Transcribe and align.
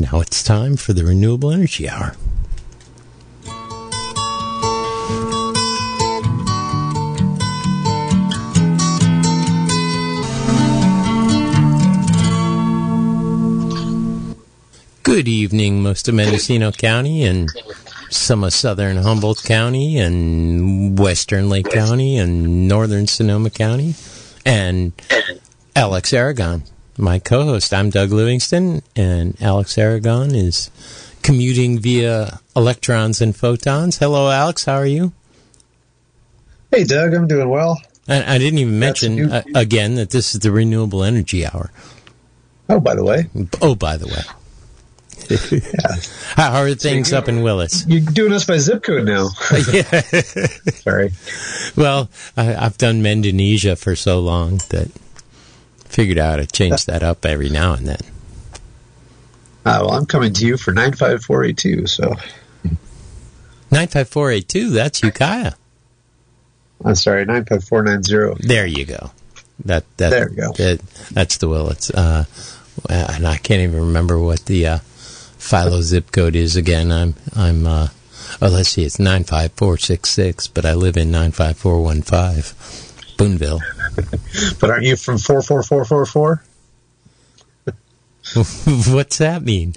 Now 0.00 0.20
it's 0.20 0.44
time 0.44 0.76
for 0.76 0.92
the 0.92 1.04
Renewable 1.04 1.50
Energy 1.50 1.88
Hour. 1.88 2.14
Good 15.02 15.26
evening, 15.26 15.82
most 15.82 16.06
of 16.06 16.14
Mendocino 16.14 16.70
County 16.70 17.24
and 17.24 17.48
some 18.08 18.44
of 18.44 18.52
southern 18.52 18.98
Humboldt 18.98 19.42
County 19.42 19.98
and 19.98 20.96
western 20.96 21.48
Lake 21.48 21.70
County 21.70 22.18
and 22.18 22.68
northern 22.68 23.08
Sonoma 23.08 23.50
County 23.50 23.96
and 24.46 24.92
Alex 25.74 26.12
Aragon, 26.12 26.62
my 26.98 27.18
co 27.18 27.44
host. 27.44 27.72
I'm 27.72 27.90
Doug 27.90 28.10
Livingston, 28.10 28.82
and 28.96 29.40
Alex 29.40 29.78
Aragon 29.78 30.34
is 30.34 30.70
commuting 31.22 31.78
via 31.78 32.40
electrons 32.56 33.20
and 33.20 33.34
photons. 33.36 33.98
Hello, 33.98 34.30
Alex. 34.30 34.64
How 34.64 34.74
are 34.74 34.86
you? 34.86 35.12
Hey, 36.70 36.84
Doug. 36.84 37.14
I'm 37.14 37.26
doing 37.26 37.48
well. 37.48 37.80
And 38.06 38.24
I 38.24 38.38
didn't 38.38 38.58
even 38.58 38.78
mention 38.78 39.16
new- 39.16 39.30
uh, 39.30 39.42
again 39.54 39.94
that 39.96 40.10
this 40.10 40.34
is 40.34 40.40
the 40.40 40.50
Renewable 40.50 41.04
Energy 41.04 41.46
Hour. 41.46 41.70
Oh, 42.70 42.80
by 42.80 42.94
the 42.94 43.04
way, 43.04 43.28
Oh, 43.62 43.74
by 43.74 43.96
the 43.96 44.06
way. 44.06 44.22
How 46.36 46.60
are 46.62 46.74
things 46.74 47.12
up 47.12 47.28
in 47.28 47.42
Willits? 47.42 47.86
you're 47.86 48.00
doing 48.00 48.32
us 48.32 48.44
by 48.44 48.56
zip 48.58 48.82
code 48.82 49.04
now. 49.06 49.28
yeah. 49.72 49.82
Sorry. 50.72 51.10
Well, 51.76 52.08
I, 52.36 52.54
I've 52.54 52.78
done 52.78 53.02
Mendonesia 53.02 53.76
for 53.76 53.94
so 53.96 54.20
long 54.20 54.60
that 54.70 54.90
figured 55.88 56.18
out 56.18 56.30
how 56.30 56.36
to 56.36 56.46
change 56.46 56.86
that 56.86 57.02
up 57.02 57.24
every 57.24 57.48
now 57.48 57.74
and 57.74 57.86
then. 57.86 58.00
Uh, 59.64 59.80
well, 59.82 59.92
I'm 59.92 60.06
coming 60.06 60.32
to 60.34 60.46
you 60.46 60.56
for 60.56 60.72
95482, 60.72 61.86
so 61.86 62.14
95482, 63.70 64.70
that's 64.70 65.02
Ukiah. 65.02 65.52
I'm 66.84 66.94
sorry, 66.94 67.24
95490. 67.24 68.46
There 68.46 68.66
you 68.66 68.84
go. 68.84 69.10
That 69.64 69.84
that 69.96 70.10
There 70.10 70.28
we 70.30 70.36
go. 70.36 70.52
That, 70.52 70.80
that's 71.10 71.38
the 71.38 71.48
Willits. 71.48 71.90
Uh, 71.90 72.24
and 72.88 73.26
I 73.26 73.36
can't 73.36 73.60
even 73.62 73.80
remember 73.80 74.18
what 74.18 74.46
the 74.46 74.66
uh, 74.66 74.78
Philo 75.38 75.80
zip 75.82 76.12
code 76.12 76.36
is 76.36 76.56
again. 76.56 76.92
I'm 76.92 77.14
I'm 77.34 77.66
uh, 77.66 77.88
oh 78.40 78.48
let's 78.48 78.70
see, 78.70 78.84
it's 78.84 78.98
nine 78.98 79.24
five 79.24 79.52
four 79.52 79.76
six 79.76 80.10
six, 80.10 80.46
but 80.46 80.64
I 80.64 80.74
live 80.74 80.96
in 80.96 81.10
nine 81.10 81.32
five 81.32 81.56
four 81.56 81.82
one 81.82 82.02
five, 82.02 82.54
Boonville. 83.16 83.60
But 84.60 84.70
aren't 84.70 84.84
you 84.84 84.96
from 84.96 85.18
44444? 85.18 86.44
What's 88.94 89.18
that 89.18 89.42
mean? 89.42 89.74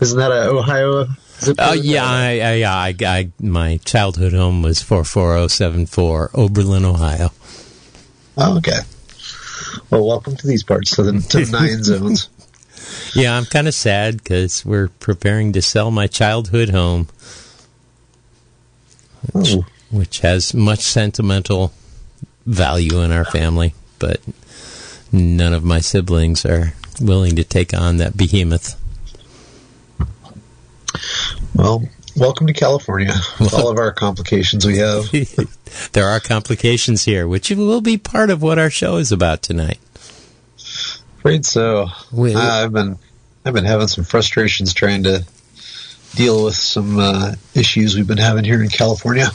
Isn't 0.00 0.18
that 0.18 0.30
a 0.30 0.50
Ohio 0.50 1.04
zip 1.40 1.56
oh, 1.58 1.64
code? 1.64 1.68
Oh 1.68 1.72
yeah, 1.72 2.04
I, 2.04 2.40
I, 2.40 2.52
yeah. 2.54 2.74
I, 2.74 2.94
I, 3.00 3.30
my 3.40 3.78
childhood 3.78 4.32
home 4.32 4.62
was 4.62 4.82
four 4.82 5.04
four 5.04 5.34
zero 5.34 5.48
seven 5.48 5.86
four, 5.86 6.30
Oberlin, 6.34 6.84
Ohio. 6.84 7.30
Oh, 8.36 8.58
okay. 8.58 8.80
Well, 9.90 10.06
welcome 10.06 10.36
to 10.36 10.46
these 10.46 10.64
parts, 10.64 10.96
to 10.96 11.02
the, 11.04 11.20
to 11.20 11.44
the 11.44 11.52
nine 11.58 11.82
zones. 11.82 12.28
Yeah, 13.14 13.36
I'm 13.36 13.44
kind 13.44 13.68
of 13.68 13.74
sad 13.74 14.18
because 14.18 14.64
we're 14.64 14.88
preparing 14.88 15.52
to 15.52 15.62
sell 15.62 15.90
my 15.90 16.06
childhood 16.06 16.70
home, 16.70 17.08
Oh, 19.34 19.64
which 19.90 20.20
has 20.20 20.54
much 20.54 20.80
sentimental 20.80 21.72
value 22.54 23.00
in 23.00 23.12
our 23.12 23.24
family, 23.24 23.74
but 23.98 24.20
none 25.12 25.52
of 25.54 25.64
my 25.64 25.80
siblings 25.80 26.44
are 26.44 26.74
willing 27.00 27.36
to 27.36 27.44
take 27.44 27.72
on 27.72 27.96
that 27.98 28.16
behemoth. 28.16 28.76
well, 31.54 31.88
welcome 32.16 32.46
to 32.46 32.52
California. 32.52 33.12
With 33.38 33.54
all 33.54 33.68
of 33.70 33.78
our 33.78 33.92
complications 33.92 34.66
we 34.66 34.78
have. 34.78 35.10
there 35.92 36.08
are 36.08 36.20
complications 36.20 37.04
here, 37.04 37.26
which 37.28 37.50
will 37.50 37.80
be 37.80 37.96
part 37.96 38.30
of 38.30 38.42
what 38.42 38.58
our 38.58 38.70
show 38.70 38.96
is 38.96 39.12
about 39.12 39.42
tonight. 39.42 39.78
Afraid 41.18 41.44
so. 41.46 41.88
We- 42.12 42.34
Uh, 42.34 42.40
I've 42.64 42.72
been 42.72 42.98
I've 43.44 43.54
been 43.54 43.64
having 43.64 43.88
some 43.88 44.04
frustrations 44.04 44.74
trying 44.74 45.04
to 45.04 45.24
deal 46.14 46.44
with 46.44 46.56
some 46.56 46.98
uh, 46.98 47.34
issues 47.54 47.94
we've 47.94 48.06
been 48.06 48.18
having 48.18 48.44
here 48.44 48.62
in 48.62 48.68
California. 48.68 49.30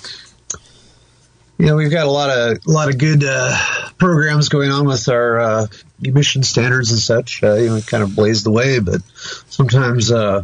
You 1.57 1.67
know, 1.67 1.77
we've 1.77 1.91
got 1.91 2.05
a 2.05 2.11
lot 2.11 2.29
of 2.29 2.57
a 2.67 2.69
lot 2.69 2.89
of 2.89 2.97
good 2.97 3.23
uh, 3.25 3.57
programs 3.97 4.49
going 4.49 4.71
on 4.71 4.85
with 4.85 5.07
our 5.07 5.39
uh, 5.39 5.67
emission 6.03 6.43
standards 6.43 6.91
and 6.91 6.99
such. 6.99 7.43
Uh, 7.43 7.53
you 7.53 7.69
know, 7.69 7.79
kind 7.81 8.03
of 8.03 8.13
blaze 8.13 8.43
the 8.43 8.51
way, 8.51 8.79
but 8.79 9.01
sometimes 9.47 10.11
uh, 10.11 10.43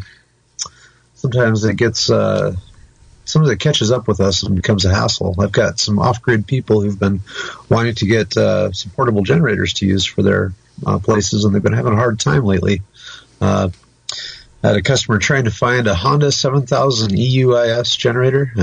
sometimes 1.16 1.66
it 1.66 1.76
gets 1.76 2.10
uh, 2.10 2.56
sometimes 3.26 3.52
it 3.52 3.60
catches 3.60 3.92
up 3.92 4.08
with 4.08 4.22
us 4.22 4.44
and 4.44 4.56
becomes 4.56 4.86
a 4.86 4.94
hassle. 4.94 5.36
I've 5.38 5.52
got 5.52 5.80
some 5.80 6.00
off-grid 6.00 6.48
people 6.48 6.80
who've 6.80 7.00
been 7.00 7.20
wanting 7.68 7.96
to 7.96 8.06
get 8.06 8.38
uh, 8.38 8.72
some 8.72 8.94
portable 8.94 9.24
generators 9.24 9.74
to 9.74 9.86
use 9.86 10.06
for 10.06 10.22
their 10.22 10.54
places, 11.04 11.44
and 11.44 11.54
they've 11.54 11.62
been 11.62 11.74
having 11.74 11.94
a 11.94 11.98
hard 11.98 12.22
time 12.22 12.46
lately. 12.46 12.84
I 13.42 13.70
had 14.64 14.78
a 14.78 14.82
customer 14.82 15.18
trying 15.18 15.44
to 15.44 15.52
find 15.52 15.88
a 15.88 15.96
Honda 15.96 16.32
7000 16.32 17.12
EUIS 17.12 17.98
generator, 17.98 18.54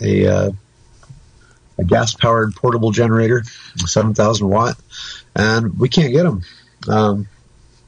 uh, 0.00 0.50
a 1.80 1.84
uh, 1.84 1.86
gas-powered 1.86 2.54
portable 2.54 2.90
generator, 2.90 3.42
7,000 3.76 4.48
watt, 4.48 4.76
and 5.34 5.78
we 5.78 5.88
can't 5.88 6.12
get 6.12 6.24
them. 6.24 6.42
Um, 6.88 7.28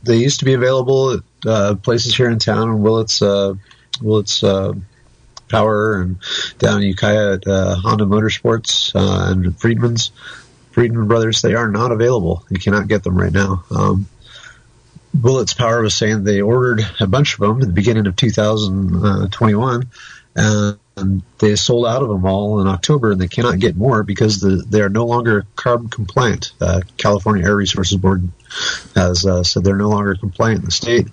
they 0.02 0.16
used 0.16 0.40
to 0.40 0.44
be 0.44 0.54
available 0.54 1.12
at 1.12 1.20
uh, 1.46 1.74
places 1.76 2.16
here 2.16 2.30
in 2.30 2.38
town, 2.38 2.82
Willits, 2.82 3.22
uh, 3.22 3.54
Willits 4.00 4.42
uh, 4.42 4.72
Power, 5.48 6.00
and 6.00 6.16
down 6.58 6.82
in 6.82 6.88
Ukiah 6.88 7.34
at 7.34 7.46
uh, 7.46 7.76
Honda 7.76 8.04
Motorsports 8.04 8.94
uh, 8.94 9.30
and 9.30 9.58
Friedman's. 9.58 10.10
Friedman 10.72 11.06
Brothers, 11.06 11.42
they 11.42 11.54
are 11.54 11.68
not 11.68 11.92
available. 11.92 12.46
You 12.48 12.58
cannot 12.58 12.88
get 12.88 13.02
them 13.02 13.14
right 13.14 13.32
now. 13.32 13.62
Um, 13.70 14.06
Willits 15.14 15.52
Power 15.52 15.82
was 15.82 15.94
saying 15.94 16.24
they 16.24 16.40
ordered 16.40 16.80
a 16.98 17.06
bunch 17.06 17.34
of 17.34 17.40
them 17.40 17.60
at 17.60 17.66
the 17.66 17.72
beginning 17.74 18.06
of 18.06 18.16
2021, 18.16 19.90
and 20.34 20.78
they 21.38 21.56
sold 21.56 21.86
out 21.86 22.02
of 22.02 22.08
them 22.08 22.24
all 22.26 22.60
in 22.60 22.66
October, 22.66 23.12
and 23.12 23.20
they 23.20 23.28
cannot 23.28 23.58
get 23.58 23.76
more 23.76 24.02
because 24.02 24.40
the, 24.40 24.62
they 24.68 24.80
are 24.82 24.88
no 24.88 25.06
longer 25.06 25.46
CARB 25.56 25.90
compliant. 25.90 26.52
Uh, 26.60 26.82
California 26.98 27.44
Air 27.44 27.56
Resources 27.56 27.96
Board 27.96 28.28
has 28.94 29.24
uh, 29.24 29.42
said 29.42 29.64
they're 29.64 29.76
no 29.76 29.88
longer 29.88 30.14
compliant 30.14 30.60
in 30.60 30.64
the 30.66 30.70
state, 30.70 31.08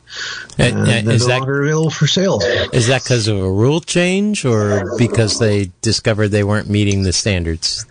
And, 0.57 0.77
and 0.77 0.79
uh, 0.79 0.83
they're 0.83 1.13
is 1.13 1.27
no 1.27 1.33
that 1.33 1.39
longer 1.39 1.63
available 1.63 1.89
for 1.89 2.07
sale. 2.07 2.39
is 2.73 2.87
that 2.87 3.03
because 3.03 3.27
of 3.27 3.37
a 3.37 3.51
rule 3.51 3.79
change 3.79 4.43
or 4.43 4.97
because 4.97 5.39
they 5.39 5.71
discovered 5.81 6.29
they 6.29 6.43
weren't 6.43 6.69
meeting 6.69 7.03
the 7.03 7.13
standards 7.13 7.85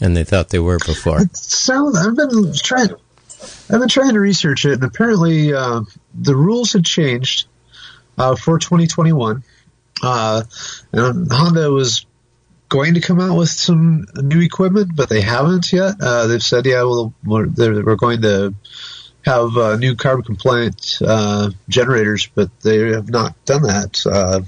and 0.00 0.16
they 0.16 0.24
thought 0.24 0.50
they 0.50 0.60
were 0.60 0.78
before? 0.78 1.20
So 1.32 1.92
I've 1.96 2.14
been 2.16 2.52
trying 2.54 2.90
I've 3.68 3.80
been 3.80 3.88
trying 3.88 4.12
to 4.14 4.20
research 4.20 4.64
it 4.64 4.74
and 4.74 4.84
apparently 4.84 5.52
uh, 5.52 5.82
the 6.14 6.36
rules 6.36 6.72
had 6.72 6.84
changed 6.84 7.46
uh, 8.18 8.36
for 8.36 8.58
2021 8.58 9.42
uh, 10.02 10.42
and 10.92 11.30
Honda 11.32 11.70
was 11.70 12.06
going 12.68 12.94
to 12.94 13.00
come 13.00 13.20
out 13.20 13.36
with 13.36 13.48
some 13.48 14.06
new 14.16 14.40
equipment 14.40 14.94
but 14.94 15.08
they 15.08 15.20
haven't 15.20 15.72
yet 15.72 15.94
uh, 16.00 16.26
they've 16.28 16.42
said 16.42 16.66
yeah 16.66 16.82
well 16.84 17.12
we're, 17.24 17.46
they're, 17.46 17.84
we're 17.84 17.96
going 17.96 18.22
to 18.22 18.54
have 19.24 19.56
uh, 19.56 19.76
new 19.76 19.96
carbon 19.96 20.24
compliant 20.24 20.98
uh, 21.04 21.50
generators 21.68 22.28
but 22.34 22.48
they 22.60 22.90
have 22.92 23.10
not 23.10 23.34
done 23.44 23.62
that 23.62 24.00
uh, 24.06 24.40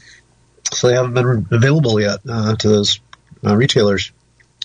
so 0.73 0.89
they 0.89 0.95
haven't 0.95 1.15
been 1.15 1.47
available 1.51 2.01
yet 2.01 2.21
uh, 2.29 2.55
to 2.57 2.69
those 2.69 3.01
uh, 3.45 3.57
retailers 3.57 4.13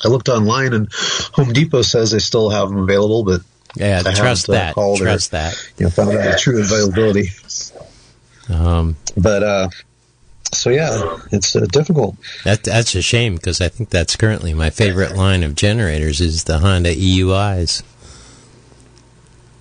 I 0.06 0.10
looked 0.10 0.30
online 0.30 0.74
and 0.74 0.88
Home 1.34 1.52
Depot 1.54 1.82
says 1.82 2.12
they 2.12 2.20
still 2.20 2.52
have 2.52 2.70
them 2.70 2.78
available, 2.78 3.24
but 3.24 3.42
Yeah, 3.76 4.04
I 4.06 4.14
trust 4.14 4.46
that. 4.46 4.76
called 4.76 5.02
or- 5.02 5.06
Trust 5.06 5.32
that. 5.32 5.56
you 5.80 5.86
know, 5.86 5.90
found 5.90 6.12
out 6.12 6.24
the 6.24 6.38
true 6.40 6.62
availability. 6.62 7.30
Um, 8.48 8.96
But 9.18 9.42
uh, 9.42 9.70
so 10.54 10.70
yeah, 10.70 11.18
it's 11.32 11.56
uh, 11.56 11.66
difficult. 11.72 12.16
that 12.44 12.64
that's 12.64 12.96
a 12.96 13.02
shame 13.02 13.36
because 13.36 13.62
I 13.62 13.70
think 13.70 13.90
that's 13.90 14.16
currently 14.16 14.54
my 14.54 14.70
favorite 14.70 15.16
line 15.16 15.44
of 15.44 15.56
generators 15.56 16.22
is 16.22 16.44
the 16.46 16.60
Honda 16.60 16.96
EUIs. 16.96 17.84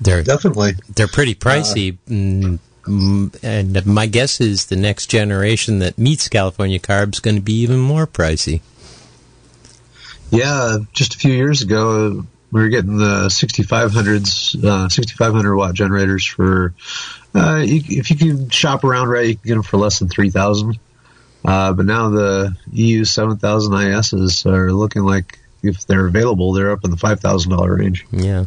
They're 0.01 0.23
Definitely. 0.23 0.73
they're 0.95 1.09
pretty 1.09 1.35
pricey, 1.35 1.97
mm, 2.09 2.59
mm, 2.83 3.39
and 3.43 3.87
my 3.87 4.07
guess 4.07 4.41
is 4.41 4.67
the 4.67 4.77
next 4.77 5.07
generation 5.07 5.79
that 5.79 5.97
meets 5.97 6.29
California 6.29 6.79
CARB 6.79 7.15
is 7.15 7.21
going 7.21 7.37
to 7.37 7.43
be 7.43 7.55
even 7.55 7.79
more 7.79 8.07
pricey. 8.07 8.61
Yeah, 10.31 10.79
just 10.93 11.15
a 11.15 11.19
few 11.19 11.33
years 11.33 11.63
ago, 11.63 12.27
we 12.53 12.61
were 12.61 12.69
getting 12.69 12.99
the 12.99 13.29
6500s, 13.29 14.65
uh, 14.65 14.89
6500 14.89 15.57
watt 15.57 15.75
generators 15.75 16.25
for. 16.27 16.75
Uh, 17.37 17.57
you, 17.59 17.83
if 17.87 18.11
you 18.11 18.17
can 18.17 18.49
shop 18.49 18.83
around 18.83 19.09
right, 19.09 19.27
you 19.29 19.37
can 19.37 19.47
get 19.47 19.55
them 19.55 19.63
for 19.63 19.77
less 19.77 19.99
than 19.99 20.09
three 20.09 20.31
thousand. 20.31 20.79
Uh, 21.45 21.73
but 21.73 21.87
now 21.87 22.11
the 22.11 22.57
EU 22.73 23.05
7000 23.05 23.73
ISs 23.73 24.47
are 24.47 24.73
looking 24.73 25.03
like 25.03 25.39
if 25.63 25.87
they're 25.87 26.07
available, 26.07 26.53
they're 26.53 26.73
up 26.73 26.85
in 26.85 26.91
the 26.91 26.97
five 26.97 27.21
thousand 27.21 27.53
dollar 27.53 27.77
range. 27.77 28.07
Yeah. 28.11 28.47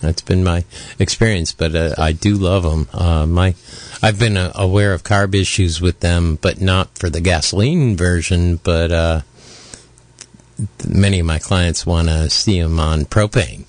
That's 0.00 0.22
been 0.22 0.42
my 0.42 0.64
experience, 0.98 1.52
but 1.52 1.74
uh, 1.74 1.94
I 1.98 2.12
do 2.12 2.36
love 2.36 2.62
them. 2.62 2.88
Uh, 2.92 3.26
my, 3.26 3.54
I've 4.02 4.18
been 4.18 4.38
uh, 4.38 4.50
aware 4.54 4.94
of 4.94 5.04
CARB 5.04 5.34
issues 5.34 5.82
with 5.82 6.00
them, 6.00 6.38
but 6.40 6.58
not 6.58 6.96
for 6.96 7.10
the 7.10 7.20
gasoline 7.20 7.96
version. 7.98 8.56
But 8.56 8.90
uh, 8.90 9.20
many 10.88 11.20
of 11.20 11.26
my 11.26 11.38
clients 11.38 11.84
want 11.84 12.08
to 12.08 12.30
see 12.30 12.62
them 12.62 12.80
on 12.80 13.04
propane, 13.04 13.64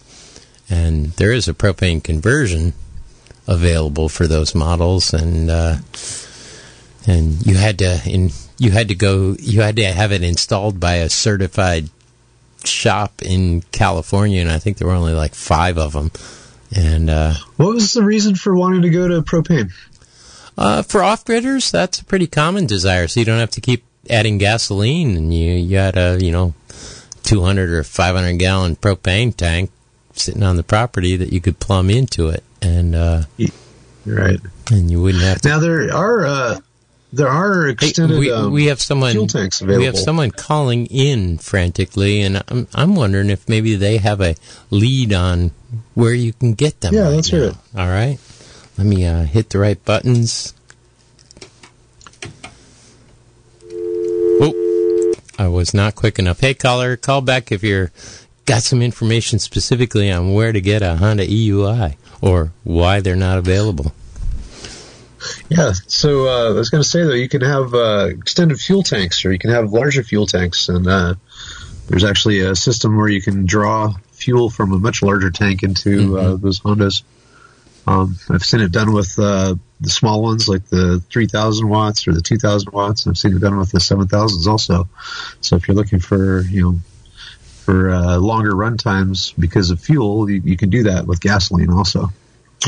and 0.70 1.08
there 1.14 1.34
is 1.34 1.50
a 1.50 1.54
propane 1.54 2.02
conversion 2.02 2.74
available 3.48 4.10
for 4.10 4.28
those 4.28 4.56
models, 4.56 5.14
and 5.14 5.50
uh, 5.50 5.78
and 7.08 7.46
you 7.46 7.56
had 7.56 7.80
to 7.80 8.02
in 8.06 8.32
you 8.58 8.72
had 8.72 8.90
to 8.90 8.96
go 8.96 9.36
you 9.40 9.62
had 9.62 9.76
to 9.78 9.86
have 9.86 10.12
it 10.12 10.24
installed 10.24 10.80
by 10.80 10.96
a 10.96 11.10
certified 11.10 11.90
shop 12.64 13.22
in 13.22 13.62
California, 13.72 14.42
and 14.42 14.52
I 14.52 14.60
think 14.60 14.78
there 14.78 14.88
were 14.88 14.94
only 14.94 15.14
like 15.14 15.34
five 15.34 15.78
of 15.78 15.94
them. 15.94 16.12
And 16.74 17.10
uh, 17.10 17.34
what 17.58 17.74
was 17.74 17.94
the 17.94 18.04
reason 18.04 18.36
for 18.36 18.56
wanting 18.56 18.84
to 18.84 18.90
go 18.90 19.08
to 19.08 19.22
propane? 19.22 19.72
Uh, 20.58 20.84
for 20.84 21.02
off 21.02 21.26
gridders, 21.26 21.72
that's 21.72 22.00
a 22.00 22.06
pretty 22.06 22.28
common 22.28 22.66
desire. 22.66 23.08
So 23.08 23.20
you 23.20 23.26
don't 23.26 23.40
have 23.40 23.52
to 23.52 23.62
keep 23.62 23.84
adding 24.10 24.38
gasoline, 24.38 25.16
and 25.18 25.34
you 25.34 25.54
you 25.54 25.78
had 25.78 25.98
a 25.98 26.18
you 26.22 26.32
know 26.32 26.54
200 27.24 27.70
or 27.70 27.84
500 27.84 28.38
gallon 28.38 28.76
propane 28.76 29.36
tank 29.36 29.72
sitting 30.14 30.44
on 30.44 30.58
the 30.58 30.64
property 30.64 31.16
that 31.16 31.32
you 31.32 31.42
could 31.42 31.60
plumb 31.60 31.90
into 31.90 32.30
it, 32.30 32.44
and 32.62 32.96
uh, 32.96 33.24
right, 34.06 34.40
and 34.72 34.92
you 34.92 35.02
wouldn't 35.02 35.24
have 35.24 35.42
to. 35.42 35.50
Now 35.50 35.60
there 35.60 35.94
are 35.94 36.26
uh, 36.26 36.60
there 37.14 37.28
are 37.28 37.68
extended. 37.68 38.16
Hey, 38.16 38.20
we, 38.20 38.32
um, 38.32 38.52
we 38.52 38.66
have 38.66 38.82
someone 38.82 39.12
fuel 39.12 39.28
tanks 39.28 39.62
available. 39.62 39.80
We 39.80 39.86
have 39.86 39.98
someone 39.98 40.32
calling 40.32 40.86
in 40.88 41.38
frantically, 41.38 42.22
and 42.22 42.44
I'm 42.48 42.68
I'm 42.74 42.96
wondering 42.96 43.30
if 43.30 43.48
maybe 43.50 43.76
they 43.76 43.98
have 43.98 44.22
a 44.22 44.36
lead 44.70 45.14
on 45.14 45.52
where 45.94 46.14
you 46.14 46.34
can 46.34 46.54
get 46.54 46.82
them. 46.82 46.94
Yeah, 46.94 47.04
right 47.04 47.16
that's 47.16 47.32
now. 47.32 47.48
right. 47.48 47.58
All 47.76 47.88
right, 47.88 48.20
let 48.78 48.88
me 48.88 49.06
uh, 49.06 49.24
hit 49.24 49.50
the 49.50 49.60
right 49.60 49.84
buttons. 49.84 50.54
Oh, 54.44 55.14
I 55.38 55.48
was 55.48 55.74
not 55.74 55.96
quick 55.96 56.18
enough. 56.18 56.40
Hey, 56.40 56.54
caller, 56.54 56.96
call 56.96 57.22
back 57.22 57.52
if 57.52 57.64
you're 57.64 57.92
got 58.46 58.64
some 58.64 58.82
information 58.82 59.40
specifically 59.40 60.12
on 60.12 60.34
where 60.34 60.52
to 60.52 60.62
get 60.62 60.82
a 60.82 60.96
Honda 60.96 61.28
EUI 61.28 61.96
or 62.22 62.52
why 62.64 63.02
they're 63.02 63.16
not 63.16 63.38
available. 63.38 63.94
Yeah, 65.50 65.74
so 65.88 66.28
uh, 66.28 66.50
I 66.50 66.54
was 66.54 66.70
going 66.70 66.82
to 66.84 66.88
say 66.90 67.04
though, 67.04 67.14
you 67.14 67.30
can 67.30 67.42
have 67.42 67.74
uh, 67.76 68.08
extended 68.10 68.60
fuel 68.60 68.82
tanks, 68.84 69.24
or 69.24 69.32
you 69.32 69.38
can 69.40 69.52
have 69.52 69.72
larger 69.72 70.04
fuel 70.04 70.26
tanks, 70.26 70.68
and 70.70 70.88
uh, 70.88 71.14
there's 71.88 72.04
actually 72.04 72.40
a 72.40 72.56
system 72.56 72.98
where 72.98 73.08
you 73.08 73.22
can 73.22 73.46
draw 73.46 73.94
fuel 74.14 74.50
from 74.50 74.72
a 74.72 74.80
much 74.80 75.02
larger 75.04 75.30
tank 75.30 75.62
into 75.64 76.18
uh, 76.18 76.22
Mm-hmm. 76.24 76.44
those 76.44 76.60
Hondas. 76.62 77.04
Um, 77.88 78.16
I've 78.30 78.44
seen 78.44 78.62
it 78.62 78.72
done 78.72 78.94
with 78.94 79.18
uh, 79.20 79.56
the 79.80 79.90
small 79.90 80.22
ones, 80.22 80.48
like 80.48 80.66
the 80.68 81.04
3,000 81.12 81.68
watts 81.68 82.08
or 82.08 82.14
the 82.14 82.22
2,000 82.22 82.72
watts. 82.72 83.08
I've 83.08 83.18
seen 83.18 83.36
it 83.36 83.40
done 83.42 83.58
with 83.58 83.72
the 83.72 83.80
7,000s 83.80 84.48
also. 84.48 84.88
So 85.42 85.56
if 85.56 85.68
you're 85.68 85.76
looking 85.76 86.00
for, 86.00 86.42
you 86.42 86.62
know, 86.62 86.80
for 87.66 87.92
uh, 87.92 88.18
longer 88.18 88.56
run 88.56 88.78
times 88.78 89.34
because 89.38 89.72
of 89.72 89.80
fuel, 89.80 90.30
you, 90.30 90.42
you 90.44 90.58
can 90.58 90.70
do 90.70 90.84
that 90.84 91.06
with 91.06 91.22
gasoline 91.22 91.70
also. 91.70 92.08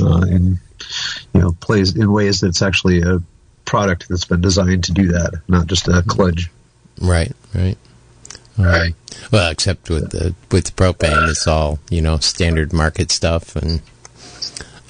Uh, 0.01 0.21
and 0.21 0.57
you 1.33 1.41
know, 1.41 1.51
plays 1.59 1.95
in 1.95 2.11
ways 2.11 2.41
that 2.41 2.47
it's 2.47 2.61
actually 2.61 3.01
a 3.01 3.21
product 3.65 4.07
that's 4.09 4.25
been 4.25 4.41
designed 4.41 4.85
to 4.85 4.91
do 4.91 5.09
that, 5.09 5.33
not 5.47 5.67
just 5.67 5.87
a 5.87 6.01
kludge. 6.01 6.49
Right, 6.99 7.31
right. 7.53 7.77
Um, 8.57 8.95
well, 9.31 9.51
except 9.51 9.89
with 9.89 10.11
the 10.11 10.35
with 10.51 10.65
the 10.65 10.71
propane, 10.71 11.29
it's 11.29 11.47
all 11.47 11.79
you 11.89 12.01
know 12.01 12.17
standard 12.17 12.71
market 12.71 13.11
stuff, 13.11 13.55
and 13.55 13.81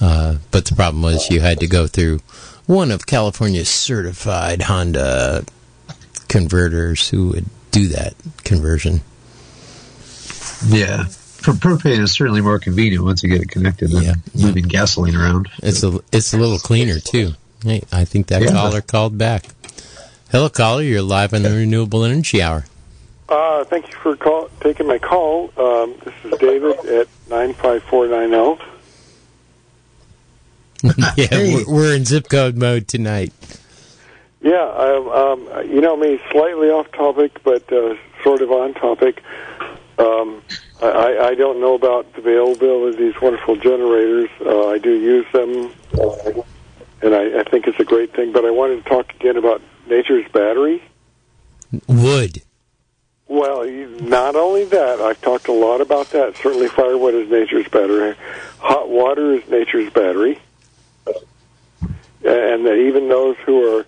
uh, 0.01 0.37
but 0.51 0.65
the 0.65 0.75
problem 0.75 1.01
was 1.01 1.29
you 1.29 1.39
had 1.39 1.59
to 1.61 1.67
go 1.67 1.87
through 1.87 2.19
one 2.65 2.91
of 2.91 3.05
California's 3.05 3.69
certified 3.69 4.63
Honda 4.63 5.45
converters 6.27 7.09
who 7.09 7.29
would 7.29 7.45
do 7.71 7.87
that 7.87 8.15
conversion. 8.43 9.01
Yeah. 10.67 11.05
Pro- 11.41 11.53
propane 11.55 11.99
is 11.99 12.11
certainly 12.13 12.41
more 12.41 12.57
convenient 12.59 13.03
once 13.03 13.21
you 13.23 13.29
get 13.29 13.41
it 13.41 13.49
connected 13.49 13.91
than 13.91 14.03
Yeah, 14.03 14.13
yeah. 14.33 14.45
moving 14.45 14.63
gasoline 14.65 15.15
around. 15.15 15.49
It's 15.61 15.83
a 15.83 15.99
it's 16.11 16.33
a 16.33 16.37
little 16.37 16.57
cleaner 16.59 16.99
too. 16.99 17.33
Hey, 17.63 17.83
I 17.91 18.05
think 18.05 18.27
that 18.27 18.41
Yeah. 18.41 18.51
caller 18.51 18.81
called 18.81 19.17
back. 19.17 19.45
Hello, 20.31 20.49
caller. 20.49 20.81
You're 20.83 21.01
live 21.01 21.33
on 21.33 21.43
the 21.43 21.49
Renewable 21.51 22.03
Energy 22.05 22.41
Hour. 22.41 22.65
Uh, 23.29 23.63
thank 23.65 23.87
you 23.87 23.93
for 23.97 24.15
call, 24.15 24.49
taking 24.61 24.87
my 24.87 24.99
call. 24.99 25.51
Um, 25.57 25.95
this 26.05 26.13
is 26.25 26.39
David 26.39 26.77
at 26.85 27.07
95490. 27.29 28.63
yeah, 31.17 31.27
Hey. 31.27 31.55
we're, 31.55 31.73
we're 31.73 31.95
in 31.95 32.05
zip 32.05 32.29
code 32.29 32.57
mode 32.57 32.87
tonight. 32.87 33.31
Yeah, 34.41 34.59
um, 34.61 35.07
um, 35.07 35.69
you 35.69 35.79
know 35.79 35.95
me, 35.95 36.19
slightly 36.31 36.67
off 36.69 36.91
topic, 36.91 37.41
but 37.43 37.71
uh, 37.71 37.95
sort 38.23 38.41
of 38.41 38.51
on 38.51 38.73
topic. 38.73 39.23
Um, 39.97 40.41
I, 40.81 41.17
I 41.19 41.35
don't 41.35 41.61
know 41.61 41.75
about 41.75 42.11
the 42.13 42.19
availability 42.19 42.89
of 42.89 42.97
these 42.97 43.21
wonderful 43.21 43.55
generators. 43.55 44.29
Uh, 44.41 44.69
I 44.69 44.77
do 44.77 44.91
use 44.91 45.25
them, 45.31 45.71
and 47.01 47.15
I, 47.15 47.41
I 47.41 47.43
think 47.43 47.67
it's 47.67 47.79
a 47.79 47.85
great 47.85 48.13
thing. 48.13 48.31
But 48.31 48.45
I 48.45 48.51
wanted 48.51 48.83
to 48.83 48.89
talk 48.89 49.13
again 49.13 49.37
about 49.37 49.61
nature's 49.87 50.29
battery. 50.31 50.83
Wood. 51.87 52.41
Well, 53.27 53.65
not 54.01 54.35
only 54.35 54.65
that, 54.65 54.99
I've 54.99 55.21
talked 55.21 55.47
a 55.47 55.53
lot 55.53 55.81
about 55.81 56.11
that. 56.11 56.35
Certainly, 56.37 56.67
firewood 56.69 57.15
is 57.15 57.29
nature's 57.29 57.67
battery. 57.67 58.15
Hot 58.59 58.89
water 58.89 59.33
is 59.33 59.47
nature's 59.49 59.91
battery. 59.91 60.39
And 62.25 62.65
that 62.65 62.75
even 62.75 63.09
those 63.09 63.35
who 63.45 63.77
are 63.77 63.85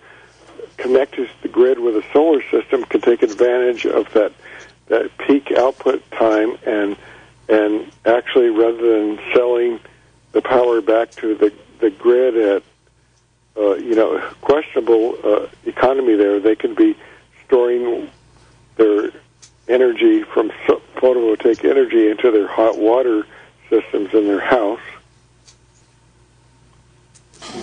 connected 0.76 1.28
to 1.28 1.42
the 1.42 1.48
grid 1.48 1.78
with 1.78 1.96
a 1.96 2.04
solar 2.12 2.42
system 2.50 2.84
can 2.84 3.00
take 3.00 3.22
advantage 3.22 3.86
of 3.86 4.12
that 4.12 4.32
that 4.86 5.10
peak 5.18 5.52
output 5.52 6.02
time 6.12 6.56
and 6.66 6.96
and 7.48 7.90
actually 8.04 8.48
rather 8.48 8.98
than 8.98 9.18
selling 9.32 9.80
the 10.32 10.42
power 10.42 10.80
back 10.80 11.10
to 11.12 11.34
the 11.34 11.52
the 11.80 11.90
grid 11.90 12.36
at 12.36 12.62
uh, 13.56 13.74
you 13.74 13.94
know 13.94 14.18
questionable 14.40 15.16
uh, 15.24 15.46
economy 15.64 16.14
there, 16.14 16.40
they 16.40 16.56
can 16.56 16.74
be 16.74 16.96
storing 17.46 18.10
their 18.76 19.10
energy 19.68 20.22
from 20.22 20.50
photovoltaic 20.96 21.64
energy 21.68 22.08
into 22.08 22.30
their 22.30 22.46
hot 22.46 22.78
water 22.78 23.26
systems 23.68 24.12
in 24.12 24.26
their 24.26 24.40
house. 24.40 24.80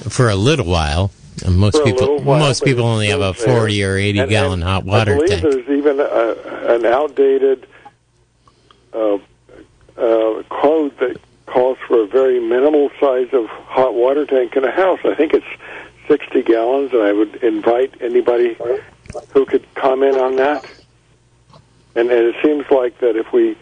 for 0.10 0.30
a 0.30 0.36
little 0.36 0.66
while. 0.66 1.12
And 1.46 1.58
most 1.58 1.84
people, 1.84 2.22
while, 2.22 2.40
most 2.40 2.64
people 2.64 2.86
only 2.86 3.08
have 3.08 3.22
a 3.22 3.34
still 3.34 3.48
there. 3.48 3.58
forty 3.62 3.84
or 3.84 3.96
eighty 3.98 4.20
And- 4.20 4.30
gallon 4.30 4.54
and 4.54 4.64
hot 4.64 4.86
water 4.86 5.14
I 5.14 5.16
believe 5.16 5.30
tank. 5.30 5.42
there's 5.42 5.70
even 5.78 6.00
a, 6.00 6.76
an 6.76 6.86
outdated 6.86 7.68
uh, 8.94 9.16
uh, 9.16 10.44
code 10.50 10.98
that 11.00 11.18
calls 11.46 11.78
for 11.88 12.04
a 12.04 12.08
very 12.08 12.40
minimal 12.40 12.90
size 13.00 13.30
of 13.34 13.48
hot 13.48 13.94
water 13.94 14.26
tank 14.26 14.56
in 14.56 14.64
a 14.64 14.72
house. 14.72 15.00
I 15.04 15.16
think 15.16 15.34
it's 15.34 15.46
60 16.08 16.44
gallons, 16.44 16.94
and 16.94 17.02
I 17.02 17.14
would 17.14 17.36
invite 17.44 18.02
anybody 18.02 18.56
who 19.34 19.46
could 19.46 19.66
comment 19.76 20.18
on 20.18 20.36
that. 20.38 20.66
And, 21.96 22.10
and 22.10 22.28
it 22.28 22.36
seems 22.44 22.66
like 22.72 22.98
that 23.00 23.16
if 23.16 23.32
we 23.34 23.56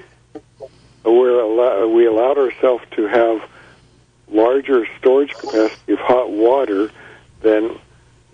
we're 1.03 1.39
allow, 1.39 1.87
we 1.87 2.05
allowed 2.05 2.37
ourselves 2.37 2.83
to 2.91 3.07
have 3.07 3.41
larger 4.29 4.87
storage 4.99 5.33
capacity 5.33 5.93
of 5.93 5.99
hot 5.99 6.29
water, 6.31 6.91
then 7.41 7.77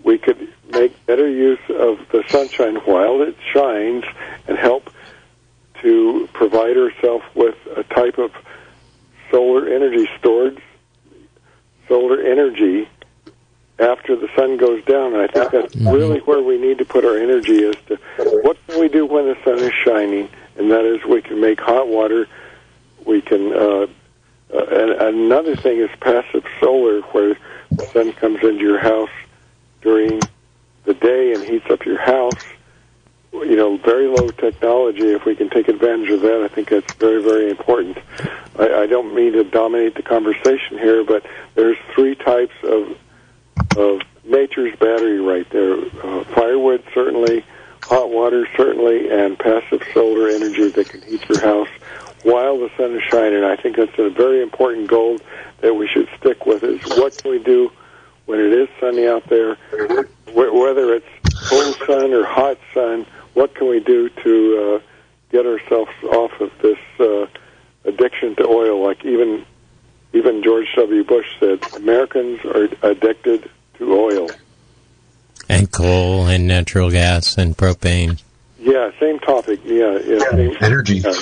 we 0.04 0.18
could 0.18 0.48
make 0.70 1.06
better 1.06 1.28
use 1.28 1.58
of 1.70 1.98
the 2.12 2.22
sunshine 2.28 2.76
while 2.76 3.22
it 3.22 3.36
shines 3.52 4.04
and 4.46 4.56
help 4.56 4.90
to 5.82 6.28
provide 6.32 6.76
ourselves 6.76 7.24
with 7.34 7.56
a 7.76 7.82
type 7.84 8.18
of 8.18 8.32
solar 9.30 9.68
energy 9.68 10.08
stored 10.18 10.60
solar 11.88 12.20
energy 12.20 12.88
after 13.78 14.14
the 14.14 14.28
sun 14.36 14.56
goes 14.56 14.84
down. 14.84 15.14
And 15.14 15.22
I 15.22 15.26
think 15.26 15.50
that's 15.50 15.74
really 15.76 16.20
where 16.20 16.42
we 16.42 16.58
need 16.58 16.78
to 16.78 16.84
put 16.84 17.04
our 17.04 17.16
energy 17.16 17.62
is 17.62 17.76
to 17.86 17.96
what 18.42 18.58
can 18.66 18.80
we 18.80 18.88
do 18.88 19.06
when 19.06 19.26
the 19.26 19.36
sun 19.44 19.58
is 19.58 19.72
shining, 19.84 20.28
and 20.56 20.70
that 20.70 20.84
is 20.84 21.04
we 21.04 21.22
can 21.22 21.40
make 21.40 21.60
hot 21.60 21.88
water. 21.88 22.28
We 23.04 23.20
can. 23.22 23.52
Uh, 23.52 23.86
uh, 24.52 24.64
and 24.64 24.90
another 25.16 25.54
thing 25.56 25.78
is 25.78 25.90
passive 26.00 26.44
solar, 26.58 27.02
where 27.12 27.36
sun 27.86 28.12
comes 28.12 28.42
into 28.42 28.60
your 28.60 28.78
house 28.78 29.10
during 29.82 30.28
the 30.84 30.94
day 30.94 31.34
and 31.34 31.44
heats 31.44 31.66
up 31.70 31.84
your 31.84 32.00
house. 32.00 32.38
You 33.32 33.56
know, 33.56 33.76
very 33.76 34.08
low 34.08 34.30
technology. 34.30 35.02
If 35.02 35.24
we 35.24 35.36
can 35.36 35.50
take 35.50 35.68
advantage 35.68 36.10
of 36.10 36.22
that, 36.22 36.42
I 36.42 36.48
think 36.48 36.70
that's 36.70 36.90
very, 36.98 37.22
very 37.22 37.50
important. 37.50 37.98
I, 38.58 38.82
I 38.82 38.86
don't 38.86 39.14
mean 39.14 39.34
to 39.34 39.44
dominate 39.44 39.94
the 39.94 40.02
conversation 40.02 40.78
here, 40.78 41.04
but 41.04 41.26
there's 41.54 41.76
three 41.94 42.14
types 42.14 42.54
of 42.62 42.96
of 43.76 44.00
nature's 44.24 44.76
battery 44.78 45.20
right 45.20 45.48
there: 45.50 45.74
uh, 46.02 46.24
firewood, 46.24 46.82
certainly, 46.94 47.44
hot 47.82 48.10
water, 48.10 48.48
certainly, 48.56 49.10
and 49.10 49.38
passive 49.38 49.82
solar 49.92 50.28
energy 50.30 50.68
that 50.70 50.88
can 50.88 51.02
heat 51.02 51.28
your 51.28 51.40
house 51.40 51.68
while 52.22 52.58
the 52.58 52.70
sun 52.76 52.94
is 52.96 53.02
shining. 53.02 53.44
I 53.44 53.56
think 53.56 53.76
that's 53.76 53.98
a 53.98 54.10
very 54.10 54.42
important 54.42 54.88
goal 54.88 55.18
that 55.60 55.74
we 55.74 55.88
should 55.88 56.08
stick 56.18 56.46
with. 56.46 56.62
Is 56.62 56.80
what 56.98 57.16
can 57.16 57.30
we 57.30 57.38
do 57.38 57.70
when 58.26 58.40
it 58.40 58.52
is 58.52 58.68
sunny 58.80 59.06
out 59.06 59.28
there, 59.28 59.56
whether 60.32 60.94
it's 60.94 61.06
cold 61.48 61.76
sun 61.86 62.12
or 62.12 62.24
hot 62.24 62.58
sun? 62.74 63.06
What 63.34 63.54
can 63.54 63.68
we 63.68 63.80
do 63.80 64.08
to 64.08 64.80
uh, 64.82 64.86
get 65.30 65.46
ourselves 65.46 65.92
off 66.04 66.32
of 66.40 66.50
this 66.60 66.78
uh, 66.98 67.26
addiction 67.84 68.34
to 68.36 68.46
oil? 68.46 68.82
Like 68.82 69.04
even 69.04 69.44
even 70.12 70.42
George 70.42 70.66
W. 70.76 71.04
Bush 71.04 71.26
said, 71.38 71.60
Americans 71.74 72.40
are 72.44 72.68
addicted 72.82 73.50
to 73.78 73.92
oil 73.92 74.28
and 75.48 75.70
coal 75.70 76.26
and 76.26 76.46
natural 76.46 76.90
gas 76.90 77.38
and 77.38 77.56
propane. 77.56 78.22
Yeah, 78.58 78.90
same 79.00 79.18
topic. 79.20 79.60
Yeah, 79.64 79.98
yeah 79.98 80.18
same, 80.30 80.56
energy. 80.60 81.04
Uh, 81.04 81.14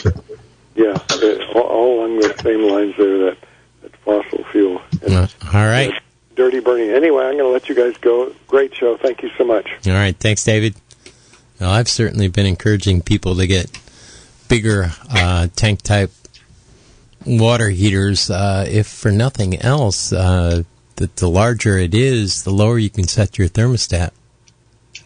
yeah, 0.77 0.97
it, 1.11 1.57
all, 1.57 1.63
all, 1.63 1.99
along 2.01 2.19
the 2.19 2.35
same 2.43 2.63
lines 2.63 2.95
there. 2.97 3.19
That, 3.19 3.39
that 3.83 3.97
fossil 3.99 4.45
fuel. 4.53 4.83
And, 5.03 5.15
uh, 5.15 5.27
all 5.53 5.67
right. 5.67 5.93
Uh, 5.93 6.01
dirty 6.35 6.61
burning. 6.61 6.91
Anyway, 6.91 7.25
I'm 7.25 7.37
going 7.37 7.45
to 7.45 7.49
let 7.49 7.69
you 7.69 7.75
guys 7.75 7.97
go. 7.99 8.35
Great 8.47 8.75
show. 8.75 8.97
Thank 8.97 9.23
you 9.23 9.31
so 9.39 9.45
much. 9.45 9.69
All 9.87 9.93
right. 9.93 10.17
Thanks, 10.17 10.45
David. 10.45 10.75
Well, 11.59 11.71
I've 11.71 11.89
certainly 11.89 12.29
been 12.29 12.47
encouraging 12.47 13.01
people 13.01 13.35
to 13.37 13.47
get 13.47 13.71
bigger 14.49 14.93
uh, 15.11 15.49
tank 15.57 15.83
type 15.83 16.11
water 17.25 17.71
heaters, 17.71 18.31
uh, 18.31 18.67
if 18.69 18.87
for 18.87 19.11
nothing 19.11 19.57
else. 19.61 20.13
Uh, 20.13 20.63
the, 20.97 21.11
the 21.17 21.29
larger 21.29 21.79
it 21.79 21.95
is, 21.95 22.45
the 22.45 22.51
lower 22.51 22.79
you 22.79 22.91
can 22.91 23.05
set 23.05 23.39
your 23.39 23.49
thermostat. 23.49 24.13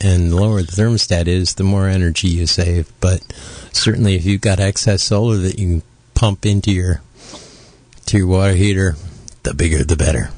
And 0.00 0.30
the 0.30 0.36
lower 0.36 0.62
the 0.62 0.72
thermostat 0.72 1.26
is, 1.26 1.54
the 1.54 1.64
more 1.64 1.86
energy 1.86 2.28
you 2.28 2.46
save. 2.46 2.90
But 3.00 3.22
certainly, 3.72 4.14
if 4.14 4.24
you've 4.24 4.40
got 4.40 4.58
excess 4.58 5.02
solar 5.02 5.36
that 5.38 5.58
you 5.58 5.66
can 5.66 5.82
pump 6.14 6.46
into 6.46 6.72
your 6.72 7.02
to 8.06 8.18
your 8.18 8.26
water 8.26 8.54
heater, 8.54 8.96
the 9.42 9.54
bigger 9.54 9.84
the 9.84 9.96
better. 9.96 10.30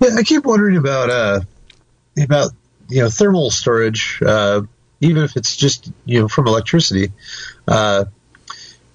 Yeah, 0.00 0.16
I 0.18 0.22
keep 0.22 0.44
wondering 0.44 0.76
about 0.76 1.10
uh, 1.10 1.40
about 2.20 2.50
you 2.88 3.02
know 3.02 3.10
thermal 3.10 3.50
storage, 3.50 4.20
uh, 4.24 4.62
even 5.00 5.22
if 5.22 5.36
it's 5.36 5.56
just 5.56 5.90
you 6.04 6.20
know 6.20 6.28
from 6.28 6.46
electricity. 6.46 7.12
Uh, 7.66 8.06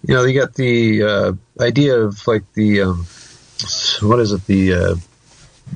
you 0.07 0.13
know, 0.13 0.23
you 0.23 0.39
got 0.39 0.53
the 0.53 1.03
uh, 1.03 1.33
idea 1.59 1.99
of 1.99 2.25
like 2.27 2.43
the 2.53 2.81
um, 2.81 3.05
what 4.01 4.19
is 4.19 4.31
it 4.31 4.45
the 4.45 4.73
uh, 4.73 4.95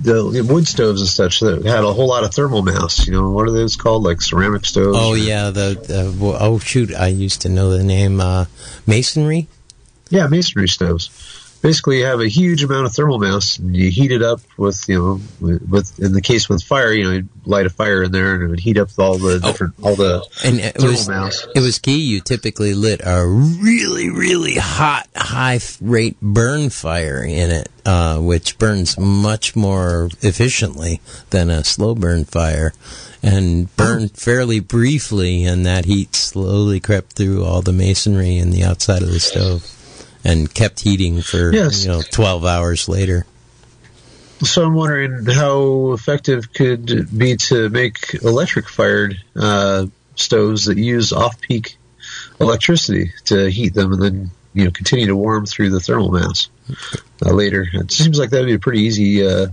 the 0.02 0.46
wood 0.48 0.68
stoves 0.68 1.02
and 1.02 1.10
such 1.10 1.40
that 1.42 1.66
had 1.66 1.84
a 1.84 1.94
whole 1.94 2.08
lot 2.08 2.24
of 2.24 2.34
thermal 2.34 2.62
mass. 2.62 3.08
You 3.08 3.14
know, 3.14 3.32
what 3.32 3.48
are 3.48 3.52
those 3.52 3.76
called? 3.76 4.04
Like 4.04 4.22
ceramic 4.22 4.66
stoves? 4.66 4.98
Oh 5.00 5.14
yeah, 5.14 5.50
the, 5.50 5.80
the 5.88 6.38
oh 6.40 6.60
shoot, 6.60 6.94
I 6.94 7.08
used 7.08 7.42
to 7.42 7.50
know 7.50 7.70
the 7.70 7.84
name 7.84 8.20
uh, 8.20 8.46
masonry. 8.88 9.48
Yeah, 10.10 10.28
masonry 10.28 10.68
stoves 10.68 11.10
basically 11.63 12.00
you 12.00 12.05
have 12.05 12.20
a 12.20 12.27
huge 12.27 12.62
amount 12.63 12.86
of 12.86 12.93
thermal 12.93 13.17
mass 13.17 13.58
and 13.58 13.75
you 13.75 13.89
heat 13.89 14.12
it 14.12 14.22
up 14.22 14.41
with 14.58 14.88
you 14.88 15.00
know 15.00 15.22
with 15.39 15.98
in 16.00 16.12
the 16.12 16.22
case 16.22 16.48
with 16.48 16.62
fire 16.62 16.91
you 16.91 17.03
know 17.03 17.12
you 17.12 17.29
light 17.46 17.65
a 17.65 17.70
fire 17.70 18.03
in 18.03 18.12
there 18.12 18.36
and 18.36 18.43
it 18.43 18.48
would 18.48 18.60
heat 18.60 18.77
up 18.77 18.89
all 19.00 19.17
the 19.17 19.36
oh. 19.36 19.39
different 19.39 19.74
oh. 19.82 19.89
all 19.89 19.96
the 19.96 20.24
and 20.43 20.60
it 20.60 20.75
thermal 20.75 20.91
was, 20.91 21.10
mass. 21.10 21.48
It 21.55 21.62
was 21.62 21.79
key. 21.79 22.01
You 22.01 22.20
typically 22.22 22.74
lit 22.74 23.01
a 23.03 23.25
really 23.25 24.10
really 24.10 24.55
hot 24.55 25.08
high 25.15 25.60
rate 25.82 26.17
burn 26.22 26.70
fire 26.70 27.24
in 27.24 27.50
it, 27.50 27.70
uh, 27.86 28.20
which 28.20 28.58
burns 28.60 29.00
much 29.00 29.55
more 29.55 30.10
efficiently 30.22 31.00
than 31.29 31.50
a 31.50 31.63
slow 31.63 31.96
burn 31.96 32.25
fire. 32.25 32.74
And 33.25 33.74
burned 33.77 34.12
oh. 34.13 34.17
fairly 34.17 34.60
briefly, 34.60 35.46
and 35.46 35.65
that 35.65 35.86
heat 35.86 36.13
slowly 36.13 36.82
crept 36.82 37.13
through 37.13 37.46
all 37.46 37.62
the 37.62 37.72
masonry 37.72 38.38
and 38.38 38.51
the 38.51 38.65
outside 38.65 39.01
of 39.01 39.08
the 39.08 39.22
stove 39.22 39.65
and 40.24 40.53
kept 40.53 40.80
heating 40.80 41.22
for 41.22 41.53
yes. 41.53 41.84
you 41.84 41.92
know 41.92 42.01
12 42.01 42.46
hours 42.46 42.88
later. 42.88 43.25
So 44.44 44.65
I'm 44.65 44.74
wondering 44.74 45.25
how 45.25 45.94
effective 45.94 46.51
could 46.51 46.89
it 46.89 47.18
be 47.18 47.38
to 47.38 47.70
make 47.70 48.13
electric 48.15 48.68
fired 48.68 49.18
uh, 49.36 49.86
stoves 50.15 50.65
that 50.65 50.77
use 50.77 51.13
off 51.13 51.39
peak 51.39 51.77
electricity 52.39 53.12
to 53.25 53.50
heat 53.50 53.74
them 53.74 53.94
and 53.94 54.01
then 54.01 54.32
you 54.53 54.65
know 54.65 54.72
continue 54.72 55.08
to 55.08 55.15
warm 55.15 55.46
through 55.46 55.70
the 55.70 55.80
thermal 55.80 56.12
mass 56.12 56.50
uh, 57.25 57.34
later. 57.34 57.65
It 57.72 57.92
seems 57.92 58.20
like 58.20 58.32
that 58.32 58.39
would 58.39 58.48
be 58.48 58.53
a 58.53 58.60
pretty 58.60 58.82
easy, 58.82 59.25
uh, 59.25 59.48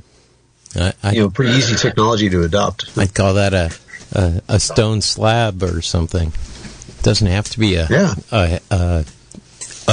I, 0.74 0.92
I, 1.02 1.12
you 1.12 1.20
know, 1.20 1.30
pretty 1.30 1.52
easy 1.52 1.76
technology 1.76 2.28
to 2.30 2.42
adopt. 2.42 2.96
I'd 2.96 3.14
call 3.14 3.34
that 3.34 3.54
a 3.54 3.70
a, 4.12 4.42
a 4.48 4.60
stone 4.60 5.00
slab 5.02 5.62
or 5.62 5.82
something. 5.82 6.28
It 6.28 7.02
doesn't 7.02 7.26
have 7.26 7.48
to 7.50 7.58
be 7.58 7.76
a 7.76 7.86
yeah. 7.88 8.14
a, 8.32 8.60
a 8.70 9.04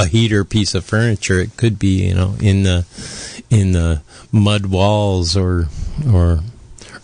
a 0.02 0.06
heater 0.06 0.44
piece 0.44 0.74
of 0.74 0.84
furniture. 0.84 1.40
It 1.40 1.56
could 1.56 1.78
be, 1.78 2.08
you 2.08 2.14
know, 2.14 2.34
in 2.40 2.62
the 2.62 2.86
in 3.50 3.72
the 3.72 4.02
mud 4.32 4.66
walls 4.66 5.36
or 5.36 5.68
or 6.12 6.40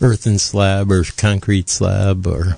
earthen 0.00 0.38
slab 0.38 0.90
or 0.90 1.04
concrete 1.16 1.68
slab 1.68 2.26
or 2.26 2.56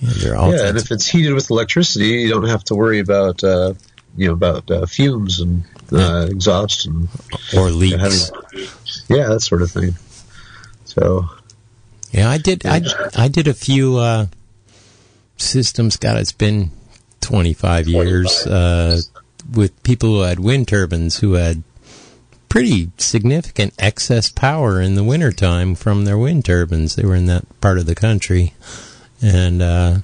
you 0.00 0.30
know, 0.30 0.52
yeah. 0.52 0.68
And 0.68 0.78
if 0.78 0.90
it's 0.92 1.06
heated 1.06 1.34
with 1.34 1.50
electricity, 1.50 2.06
you 2.06 2.30
don't 2.30 2.48
have 2.48 2.62
to 2.64 2.74
worry 2.74 3.00
about 3.00 3.42
uh, 3.42 3.74
you 4.16 4.28
know 4.28 4.32
about 4.32 4.70
uh, 4.70 4.86
fumes 4.86 5.40
and 5.40 5.64
uh, 5.92 6.28
exhaust 6.30 6.86
and 6.86 7.08
or 7.56 7.70
leaks. 7.70 8.30
having, 8.30 8.68
yeah, 9.08 9.28
that 9.28 9.40
sort 9.40 9.62
of 9.62 9.70
thing. 9.70 9.94
So 10.84 11.28
yeah, 12.12 12.30
I 12.30 12.38
did. 12.38 12.64
I 12.64 12.82
I 13.16 13.28
did 13.28 13.48
a 13.48 13.54
few 13.54 13.96
uh, 13.96 14.26
systems. 15.36 15.96
God, 15.96 16.18
it's 16.18 16.32
been 16.32 16.70
twenty 17.20 17.52
five 17.52 17.88
years. 17.88 18.46
Uh, 18.46 19.00
with 19.50 19.82
people 19.82 20.10
who 20.10 20.20
had 20.20 20.40
wind 20.40 20.68
turbines 20.68 21.18
who 21.18 21.34
had 21.34 21.62
pretty 22.48 22.90
significant 22.96 23.74
excess 23.78 24.30
power 24.30 24.80
in 24.80 24.94
the 24.94 25.04
wintertime 25.04 25.74
from 25.74 26.04
their 26.04 26.18
wind 26.18 26.44
turbines. 26.44 26.96
They 26.96 27.04
were 27.04 27.14
in 27.14 27.26
that 27.26 27.44
part 27.60 27.78
of 27.78 27.86
the 27.86 27.94
country. 27.94 28.54
And, 29.20 29.60
uh, 29.60 29.98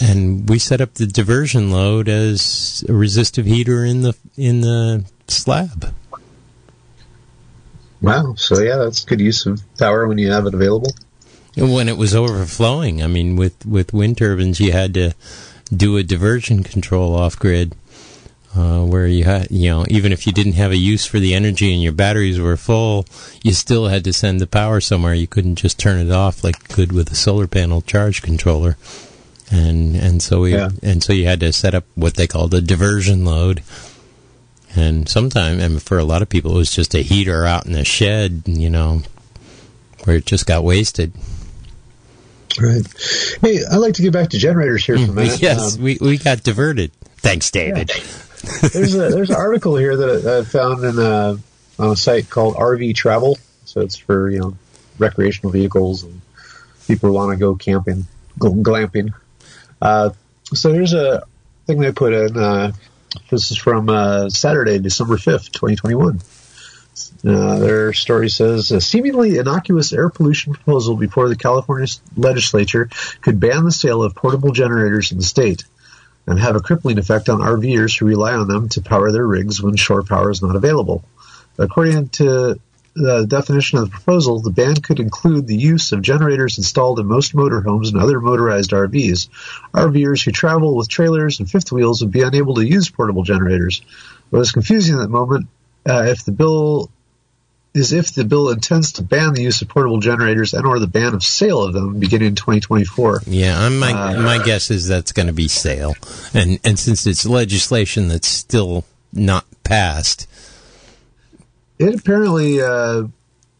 and 0.00 0.48
we 0.48 0.58
set 0.58 0.80
up 0.80 0.94
the 0.94 1.06
diversion 1.06 1.70
load 1.70 2.08
as 2.08 2.84
a 2.88 2.92
resistive 2.92 3.46
heater 3.46 3.84
in 3.84 4.02
the, 4.02 4.14
in 4.36 4.60
the 4.60 5.04
slab. 5.28 5.94
Wow. 8.00 8.34
So 8.36 8.60
yeah, 8.60 8.76
that's 8.76 9.04
good 9.04 9.20
use 9.20 9.46
of 9.46 9.62
power 9.78 10.06
when 10.06 10.18
you 10.18 10.30
have 10.30 10.46
it 10.46 10.54
available. 10.54 10.90
And 11.56 11.72
When 11.72 11.88
it 11.88 11.96
was 11.96 12.14
overflowing, 12.14 13.02
I 13.02 13.06
mean, 13.06 13.34
with, 13.34 13.64
with 13.64 13.94
wind 13.94 14.18
turbines, 14.18 14.60
you 14.60 14.72
had 14.72 14.92
to 14.94 15.14
do 15.74 15.96
a 15.96 16.02
diversion 16.02 16.62
control 16.62 17.14
off 17.14 17.38
grid 17.38 17.74
uh, 18.56 18.82
where 18.82 19.06
you 19.06 19.24
had, 19.24 19.50
you 19.50 19.68
know, 19.68 19.84
even 19.88 20.12
if 20.12 20.26
you 20.26 20.32
didn't 20.32 20.54
have 20.54 20.70
a 20.70 20.76
use 20.76 21.04
for 21.04 21.18
the 21.18 21.34
energy 21.34 21.74
and 21.74 21.82
your 21.82 21.92
batteries 21.92 22.40
were 22.40 22.56
full, 22.56 23.04
you 23.42 23.52
still 23.52 23.88
had 23.88 24.02
to 24.04 24.12
send 24.12 24.40
the 24.40 24.46
power 24.46 24.80
somewhere. 24.80 25.12
You 25.12 25.26
couldn't 25.26 25.56
just 25.56 25.78
turn 25.78 25.98
it 25.98 26.10
off 26.10 26.42
like 26.42 26.56
you 26.60 26.74
could 26.74 26.92
with 26.92 27.12
a 27.12 27.14
solar 27.14 27.46
panel 27.46 27.82
charge 27.82 28.22
controller. 28.22 28.78
And 29.50 29.94
and 29.94 30.22
so 30.22 30.40
we 30.40 30.54
yeah. 30.54 30.70
and 30.82 31.02
so 31.02 31.12
you 31.12 31.26
had 31.26 31.40
to 31.40 31.52
set 31.52 31.74
up 31.74 31.84
what 31.94 32.14
they 32.14 32.26
called 32.26 32.54
a 32.54 32.60
diversion 32.60 33.24
load. 33.24 33.62
And 34.74 35.08
sometimes, 35.08 35.62
and 35.62 35.82
for 35.82 35.98
a 35.98 36.04
lot 36.04 36.22
of 36.22 36.28
people, 36.28 36.52
it 36.52 36.58
was 36.58 36.72
just 36.72 36.94
a 36.94 37.02
heater 37.02 37.46
out 37.46 37.66
in 37.66 37.72
the 37.72 37.84
shed, 37.84 38.42
you 38.46 38.68
know, 38.68 39.02
where 40.04 40.16
it 40.16 40.26
just 40.26 40.46
got 40.46 40.64
wasted. 40.64 41.12
Right. 42.60 42.86
Hey, 43.40 43.60
I'd 43.70 43.76
like 43.76 43.94
to 43.94 44.02
get 44.02 44.12
back 44.12 44.30
to 44.30 44.38
generators 44.38 44.84
here 44.84 44.98
for 44.98 45.10
a 45.10 45.14
minute. 45.14 45.40
yes, 45.40 45.76
um, 45.76 45.82
we, 45.82 45.98
we 46.00 46.18
got 46.18 46.42
diverted. 46.42 46.90
Thanks, 47.18 47.50
David. 47.50 47.90
Yeah 47.94 48.04
there's 48.72 48.94
a 48.94 49.08
there's 49.08 49.30
an 49.30 49.36
article 49.36 49.76
here 49.76 49.96
that 49.96 50.26
I 50.26 50.44
found 50.44 50.84
in 50.84 50.98
a, 50.98 51.38
on 51.78 51.92
a 51.92 51.96
site 51.96 52.28
called 52.28 52.56
RV 52.56 52.94
Travel. 52.94 53.38
So 53.64 53.80
it's 53.80 53.96
for 53.96 54.30
you 54.30 54.40
know 54.40 54.56
recreational 54.98 55.52
vehicles 55.52 56.04
and 56.04 56.20
people 56.86 57.08
who 57.08 57.14
want 57.14 57.32
to 57.32 57.36
go 57.36 57.54
camping, 57.56 58.06
go 58.38 58.52
glamping. 58.52 59.12
Uh, 59.80 60.10
so 60.54 60.72
there's 60.72 60.92
a 60.92 61.24
thing 61.66 61.80
they 61.80 61.92
put 61.92 62.12
in. 62.12 62.36
Uh, 62.36 62.72
this 63.30 63.50
is 63.50 63.56
from 63.56 63.88
uh, 63.88 64.28
Saturday, 64.28 64.78
December 64.78 65.16
fifth, 65.16 65.52
twenty 65.52 65.76
twenty 65.76 65.96
one. 65.96 66.20
Uh, 67.24 67.58
their 67.58 67.92
story 67.92 68.30
says 68.30 68.70
a 68.70 68.80
seemingly 68.80 69.36
innocuous 69.36 69.92
air 69.92 70.08
pollution 70.08 70.54
proposal 70.54 70.96
before 70.96 71.28
the 71.28 71.36
California 71.36 71.88
legislature 72.16 72.88
could 73.20 73.38
ban 73.38 73.64
the 73.64 73.72
sale 73.72 74.02
of 74.02 74.14
portable 74.14 74.52
generators 74.52 75.12
in 75.12 75.18
the 75.18 75.24
state 75.24 75.64
and 76.26 76.38
have 76.38 76.56
a 76.56 76.60
crippling 76.60 76.98
effect 76.98 77.28
on 77.28 77.40
RVers 77.40 77.98
who 77.98 78.06
rely 78.06 78.34
on 78.34 78.48
them 78.48 78.68
to 78.70 78.80
power 78.80 79.12
their 79.12 79.26
rigs 79.26 79.62
when 79.62 79.76
shore 79.76 80.02
power 80.02 80.30
is 80.30 80.42
not 80.42 80.56
available. 80.56 81.04
According 81.58 82.08
to 82.10 82.60
the 82.94 83.26
definition 83.26 83.78
of 83.78 83.84
the 83.84 83.90
proposal, 83.90 84.40
the 84.40 84.50
ban 84.50 84.76
could 84.76 85.00
include 85.00 85.46
the 85.46 85.56
use 85.56 85.92
of 85.92 86.00
generators 86.00 86.56
installed 86.56 86.98
in 86.98 87.06
most 87.06 87.34
motorhomes 87.34 87.88
and 87.92 88.00
other 88.00 88.20
motorized 88.20 88.70
RVs. 88.70 89.28
RVers 89.74 90.24
who 90.24 90.32
travel 90.32 90.74
with 90.74 90.88
trailers 90.88 91.38
and 91.38 91.50
fifth 91.50 91.70
wheels 91.70 92.00
would 92.00 92.10
be 92.10 92.22
unable 92.22 92.54
to 92.54 92.66
use 92.66 92.88
portable 92.88 93.22
generators. 93.22 93.82
What 94.30 94.40
is 94.40 94.52
confusing 94.52 94.94
at 94.96 95.02
the 95.02 95.08
moment, 95.08 95.48
uh, 95.88 96.04
if 96.08 96.24
the 96.24 96.32
bill 96.32 96.90
is 97.76 97.92
if 97.92 98.12
the 98.14 98.24
bill 98.24 98.48
intends 98.50 98.92
to 98.92 99.02
ban 99.02 99.34
the 99.34 99.42
use 99.42 99.62
of 99.62 99.68
portable 99.68 100.00
generators 100.00 100.54
and 100.54 100.66
or 100.66 100.78
the 100.78 100.86
ban 100.86 101.14
of 101.14 101.22
sale 101.22 101.62
of 101.62 101.72
them 101.74 101.98
beginning 102.00 102.28
in 102.28 102.34
2024. 102.34 103.22
Yeah, 103.26 103.68
my 103.68 103.92
uh, 103.92 104.22
my 104.22 104.42
guess 104.44 104.70
is 104.70 104.88
that's 104.88 105.12
going 105.12 105.26
to 105.28 105.32
be 105.32 105.48
sale, 105.48 105.94
and 106.34 106.58
and 106.64 106.78
since 106.78 107.06
it's 107.06 107.24
legislation 107.26 108.08
that's 108.08 108.28
still 108.28 108.84
not 109.12 109.44
passed. 109.64 110.26
It 111.78 111.94
apparently, 112.00 112.60
uh, 112.62 113.04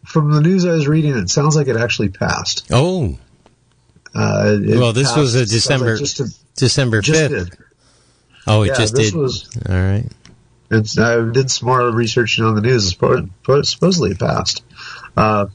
from 0.05 0.33
the 0.33 0.41
news 0.41 0.65
I 0.65 0.71
was 0.73 0.89
reading, 0.89 1.17
it 1.17 1.29
sounds 1.29 1.55
like 1.55 1.69
it 1.69 1.77
actually 1.77 2.09
passed. 2.09 2.67
Oh, 2.73 3.19
Uh, 4.15 4.57
well, 4.63 4.93
this 4.95 5.09
passed- 5.09 5.19
was 5.19 5.35
a 5.35 5.45
December 5.45 5.91
like 5.91 5.99
just, 5.99 6.21
a, 6.21 6.35
December 6.57 7.01
just 7.03 7.21
fifth. 7.21 7.51
did. 7.51 7.59
Oh, 8.47 8.63
it 8.63 8.69
Yeah, 8.69 8.79
just 8.79 8.95
did. 8.95 9.15
was 9.15 9.49
All 9.69 9.75
right. 9.77 10.07
It's, 10.71 10.99
I 10.99 11.29
did 11.31 11.51
some 11.51 11.69
more 11.69 11.91
research 11.91 12.41
on 12.41 12.55
the 12.55 12.61
news. 12.61 12.87
It's 12.87 12.95
suppo- 12.95 13.31
suppo- 13.45 13.67
supposedly 13.67 14.15
passed. 14.15 14.65
Uh, 15.17 15.47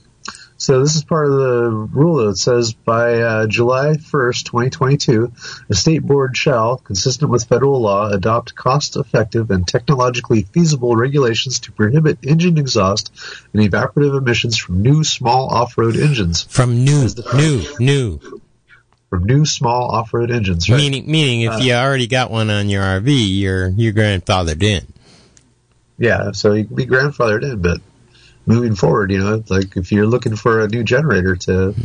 so 0.62 0.80
this 0.80 0.96
is 0.96 1.04
part 1.04 1.26
of 1.26 1.32
the 1.32 1.72
rule 1.92 2.28
that 2.28 2.38
says 2.38 2.72
by 2.74 3.20
uh, 3.20 3.48
July 3.48 3.94
1st, 3.94 4.44
2022, 4.44 5.34
the 5.68 5.76
state 5.76 6.04
board 6.04 6.38
shall, 6.38 6.78
consistent 6.78 7.32
with 7.32 7.46
federal 7.46 7.82
law, 7.82 8.10
adopt 8.12 8.54
cost-effective 8.54 9.50
and 9.50 9.68
technologically 9.68 10.44
feasible 10.44 10.96
regulations 10.96 11.62
to 11.62 11.72
prohibit 11.72 12.20
engine 12.22 12.60
exhaust 12.60 13.12
and 13.54 13.64
evaporative 13.64 14.16
emissions 14.16 14.56
from 14.56 14.84
new 14.84 15.04
small 15.04 15.48
off-road 15.48 15.98
engines. 15.98 16.44
From 16.44 16.84
new, 16.84 17.08
new, 17.34 17.64
new. 17.80 18.20
From 19.10 19.24
new 19.24 19.48
small 19.48 19.90
off-road 19.90 20.30
engines. 20.30 20.70
Right? 20.70 20.78
Meaning, 20.78 21.10
meaning, 21.10 21.42
if 21.42 21.64
you 21.64 21.74
already 21.74 22.06
got 22.06 22.30
one 22.30 22.52
on 22.52 22.70
your 22.70 22.84
RV, 22.84 23.40
you're 23.40 23.70
you're 23.70 23.94
grandfathered 23.94 24.62
in. 24.62 24.86
Yeah, 26.02 26.32
so 26.32 26.54
you 26.54 26.66
can 26.66 26.76
be 26.76 26.88
grandfathered 26.88 27.44
in, 27.44 27.62
but 27.62 27.80
moving 28.48 28.74
forward, 28.74 29.12
you 29.12 29.20
know, 29.20 29.44
like 29.50 29.78
if 29.78 29.92
you're 29.92 30.08
looking 30.08 30.36
for 30.36 30.62
a 30.62 30.68
new 30.68 30.84
generator 30.84 31.36
to 31.36 31.76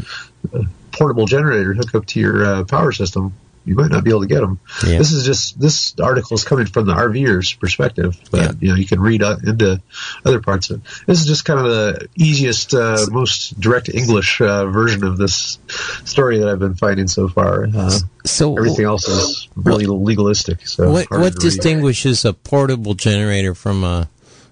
a 0.55 0.63
portable 0.91 1.27
generator 1.27 1.75
hook 1.75 1.95
up 1.95 2.07
to 2.07 2.21
your 2.21 2.43
uh, 2.43 2.65
power 2.65 2.93
system, 2.93 3.35
you 3.67 3.75
might 3.75 3.91
not 3.91 4.05
be 4.05 4.11
able 4.11 4.21
to 4.23 4.27
get 4.29 4.41
them. 4.41 4.59
Yeah. 4.87 4.99
This 4.99 5.13
is 5.13 5.25
just 5.27 5.59
this 5.61 5.95
article 6.01 6.35
is 6.37 6.45
coming 6.45 6.67
from 6.67 6.87
the 6.87 6.95
RVer's 6.95 7.53
perspective, 7.53 8.17
but 8.31 8.41
Yeah. 8.41 8.53
you 8.61 8.69
know 8.69 8.75
you 8.77 8.87
can 8.87 9.01
read 9.01 9.23
uh, 9.23 9.37
into 9.45 9.83
other 10.25 10.41
parts 10.41 10.71
of 10.71 10.77
it. 10.81 10.83
This 11.07 11.21
is 11.21 11.27
just 11.27 11.45
kind 11.45 11.61
of 11.61 11.67
the 11.67 12.09
easiest, 12.17 12.73
uh, 12.75 13.07
most 13.11 13.59
direct 13.61 13.89
English 13.89 14.41
uh, 14.41 14.67
version 14.67 15.05
of 15.05 15.19
this 15.19 15.59
story 16.05 16.39
that 16.39 16.49
I've 16.49 16.59
been 16.61 16.77
finding 16.77 17.09
so 17.09 17.29
far. 17.29 17.67
Uh, 17.77 17.99
So, 18.25 18.57
everything 18.57 18.85
else 18.87 19.07
is 19.09 19.49
really 19.55 19.87
legalistic. 19.87 20.67
So 20.67 20.91
what 20.91 21.11
what 21.11 21.11
to 21.11 21.19
read. 21.19 21.35
distinguishes 21.39 22.25
a 22.25 22.33
portable 22.33 22.95
generator 22.95 23.55
from 23.55 23.85
a 23.85 24.09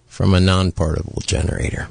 from 0.07 0.33
a 0.35 0.41
non-portable 0.41 1.23
generator? 1.27 1.89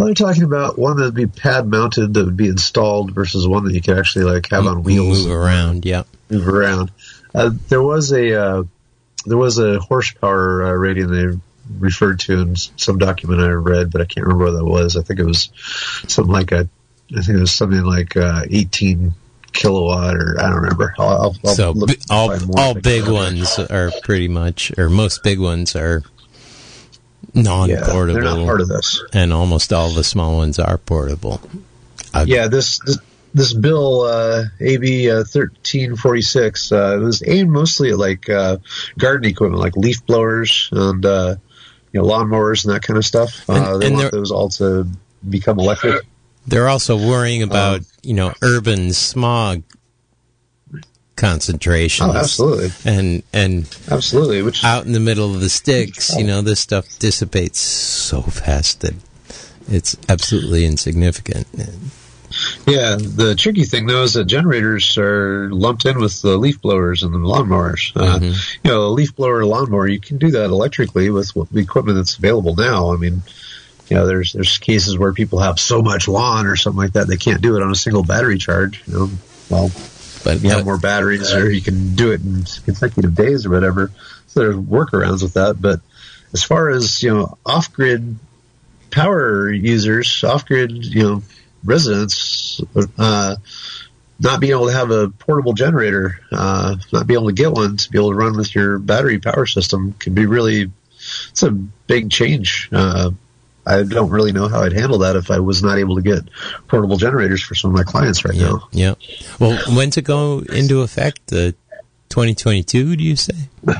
Well, 0.00 0.06
they're 0.06 0.14
talking 0.14 0.44
about 0.44 0.78
one 0.78 0.96
that 0.96 1.04
would 1.04 1.14
be 1.14 1.26
pad 1.26 1.66
mounted 1.66 2.14
that 2.14 2.24
would 2.24 2.36
be 2.36 2.48
installed 2.48 3.14
versus 3.14 3.46
one 3.46 3.64
that 3.64 3.74
you 3.74 3.82
could 3.82 3.98
actually 3.98 4.24
like 4.24 4.48
have 4.50 4.66
on 4.66 4.82
wheels 4.82 5.26
move 5.26 5.36
around. 5.36 5.84
yeah. 5.84 6.04
move 6.30 6.48
around. 6.48 6.90
Uh, 7.34 7.50
there 7.68 7.82
was 7.82 8.10
a 8.10 8.32
uh, 8.32 8.62
there 9.26 9.36
was 9.36 9.58
a 9.58 9.78
horsepower 9.78 10.64
uh, 10.64 10.70
rating 10.70 11.08
they 11.08 11.38
referred 11.78 12.20
to 12.20 12.40
in 12.40 12.56
some 12.56 12.96
document 12.96 13.42
I 13.42 13.50
read, 13.50 13.90
but 13.90 14.00
I 14.00 14.06
can't 14.06 14.26
remember 14.26 14.46
what 14.46 14.52
that 14.52 14.64
was. 14.64 14.96
I 14.96 15.02
think 15.02 15.20
it 15.20 15.26
was 15.26 15.50
something 16.08 16.32
like 16.32 16.52
a 16.52 16.66
I 17.14 17.20
think 17.20 17.36
it 17.36 17.40
was 17.40 17.52
something 17.52 17.84
like 17.84 18.16
uh, 18.16 18.44
18 18.48 19.12
kilowatt 19.52 20.16
or 20.16 20.40
I 20.40 20.44
don't 20.44 20.62
remember. 20.62 20.94
I'll, 20.98 21.36
I'll, 21.44 21.54
so 21.54 21.72
look 21.72 21.90
and 21.90 21.98
all 22.08 22.30
all 22.30 22.38
if 22.38 22.56
I 22.58 22.72
can 22.72 22.80
big 22.80 23.06
ones 23.06 23.58
are 23.58 23.90
pretty 24.02 24.28
much, 24.28 24.72
or 24.78 24.88
most 24.88 25.22
big 25.22 25.38
ones 25.38 25.76
are 25.76 26.02
Yeah, 27.34 27.42
non-portable, 27.42 28.14
they're 28.14 28.22
not 28.22 28.44
part 28.46 28.60
of 28.60 28.68
this. 28.68 29.02
and 29.12 29.32
almost 29.32 29.72
all 29.72 29.90
the 29.90 30.04
small 30.04 30.36
ones 30.36 30.58
are 30.58 30.78
portable. 30.78 31.40
Uh, 32.12 32.24
Yeah, 32.26 32.48
this 32.48 32.78
this, 32.80 32.98
this 33.34 33.52
bill 33.52 34.02
uh, 34.02 34.44
AB 34.60 35.10
uh, 35.10 35.24
thirteen 35.24 35.96
forty 35.96 36.22
six 36.22 36.72
uh, 36.72 36.98
was 37.00 37.22
aimed 37.26 37.50
mostly 37.50 37.90
at 37.90 37.98
like 37.98 38.28
uh, 38.28 38.56
garden 38.98 39.30
equipment, 39.30 39.60
like 39.60 39.76
leaf 39.76 40.04
blowers 40.06 40.68
and 40.72 41.04
uh, 41.06 41.36
you 41.92 42.00
know 42.02 42.06
lawnmowers 42.06 42.64
and 42.64 42.74
that 42.74 42.82
kind 42.82 42.96
of 42.96 43.04
stuff. 43.04 43.48
Uh, 43.48 43.52
And- 43.74 43.82
they 43.82 43.86
and 43.86 43.96
want 43.96 44.12
those 44.12 44.30
all 44.32 44.48
to 44.50 44.86
become 45.28 45.58
electric. 45.60 46.04
They're 46.46 46.68
also 46.68 46.96
worrying 46.96 47.42
about 47.42 47.80
Um, 47.80 47.86
you 48.02 48.14
know 48.14 48.32
urban 48.42 48.92
smog 48.92 49.62
concentrations. 51.20 52.10
Oh, 52.14 52.18
absolutely, 52.18 52.70
And 52.84 53.22
and 53.32 53.68
absolutely. 53.90 54.42
Which 54.42 54.64
out 54.64 54.86
in 54.86 54.92
the 54.92 55.00
middle 55.00 55.32
of 55.34 55.40
the 55.40 55.48
sticks, 55.50 56.16
you 56.16 56.24
know, 56.24 56.40
this 56.42 56.58
stuff 56.60 56.86
dissipates 56.98 57.60
so 57.60 58.22
fast 58.22 58.80
that 58.80 58.94
it's 59.70 59.96
absolutely 60.08 60.64
insignificant. 60.64 61.46
yeah, 62.66 62.96
the 62.98 63.34
tricky 63.36 63.64
thing 63.64 63.86
though 63.86 64.04
is 64.04 64.14
that 64.14 64.24
generators 64.24 64.96
are 64.98 65.50
lumped 65.50 65.84
in 65.84 65.98
with 65.98 66.22
the 66.22 66.36
leaf 66.36 66.60
blowers 66.62 67.02
and 67.02 67.12
the 67.12 67.18
lawnmowers. 67.18 67.92
Uh, 67.96 68.18
Mhm. 68.18 68.56
You 68.64 68.70
know, 68.70 68.86
a 68.86 68.90
leaf 68.90 69.14
blower, 69.16 69.44
lawnmower, 69.44 69.88
you 69.88 70.00
can 70.00 70.16
do 70.18 70.30
that 70.32 70.44
electrically 70.46 71.10
with 71.10 71.34
what, 71.36 71.50
the 71.52 71.60
equipment 71.60 71.96
that's 71.98 72.16
available 72.16 72.54
now. 72.56 72.92
I 72.92 72.96
mean. 72.96 73.22
you 73.88 73.96
know, 73.96 74.06
there's 74.06 74.32
there's 74.32 74.58
cases 74.58 74.96
where 74.96 75.12
people 75.12 75.40
have 75.40 75.58
so 75.58 75.82
much 75.82 76.06
lawn 76.06 76.46
or 76.46 76.54
something 76.54 76.78
like 76.78 76.92
that 76.92 77.08
they 77.08 77.16
can't 77.16 77.42
do 77.42 77.56
it 77.56 77.62
on 77.62 77.72
a 77.72 77.74
single 77.74 78.04
battery 78.04 78.38
charge. 78.38 78.80
You 78.86 78.94
know, 78.94 79.10
well, 79.48 79.70
But 80.24 80.42
you 80.42 80.50
have 80.50 80.64
more 80.64 80.78
batteries, 80.78 81.32
or 81.32 81.50
you 81.50 81.62
can 81.62 81.94
do 81.94 82.12
it 82.12 82.20
in 82.20 82.44
consecutive 82.64 83.14
days 83.14 83.46
or 83.46 83.50
whatever. 83.50 83.90
So 84.26 84.40
there's 84.40 84.56
workarounds 84.56 85.22
with 85.22 85.34
that. 85.34 85.60
But 85.60 85.80
as 86.32 86.42
far 86.42 86.70
as 86.70 87.02
you 87.02 87.14
know, 87.14 87.38
off-grid 87.44 88.16
power 88.90 89.50
users, 89.50 90.22
off-grid 90.24 90.72
you 90.72 91.02
know 91.02 91.22
residents, 91.64 92.60
uh, 92.98 93.36
not 94.18 94.40
being 94.40 94.52
able 94.52 94.66
to 94.66 94.72
have 94.72 94.90
a 94.90 95.08
portable 95.08 95.54
generator, 95.54 96.20
uh, 96.30 96.76
not 96.92 97.06
being 97.06 97.18
able 97.18 97.28
to 97.28 97.34
get 97.34 97.52
one 97.52 97.76
to 97.76 97.90
be 97.90 97.98
able 97.98 98.10
to 98.10 98.16
run 98.16 98.36
with 98.36 98.54
your 98.54 98.78
battery 98.78 99.18
power 99.18 99.46
system 99.46 99.94
can 99.94 100.14
be 100.14 100.26
really 100.26 100.70
it's 101.30 101.42
a 101.42 101.50
big 101.50 102.10
change. 102.10 102.68
Uh, 102.72 103.10
I 103.66 103.82
don't 103.82 104.10
really 104.10 104.32
know 104.32 104.48
how 104.48 104.62
I'd 104.62 104.72
handle 104.72 104.98
that 104.98 105.16
if 105.16 105.30
I 105.30 105.40
was 105.40 105.62
not 105.62 105.78
able 105.78 105.96
to 105.96 106.02
get 106.02 106.20
portable 106.66 106.96
generators 106.96 107.42
for 107.42 107.54
some 107.54 107.70
of 107.70 107.76
my 107.76 107.84
clients 107.84 108.24
right 108.24 108.34
yeah, 108.34 108.48
now. 108.48 108.68
yeah. 108.72 108.94
Well, 109.38 109.58
when's 109.76 109.96
it 109.96 110.02
go 110.02 110.40
into 110.40 110.80
effect? 110.80 111.26
The 111.26 111.54
2022, 112.08 112.96
do 112.96 113.04
you 113.04 113.16
say? 113.16 113.48
Or 113.66 113.74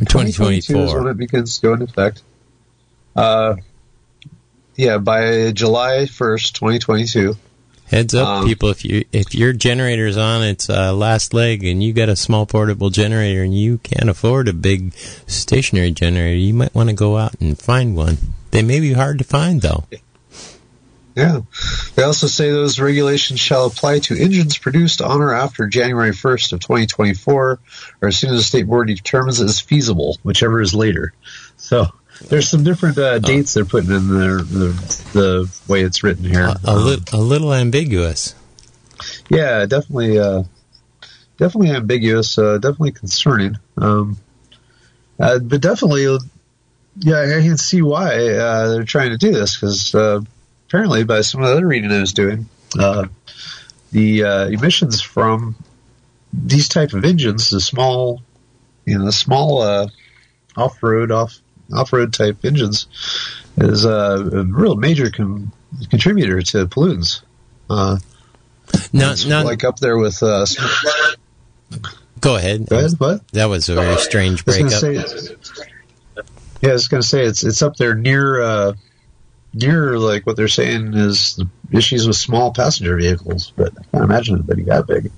2022 0.00 0.78
is 0.78 0.94
when 0.94 1.06
it 1.06 1.16
begins 1.16 1.58
to 1.58 1.66
go 1.66 1.72
into 1.74 1.84
effect. 1.84 2.22
Uh, 3.14 3.56
yeah, 4.76 4.98
by 4.98 5.52
July 5.52 6.06
1st, 6.06 6.52
2022. 6.54 7.36
Heads 7.86 8.14
up, 8.14 8.26
Um, 8.26 8.46
people! 8.46 8.70
If 8.70 8.84
you 8.84 9.04
if 9.12 9.34
your 9.34 9.52
generator's 9.52 10.16
on 10.16 10.42
its 10.42 10.70
uh, 10.70 10.94
last 10.94 11.34
leg 11.34 11.64
and 11.64 11.82
you 11.82 11.92
got 11.92 12.08
a 12.08 12.16
small 12.16 12.46
portable 12.46 12.90
generator 12.90 13.42
and 13.42 13.56
you 13.56 13.78
can't 13.78 14.08
afford 14.08 14.48
a 14.48 14.52
big 14.54 14.94
stationary 15.26 15.90
generator, 15.90 16.36
you 16.36 16.54
might 16.54 16.74
want 16.74 16.88
to 16.88 16.94
go 16.94 17.18
out 17.18 17.34
and 17.40 17.58
find 17.58 17.94
one. 17.94 18.16
They 18.52 18.62
may 18.62 18.80
be 18.80 18.94
hard 18.94 19.18
to 19.18 19.24
find 19.24 19.60
though. 19.60 19.84
Yeah. 21.14 21.42
They 21.94 22.02
also 22.02 22.26
say 22.26 22.50
those 22.50 22.80
regulations 22.80 23.38
shall 23.38 23.66
apply 23.66 24.00
to 24.00 24.16
engines 24.16 24.58
produced 24.58 25.00
on 25.00 25.22
or 25.22 25.32
after 25.32 25.68
January 25.68 26.10
1st 26.10 26.54
of 26.54 26.60
2024 26.60 27.60
or 28.02 28.08
as 28.08 28.16
soon 28.16 28.30
as 28.30 28.38
the 28.38 28.42
state 28.42 28.66
board 28.66 28.88
determines 28.88 29.40
it 29.40 29.44
is 29.44 29.60
feasible, 29.60 30.18
whichever 30.24 30.60
is 30.60 30.74
later. 30.74 31.12
So 31.56 31.86
there's 32.28 32.48
some 32.48 32.64
different 32.64 32.98
uh, 32.98 33.18
dates 33.18 33.54
they're 33.54 33.64
putting 33.64 33.90
in 33.90 34.08
there, 34.08 34.38
the, 34.38 34.68
the 35.12 35.50
way 35.68 35.82
it's 35.82 36.02
written 36.02 36.24
here. 36.24 36.44
A, 36.44 36.58
a, 36.64 36.76
li- 36.76 37.02
a 37.12 37.18
little 37.18 37.52
ambiguous. 37.52 38.34
Yeah, 39.28 39.66
definitely, 39.66 40.18
uh, 40.18 40.44
definitely 41.38 41.70
ambiguous, 41.70 42.38
uh, 42.38 42.58
definitely 42.58 42.92
concerning. 42.92 43.58
Um, 43.76 44.18
uh, 45.18 45.38
but 45.38 45.60
definitely, 45.60 46.04
yeah, 46.98 47.20
I 47.20 47.42
can 47.42 47.58
see 47.58 47.82
why 47.82 48.30
uh, 48.30 48.68
they're 48.68 48.84
trying 48.84 49.10
to 49.10 49.16
do 49.16 49.32
this 49.32 49.56
because 49.56 49.94
uh, 49.94 50.20
apparently, 50.68 51.04
by 51.04 51.20
some 51.20 51.42
of 51.42 51.48
the 51.48 51.54
other 51.54 51.66
reading 51.66 51.90
I 51.92 52.00
was 52.00 52.12
doing, 52.12 52.48
uh, 52.78 53.06
the 53.92 54.24
uh, 54.24 54.46
emissions 54.46 55.00
from 55.00 55.54
these 56.32 56.68
type 56.68 56.92
of 56.94 57.04
engines, 57.04 57.50
the 57.50 57.60
small, 57.60 58.22
you 58.84 58.98
know, 58.98 59.04
the 59.04 59.12
small 59.12 59.62
uh, 59.62 59.88
off-road, 60.56 61.10
off 61.10 61.38
off-road 61.72 62.12
type 62.12 62.44
engines, 62.44 62.86
is 63.56 63.86
uh, 63.86 64.28
a 64.32 64.44
real 64.44 64.76
major 64.76 65.10
com- 65.10 65.52
contributor 65.90 66.42
to 66.42 66.66
pollutants. 66.66 67.22
Uh, 67.70 67.98
Not 68.92 69.12
it's 69.12 69.26
not. 69.26 69.46
like 69.46 69.64
up 69.64 69.78
there 69.78 69.96
with. 69.98 70.22
Uh, 70.22 70.46
go 72.20 72.36
ahead. 72.36 72.66
go 72.68 72.78
ahead, 72.78 72.92
what? 72.98 73.26
That 73.28 73.46
was 73.46 73.68
a 73.68 73.74
very 73.74 73.96
strange 73.98 74.42
I 74.42 74.44
breakup. 74.44 74.70
say, 74.70 74.94
yeah, 76.60 76.70
I 76.70 76.72
was 76.72 76.88
going 76.88 77.02
to 77.02 77.08
say 77.08 77.24
it's 77.24 77.44
it's 77.44 77.62
up 77.62 77.76
there 77.76 77.94
near 77.94 78.40
uh, 78.42 78.72
near 79.52 79.98
like 79.98 80.26
what 80.26 80.36
they're 80.36 80.48
saying 80.48 80.94
is 80.94 81.36
the 81.36 81.48
issues 81.76 82.06
with 82.06 82.16
small 82.16 82.52
passenger 82.52 82.96
vehicles, 82.96 83.52
but 83.56 83.72
I 83.78 83.82
can't 83.92 84.04
imagine 84.04 84.38
it 84.38 84.46
being 84.46 84.66
that 84.66 84.86
big. 84.86 85.10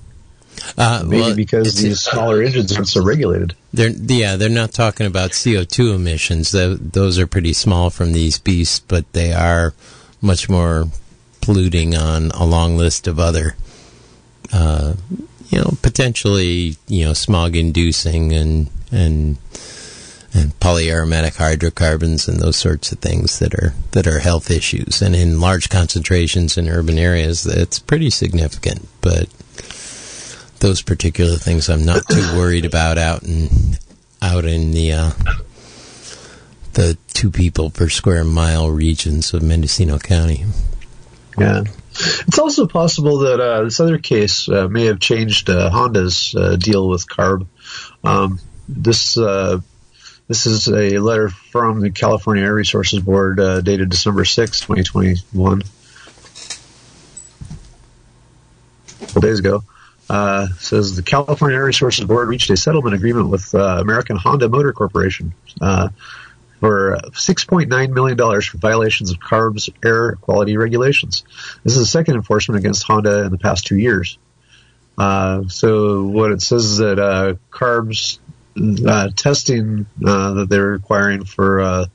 Uh, 0.77 1.03
Maybe 1.05 1.21
well, 1.21 1.35
because 1.35 1.75
these 1.75 2.01
smaller 2.01 2.41
engines 2.41 2.75
aren't 2.75 2.87
so 2.87 3.03
regulated. 3.03 3.55
They're 3.73 3.89
yeah, 3.89 4.35
they're 4.35 4.49
not 4.49 4.73
talking 4.73 5.07
about 5.07 5.31
CO 5.31 5.63
two 5.63 5.93
emissions. 5.93 6.51
Tho- 6.51 6.75
those 6.75 7.19
are 7.19 7.27
pretty 7.27 7.53
small 7.53 7.89
from 7.89 8.13
these 8.13 8.39
beasts, 8.39 8.79
but 8.79 9.11
they 9.13 9.33
are 9.33 9.73
much 10.21 10.49
more 10.49 10.85
polluting 11.41 11.95
on 11.95 12.31
a 12.31 12.45
long 12.45 12.75
list 12.75 13.07
of 13.07 13.19
other, 13.19 13.55
uh, 14.51 14.93
you 15.49 15.59
know, 15.59 15.77
potentially 15.81 16.77
you 16.87 17.05
know 17.05 17.13
smog 17.13 17.55
inducing 17.55 18.33
and 18.33 18.69
and 18.91 19.37
and 20.33 20.59
polyaromatic 20.59 21.37
hydrocarbons 21.37 22.27
and 22.27 22.39
those 22.39 22.57
sorts 22.57 22.91
of 22.91 22.99
things 22.99 23.39
that 23.39 23.53
are 23.53 23.73
that 23.91 24.07
are 24.07 24.19
health 24.19 24.51
issues 24.51 25.01
and 25.01 25.15
in 25.15 25.39
large 25.39 25.69
concentrations 25.69 26.57
in 26.57 26.67
urban 26.67 26.99
areas 26.99 27.45
it's 27.45 27.79
pretty 27.79 28.09
significant 28.09 28.87
but 29.01 29.27
those 30.59 30.81
particular 30.81 31.35
things 31.35 31.69
I'm 31.69 31.85
not 31.85 32.07
too 32.09 32.37
worried 32.37 32.65
about 32.65 32.97
out 32.97 33.23
in 33.23 33.49
out 34.21 34.45
in 34.45 34.71
the 34.71 34.93
uh, 34.93 35.11
the 36.73 36.97
two 37.13 37.31
people 37.31 37.69
per 37.69 37.89
square 37.89 38.23
mile 38.23 38.69
regions 38.69 39.33
of 39.33 39.41
Mendocino 39.41 39.97
County. 39.99 40.45
Yeah. 41.37 41.63
It's 41.99 42.37
also 42.37 42.67
possible 42.67 43.19
that 43.19 43.39
uh, 43.39 43.63
this 43.63 43.79
other 43.79 43.97
case 43.97 44.47
uh, 44.47 44.67
may 44.67 44.85
have 44.85 44.99
changed 44.99 45.49
uh, 45.49 45.69
Honda's 45.71 46.35
uh, 46.35 46.55
deal 46.55 46.87
with 46.87 47.07
CARB. 47.07 47.47
Um, 48.03 48.39
this 48.69 49.17
uh, 49.17 49.59
this 50.27 50.45
is 50.45 50.67
a 50.67 50.99
letter 50.99 51.29
from 51.29 51.79
the 51.79 51.89
California 51.89 52.43
Air 52.43 52.53
Resources 52.53 52.99
Board 52.99 53.37
dated 53.37 53.89
December 53.89 54.25
6, 54.25 54.59
2021. 54.59 55.63
A 59.01 59.05
couple 59.05 59.21
days 59.21 59.39
ago. 59.39 59.63
Uh, 60.09 60.47
says 60.59 60.95
the 60.95 61.03
California 61.03 61.57
Air 61.57 61.65
Resources 61.65 62.05
Board 62.05 62.29
reached 62.29 62.49
a 62.49 62.55
settlement 62.55 62.95
agreement 62.95 63.29
with 63.29 63.53
uh, 63.53 63.77
American 63.79 64.15
Honda 64.15 64.47
Motor 64.47 64.71
Corporation 64.71 65.33
uh, 65.59 65.89
for 66.59 66.97
$6.9 67.11 67.89
million 67.93 68.41
for 68.41 68.57
violations 68.57 69.11
of 69.11 69.19
CARB's 69.19 69.69
air 69.83 70.13
quality 70.15 70.57
regulations. 70.57 71.23
This 71.63 71.73
is 71.73 71.79
the 71.79 71.85
second 71.85 72.15
enforcement 72.15 72.59
against 72.59 72.83
Honda 72.83 73.25
in 73.25 73.31
the 73.31 73.37
past 73.37 73.67
two 73.67 73.77
years. 73.77 74.17
Uh, 74.97 75.43
so 75.47 76.03
what 76.03 76.31
it 76.31 76.41
says 76.41 76.65
is 76.65 76.77
that 76.77 76.99
uh, 76.99 77.35
CARB's 77.51 78.19
uh, 78.87 79.09
testing 79.15 79.85
uh, 80.03 80.33
that 80.33 80.49
they're 80.49 80.71
requiring 80.71 81.23
for 81.25 81.61
uh, 81.61 81.85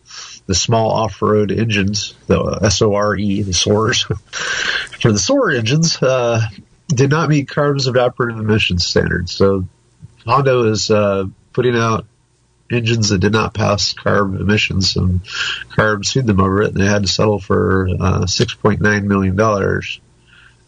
the 0.47 0.55
small 0.55 0.91
off-road 0.91 1.51
engines, 1.51 2.15
the 2.27 2.69
SORE, 2.71 3.17
the 3.17 3.53
SORs, 3.53 4.03
for 5.01 5.13
the 5.13 5.19
SOR 5.19 5.51
engines, 5.51 6.01
uh, 6.01 6.41
did 6.95 7.11
not 7.11 7.29
meet 7.29 7.49
CARB's 7.49 7.89
evaporative 7.89 8.39
emissions 8.39 8.87
standards. 8.87 9.33
So 9.33 9.67
Honda 10.25 10.65
is 10.69 10.91
uh, 10.91 11.25
putting 11.53 11.77
out 11.77 12.07
engines 12.71 13.11
that 13.11 13.19
did 13.19 13.33
not 13.33 13.55
pass 13.55 13.93
CARB 13.95 14.41
emissions, 14.41 14.97
and 14.97 15.23
CARB 15.77 16.05
sued 16.07 16.27
them 16.27 16.41
over 16.41 16.63
it, 16.63 16.73
and 16.73 16.81
they 16.81 16.87
had 16.87 17.03
to 17.03 17.09
settle 17.09 17.39
for 17.39 17.89
uh, 17.89 18.21
$6.9 18.23 19.05
million. 19.05 19.39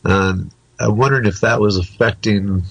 And 0.04 0.50
I'm 0.78 0.96
wondering 0.96 1.26
if 1.26 1.40
that 1.40 1.60
was 1.60 1.78
affecting 1.78 2.62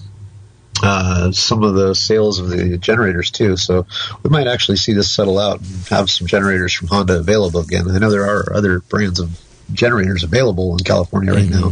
uh, 0.82 1.32
some 1.32 1.62
of 1.62 1.74
the 1.74 1.94
sales 1.94 2.38
of 2.38 2.48
the 2.48 2.78
generators 2.78 3.30
too. 3.30 3.56
So 3.56 3.86
we 4.22 4.30
might 4.30 4.46
actually 4.46 4.76
see 4.76 4.92
this 4.92 5.10
settle 5.10 5.38
out 5.38 5.60
and 5.60 5.86
have 5.88 6.10
some 6.10 6.26
generators 6.26 6.72
from 6.72 6.88
Honda 6.88 7.18
available 7.18 7.60
again. 7.60 7.90
I 7.90 7.98
know 7.98 8.10
there 8.10 8.26
are 8.26 8.54
other 8.54 8.80
brands 8.80 9.20
of 9.20 9.40
generators 9.72 10.24
available 10.24 10.72
in 10.72 10.78
California 10.78 11.32
right 11.32 11.48
mm-hmm. 11.48 11.70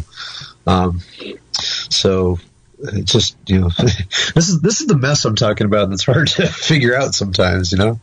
now. 0.67 0.75
Um, 0.85 1.01
so 1.93 2.39
it's 2.79 3.13
just 3.13 3.37
you 3.47 3.61
know 3.61 3.69
this 3.79 4.49
is 4.49 4.61
this 4.61 4.81
is 4.81 4.87
the 4.87 4.97
mess 4.97 5.25
I'm 5.25 5.37
talking 5.37 5.67
about. 5.67 5.91
That's 5.91 6.05
hard 6.05 6.29
to 6.29 6.47
figure 6.49 6.97
out 6.97 7.15
sometimes. 7.15 7.73
You 7.73 7.79
know, 7.79 8.01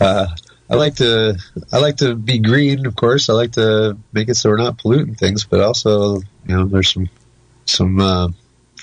uh, 0.00 0.26
I 0.68 0.74
like 0.74 0.96
to 0.96 1.38
I 1.72 1.78
like 1.78 1.98
to 1.98 2.14
be 2.14 2.38
green, 2.38 2.86
of 2.86 2.96
course. 2.96 3.28
I 3.28 3.34
like 3.34 3.52
to 3.52 3.96
make 4.12 4.28
it 4.28 4.34
so 4.34 4.50
we're 4.50 4.56
not 4.56 4.78
polluting 4.78 5.14
things, 5.14 5.44
but 5.44 5.60
also 5.60 6.16
you 6.16 6.22
know 6.46 6.64
there's 6.64 6.92
some 6.92 7.08
some 7.66 8.00
uh, 8.00 8.28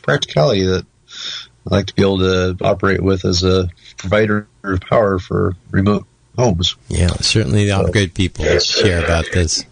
practicality 0.03 0.65
that 0.65 0.85
I 1.69 1.75
like 1.75 1.87
to 1.87 1.95
be 1.95 2.01
able 2.01 2.19
to 2.19 2.57
operate 2.61 3.01
with 3.01 3.25
as 3.25 3.43
a 3.43 3.69
provider 3.97 4.47
of 4.63 4.81
power 4.81 5.19
for 5.19 5.55
remote 5.71 6.05
homes. 6.37 6.75
Yeah, 6.87 7.09
certainly 7.19 7.65
the 7.65 7.71
off-grid 7.71 8.13
people 8.13 8.45
share 8.59 9.03
about 9.03 9.25
this. 9.33 9.65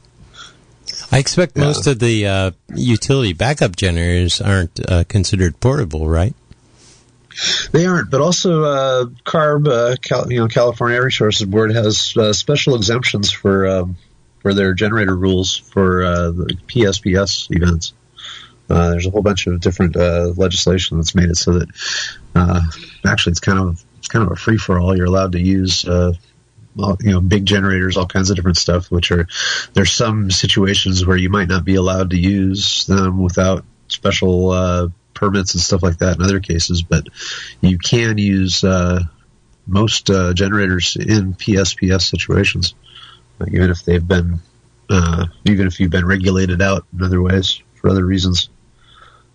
I 1.16 1.20
expect 1.20 1.56
yeah. 1.56 1.64
most 1.64 1.88
of 1.88 1.98
the 2.00 2.28
uh, 2.28 2.52
utility 2.76 3.32
backup 3.32 3.78
generators 3.78 4.42
aren't 4.42 4.78
uh, 4.86 5.06
considered 5.06 5.58
portable, 5.62 6.10
right? 6.10 6.36
They 7.72 7.86
aren't, 7.86 8.12
but 8.12 8.20
also 8.20 8.64
uh, 8.66 9.06
CARB, 9.24 9.68
uh, 9.70 9.96
Cal- 10.02 10.30
you 10.30 10.40
know, 10.40 10.50
California 10.50 11.02
Resources 11.02 11.48
Board 11.48 11.72
has 11.74 12.18
uh, 12.18 12.34
special 12.34 12.76
exemptions 12.76 13.32
for 13.32 13.66
um, 13.66 13.96
for 14.40 14.54
their 14.54 14.74
generator 14.74 15.16
rules 15.16 15.56
for 15.56 16.04
uh, 16.04 16.32
the 16.32 16.58
PSPS 16.68 17.48
events. 17.50 17.94
there's 18.68 19.08
a 19.08 19.10
whole 19.10 19.22
bunch 19.22 19.48
of 19.48 19.62
different 19.62 19.96
legislation 20.38 20.98
that's 20.98 21.16
made 21.16 21.30
it 21.30 21.38
so 21.38 21.60
that 21.60 22.70
actually 23.06 23.32
it's 23.32 23.40
kind 23.40 23.60
of 23.60 23.82
it's 24.00 24.10
kind 24.10 24.26
of 24.26 24.34
a 24.34 24.36
free 24.36 24.58
for 24.58 24.80
all. 24.80 24.98
You're 24.98 25.06
allowed 25.06 25.32
to 25.32 25.40
use 25.40 25.86
you 26.76 27.12
know 27.12 27.22
big 27.22 27.46
generators, 27.46 27.98
all 27.98 28.08
kinds 28.08 28.30
of 28.30 28.36
different 28.36 28.58
stuff. 28.58 28.92
Which 28.92 29.12
are 29.12 29.28
there's 29.74 29.94
some 29.94 30.32
situations 30.32 31.06
where 31.06 31.18
you 31.18 31.30
might 31.30 31.48
not 31.48 31.66
be 31.66 31.76
allowed 31.76 32.12
to 32.12 32.18
use 32.18 32.86
them 32.86 33.22
without 33.22 33.66
special 33.88 34.50
uh, 34.50 34.88
permits 35.14 35.54
and 35.54 35.62
stuff 35.62 35.84
like 35.84 35.98
that 36.00 36.18
in 36.18 36.24
other 36.24 36.40
cases, 36.40 36.84
but 36.84 37.08
you 37.62 37.78
can 37.78 38.18
use 38.18 38.64
uh, 38.64 39.02
most 39.66 40.10
uh, 40.10 40.34
generators 40.34 40.96
in 40.96 41.34
PSPS 41.34 42.04
situations, 42.04 42.76
even 43.48 43.70
if 43.70 43.84
they've 43.84 44.08
been 44.08 44.40
uh, 44.90 45.26
even 45.46 45.68
if 45.68 45.80
you've 45.80 45.92
been 45.92 46.06
regulated 46.06 46.62
out 46.62 46.86
in 46.94 47.04
other 47.04 47.22
ways 47.22 47.62
for 47.76 47.90
other 47.90 48.06
reasons. 48.06 48.50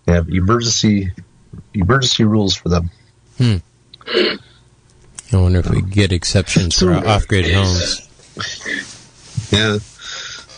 They 0.05 0.13
have 0.13 0.29
emergency 0.29 1.11
emergency 1.73 2.23
rules 2.23 2.55
for 2.55 2.69
them. 2.69 2.89
Hmm. 3.37 3.57
I 5.33 5.37
wonder 5.37 5.59
if 5.59 5.69
we 5.69 5.81
get 5.81 6.11
exceptions 6.11 6.77
for 6.77 6.93
off-grid 6.93 7.51
homes. 7.51 8.07
Yeah. 9.51 9.77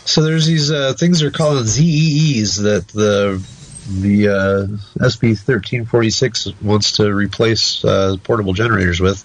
So 0.04 0.22
there's 0.22 0.46
these 0.46 0.70
uh, 0.70 0.94
things 0.94 1.20
they're 1.20 1.30
calling 1.30 1.64
ZEEs 1.64 2.62
that 2.62 2.88
the 2.88 3.42
the 3.86 4.28
uh, 4.28 4.66
SB 5.04 5.36
1346 5.36 6.52
wants 6.62 6.92
to 6.92 7.12
replace 7.12 7.84
uh, 7.84 8.16
portable 8.22 8.54
generators 8.54 9.00
with 9.00 9.22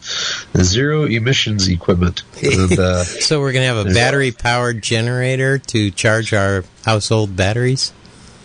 zero 0.61 1.05
emissions 1.05 1.67
equipment. 1.69 2.23
And, 2.43 2.77
uh, 2.77 3.03
so 3.03 3.39
we're 3.39 3.53
going 3.53 3.67
to 3.67 3.73
have 3.73 3.87
a 3.87 3.93
battery 3.93 4.31
powered 4.31 4.81
generator 4.81 5.59
to 5.59 5.91
charge 5.91 6.33
our 6.33 6.65
household 6.83 7.35
batteries. 7.35 7.93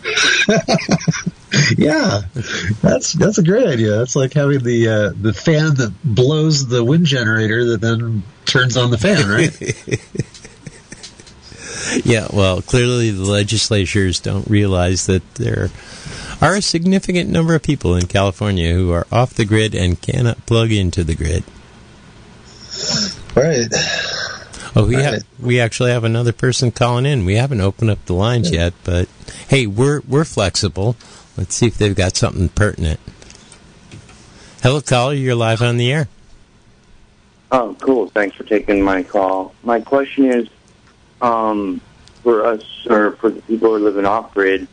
yeah, 1.76 2.22
that's 2.82 3.12
that's 3.12 3.38
a 3.38 3.42
great 3.42 3.66
idea. 3.66 3.96
That's 3.98 4.16
like 4.16 4.32
having 4.32 4.62
the 4.62 4.88
uh, 4.88 5.12
the 5.20 5.32
fan 5.32 5.74
that 5.76 5.92
blows 6.04 6.66
the 6.66 6.84
wind 6.84 7.06
generator 7.06 7.64
that 7.70 7.80
then 7.80 8.22
turns 8.44 8.76
on 8.76 8.90
the 8.90 8.98
fan, 8.98 9.28
right? 9.28 9.50
yeah, 12.04 12.28
well, 12.32 12.62
clearly 12.62 13.10
the 13.10 13.24
legislatures 13.24 14.20
don't 14.20 14.48
realize 14.48 15.06
that 15.06 15.34
there 15.34 15.70
are 16.40 16.54
a 16.54 16.62
significant 16.62 17.30
number 17.30 17.54
of 17.54 17.62
people 17.62 17.94
in 17.94 18.06
California 18.06 18.72
who 18.72 18.92
are 18.92 19.06
off 19.10 19.34
the 19.34 19.44
grid 19.44 19.74
and 19.74 20.00
cannot 20.00 20.44
plug 20.46 20.72
into 20.72 21.04
the 21.04 21.14
grid. 21.14 21.44
Right. 23.34 23.68
Oh, 24.76 24.86
we 24.86 24.96
have 24.96 25.22
we 25.40 25.60
actually 25.60 25.92
have 25.92 26.04
another 26.04 26.32
person 26.32 26.72
calling 26.72 27.06
in. 27.06 27.24
We 27.24 27.36
haven't 27.36 27.60
opened 27.60 27.90
up 27.90 28.04
the 28.06 28.14
lines 28.14 28.50
yet, 28.50 28.74
but 28.82 29.08
hey, 29.48 29.66
we're 29.66 30.00
we're 30.08 30.24
flexible. 30.24 30.96
Let's 31.36 31.54
see 31.54 31.66
if 31.66 31.76
they've 31.76 31.94
got 31.94 32.16
something 32.16 32.48
pertinent. 32.48 33.00
Hello, 34.62 34.80
caller. 34.80 35.14
You're 35.14 35.34
live 35.34 35.62
on 35.62 35.76
the 35.76 35.92
air. 35.92 36.08
Oh, 37.50 37.76
cool. 37.80 38.08
Thanks 38.08 38.36
for 38.36 38.44
taking 38.44 38.82
my 38.82 39.02
call. 39.02 39.54
My 39.62 39.80
question 39.80 40.26
is, 40.26 40.48
um, 41.20 41.80
for 42.22 42.46
us 42.46 42.86
or 42.88 43.12
for 43.12 43.30
the 43.30 43.42
people 43.42 43.68
who 43.68 43.74
are 43.76 43.80
living 43.80 44.06
off 44.06 44.32
grid, 44.32 44.66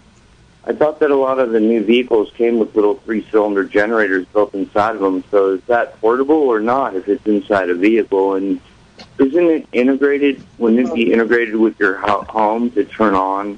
I 0.63 0.73
thought 0.73 0.99
that 0.99 1.09
a 1.09 1.15
lot 1.15 1.39
of 1.39 1.51
the 1.51 1.59
new 1.59 1.83
vehicles 1.83 2.31
came 2.35 2.59
with 2.59 2.75
little 2.75 2.95
three-cylinder 2.95 3.65
generators 3.65 4.27
built 4.27 4.53
inside 4.53 4.95
of 4.95 5.01
them. 5.01 5.23
So 5.31 5.55
is 5.55 5.61
that 5.63 5.99
portable 5.99 6.35
or 6.35 6.59
not? 6.59 6.95
If 6.95 7.07
it's 7.07 7.25
inside 7.25 7.69
a 7.69 7.75
vehicle, 7.75 8.35
and 8.35 8.61
isn't 9.17 9.45
it 9.45 9.67
integrated? 9.71 10.43
Wouldn't 10.59 10.87
it 10.87 10.93
be 10.93 11.11
integrated 11.11 11.55
with 11.55 11.79
your 11.79 11.97
home 11.97 12.69
to 12.71 12.85
turn 12.85 13.15
on 13.15 13.57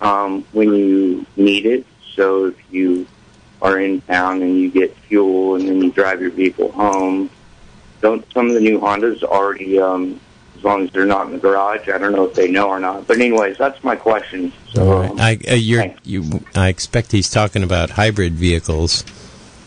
um, 0.00 0.44
when 0.52 0.72
you 0.74 1.26
need 1.36 1.66
it? 1.66 1.84
So 2.18 2.46
if 2.46 2.56
you 2.72 3.06
are 3.62 3.78
in 3.78 4.00
town 4.00 4.42
and 4.42 4.58
you 4.58 4.72
get 4.72 4.96
fuel 4.96 5.54
and 5.54 5.68
then 5.68 5.80
you 5.80 5.92
drive 5.92 6.20
your 6.20 6.30
vehicle 6.30 6.72
home, 6.72 7.30
don't 8.00 8.24
some 8.32 8.48
of 8.48 8.54
the 8.54 8.60
new 8.60 8.80
Hondas 8.80 9.22
already, 9.22 9.78
um, 9.78 10.18
as 10.56 10.64
long 10.64 10.82
as 10.82 10.90
they're 10.90 11.06
not 11.06 11.26
in 11.26 11.32
the 11.34 11.38
garage, 11.38 11.88
I 11.88 11.96
don't 11.96 12.10
know 12.10 12.24
if 12.24 12.34
they 12.34 12.50
know 12.50 12.70
or 12.70 12.80
not. 12.80 13.06
But 13.06 13.18
anyways, 13.18 13.56
that's 13.56 13.84
my 13.84 13.94
question. 13.94 14.52
So, 14.72 15.04
um, 15.04 15.20
I, 15.20 15.38
uh, 15.48 15.54
you, 15.54 16.40
I 16.56 16.66
expect 16.66 17.12
he's 17.12 17.30
talking 17.30 17.62
about 17.62 17.90
hybrid 17.90 18.32
vehicles. 18.32 19.04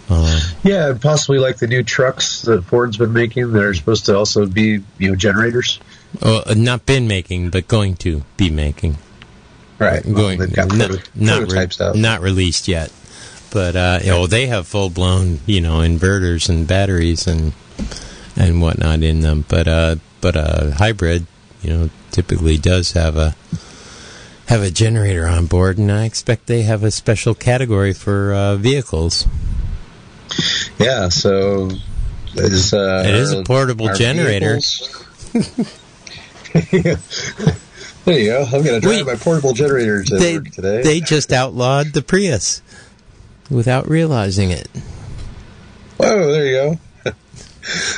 Uh, 0.09 0.41
yeah, 0.63 0.93
possibly 0.99 1.39
like 1.39 1.57
the 1.57 1.67
new 1.67 1.83
trucks 1.83 2.41
that 2.41 2.65
Ford's 2.65 2.97
been 2.97 3.13
making. 3.13 3.53
They're 3.53 3.73
supposed 3.73 4.07
to 4.07 4.17
also 4.17 4.45
be, 4.45 4.83
you 4.97 5.09
know, 5.09 5.15
generators. 5.15 5.79
Uh, 6.21 6.53
not 6.57 6.85
been 6.85 7.07
making, 7.07 7.49
but 7.49 7.69
going 7.69 7.95
to 7.95 8.23
be 8.35 8.49
making. 8.49 8.97
Right. 9.81 10.03
Going 10.03 10.39
well, 10.39 10.47
got 10.47 10.75
not, 10.75 11.09
not, 11.15 11.51
re- 11.51 11.99
not 11.99 12.21
released 12.21 12.67
yet, 12.67 12.91
but 13.51 13.75
uh, 13.75 13.99
oh, 14.05 14.27
they 14.27 14.47
have 14.47 14.67
full 14.67 14.89
blown 14.89 15.39
you 15.45 15.61
know 15.61 15.77
inverters 15.77 16.49
and 16.49 16.67
batteries 16.67 17.27
and 17.27 17.53
and 18.35 18.61
whatnot 18.61 19.03
in 19.03 19.21
them. 19.21 19.45
But 19.47 19.67
uh, 19.67 19.95
but 20.21 20.35
a 20.35 20.75
hybrid, 20.77 21.25
you 21.61 21.73
know, 21.73 21.89
typically 22.11 22.57
does 22.57 22.91
have 22.91 23.17
a 23.17 23.35
have 24.47 24.61
a 24.61 24.71
generator 24.71 25.27
on 25.27 25.47
board, 25.47 25.77
and 25.77 25.91
I 25.91 26.05
expect 26.05 26.47
they 26.47 26.61
have 26.63 26.83
a 26.83 26.91
special 26.91 27.33
category 27.33 27.93
for 27.93 28.33
uh, 28.33 28.55
vehicles. 28.57 29.27
Yeah, 30.77 31.09
so 31.09 31.71
is 32.35 32.73
uh, 32.73 33.03
It 33.05 33.15
is 33.15 33.33
a 33.33 33.43
portable 33.43 33.93
generator. 33.93 34.59
there 38.05 38.19
you 38.19 38.25
go. 38.31 38.43
I'm 38.43 38.63
going 38.63 38.65
to 38.65 38.79
drive 38.79 38.97
Wait. 38.97 39.05
my 39.05 39.15
portable 39.15 39.53
generator 39.53 40.03
to 40.03 40.17
They 40.17 40.37
work 40.37 40.49
today. 40.49 40.81
they 40.83 40.99
just 40.99 41.31
outlawed 41.31 41.87
the 41.87 42.01
Prius 42.01 42.61
without 43.49 43.87
realizing 43.89 44.49
it. 44.51 44.67
Oh, 45.99 46.31
there 46.31 46.45
you 46.45 46.53
go. 47.05 47.15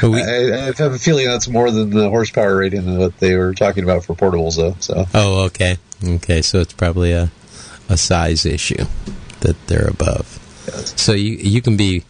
We- 0.09 0.21
I, 0.21 0.67
I 0.69 0.73
have 0.77 0.91
a 0.93 0.99
feeling 0.99 1.25
that's 1.27 1.47
more 1.47 1.71
than 1.71 1.89
the 1.91 2.09
horsepower 2.09 2.57
rating 2.57 2.87
of 2.87 2.97
what 2.97 3.19
they 3.19 3.35
were 3.35 3.53
talking 3.53 3.83
about 3.83 4.03
for 4.03 4.13
portables, 4.13 4.57
though. 4.57 4.75
So 4.79 5.05
Oh, 5.13 5.45
okay. 5.45 5.77
Okay, 6.03 6.41
so 6.41 6.59
it's 6.59 6.73
probably 6.73 7.11
a 7.13 7.31
a 7.89 7.97
size 7.97 8.45
issue 8.45 8.85
that 9.41 9.55
they're 9.67 9.87
above. 9.87 10.39
Yes. 10.67 10.99
So 11.01 11.13
you 11.13 11.33
you 11.37 11.61
can 11.61 11.77
be 11.77 12.03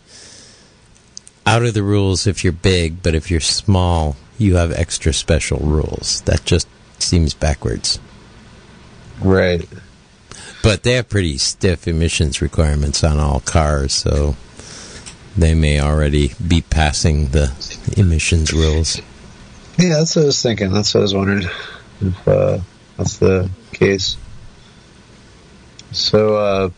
out 1.46 1.64
of 1.64 1.74
the 1.76 1.84
rules 1.84 2.26
if 2.26 2.44
you're 2.44 2.54
big, 2.54 3.04
but 3.04 3.14
if 3.14 3.30
you're 3.30 3.40
small, 3.40 4.16
you 4.40 4.56
have 4.56 4.72
extra 4.72 5.14
special 5.14 5.60
rules. 5.60 6.22
That 6.22 6.44
just 6.46 6.68
seems 7.04 7.34
backwards. 7.34 8.00
right, 9.22 9.68
But 10.62 10.84
they 10.84 10.94
have 10.94 11.10
pretty 11.10 11.38
stiff 11.38 11.88
emissions 11.88 12.42
requirements 12.42 13.04
on 13.04 13.20
all 13.20 13.40
cars, 13.42 13.94
so 13.94 14.36
they 15.38 15.54
may 15.54 15.80
already 15.80 16.34
be 16.46 16.62
passing 16.62 17.30
the 17.30 17.52
emissions 17.98 18.54
rules. 18.54 19.02
yeah, 19.78 19.90
that's 20.00 20.16
what 20.16 20.24
I 20.24 20.26
was 20.26 20.42
thinking. 20.42 20.72
That's 20.72 20.94
what 20.94 21.02
I 21.02 21.04
was 21.04 21.14
wondering 21.16 21.48
if 22.02 22.28
uh, 22.28 22.60
that's 22.98 23.18
the 23.18 23.50
case. 23.72 24.18
So, 25.92 26.36
uh, 26.38 26.70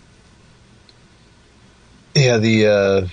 yeah, 2.15 2.37
the 2.37 2.67
uh, 2.67 3.07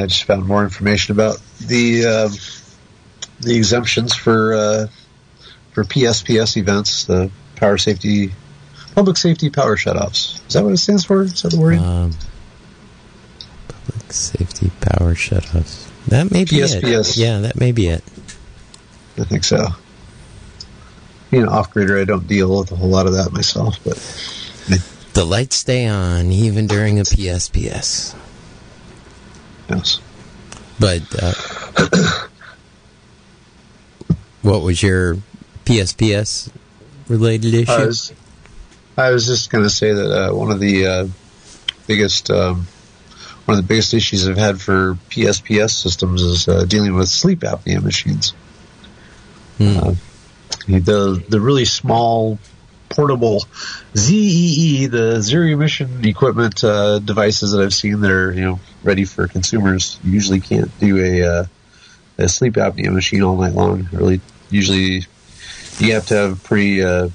I 0.00 0.06
just 0.06 0.24
found 0.24 0.46
more 0.46 0.62
information 0.64 1.12
about 1.12 1.40
the 1.60 2.04
uh, 2.06 2.28
the 3.40 3.56
exemptions 3.56 4.14
for 4.14 4.54
uh, 4.54 4.86
for 5.72 5.84
PSPS 5.84 6.56
events, 6.56 7.04
the 7.06 7.30
power 7.56 7.78
safety, 7.78 8.32
public 8.94 9.16
safety 9.16 9.50
power 9.50 9.76
shutoffs. 9.76 10.46
Is 10.46 10.54
that 10.54 10.64
what 10.64 10.72
it 10.72 10.78
stands 10.78 11.04
for? 11.04 11.22
Is 11.22 11.42
that 11.42 11.50
the 11.52 11.60
word? 11.60 11.78
Um, 11.78 12.12
public 13.68 14.12
safety 14.12 14.70
power 14.80 15.14
shutoffs. 15.14 15.88
That 16.08 16.30
may 16.30 16.44
be 16.44 16.56
PSPS. 16.56 17.10
it. 17.12 17.16
Yeah, 17.16 17.40
that 17.40 17.58
may 17.58 17.72
be 17.72 17.86
it. 17.88 18.04
I 19.18 19.24
think 19.24 19.44
so. 19.44 19.68
Being 21.30 21.44
an 21.44 21.48
off-gridder, 21.48 21.98
I 21.98 22.04
don't 22.04 22.26
deal 22.26 22.58
with 22.58 22.72
a 22.72 22.76
whole 22.76 22.90
lot 22.90 23.06
of 23.06 23.12
that 23.14 23.32
myself, 23.32 23.78
but 23.84 23.96
The 25.14 25.24
lights 25.24 25.56
stay 25.56 25.86
on 25.86 26.30
even 26.32 26.66
during 26.66 26.98
a 26.98 27.02
PSPS. 27.04 28.14
yes. 29.70 30.00
But 30.80 31.02
uh, 31.22 31.32
what 34.42 34.62
was 34.62 34.82
your 34.82 35.18
PSPS 35.64 36.50
related 37.08 37.54
issue? 37.54 37.72
I 37.72 37.86
was, 37.86 38.12
I 38.96 39.10
was 39.10 39.26
just 39.26 39.50
going 39.50 39.64
to 39.64 39.70
say 39.70 39.92
that 39.92 40.10
uh, 40.10 40.34
one 40.34 40.50
of 40.50 40.60
the 40.60 40.86
uh, 40.86 41.06
biggest 41.86 42.30
um, 42.30 42.66
one 43.44 43.58
of 43.58 43.64
the 43.64 43.68
biggest 43.68 43.94
issues 43.94 44.28
I've 44.28 44.36
had 44.36 44.60
for 44.60 44.94
PSPS 45.10 45.70
systems 45.70 46.22
is 46.22 46.48
uh, 46.48 46.64
dealing 46.64 46.94
with 46.94 47.08
sleep 47.08 47.40
apnea 47.40 47.82
machines. 47.82 48.34
Uh, 49.60 49.94
the 50.66 51.22
the 51.28 51.40
really 51.40 51.64
small 51.64 52.38
portable 52.88 53.44
ZEE, 53.96 54.86
the 54.86 55.20
zero 55.20 55.46
emission 55.46 56.04
equipment 56.06 56.62
uh, 56.62 56.98
devices 56.98 57.52
that 57.52 57.62
I've 57.62 57.74
seen 57.74 58.00
that 58.00 58.10
are 58.10 58.32
you 58.32 58.42
know 58.42 58.60
ready 58.82 59.04
for 59.04 59.26
consumers 59.28 59.98
usually 60.04 60.40
can't 60.40 60.76
do 60.78 60.98
a 60.98 61.22
uh, 61.22 61.46
a 62.18 62.28
sleep 62.28 62.54
apnea 62.54 62.92
machine 62.92 63.22
all 63.22 63.36
night 63.36 63.54
long. 63.54 63.88
Really, 63.92 64.20
usually 64.50 65.06
you 65.82 65.94
have 65.94 66.06
to 66.06 66.14
have 66.14 66.44
pretty 66.44 66.82
uh, 66.82 67.08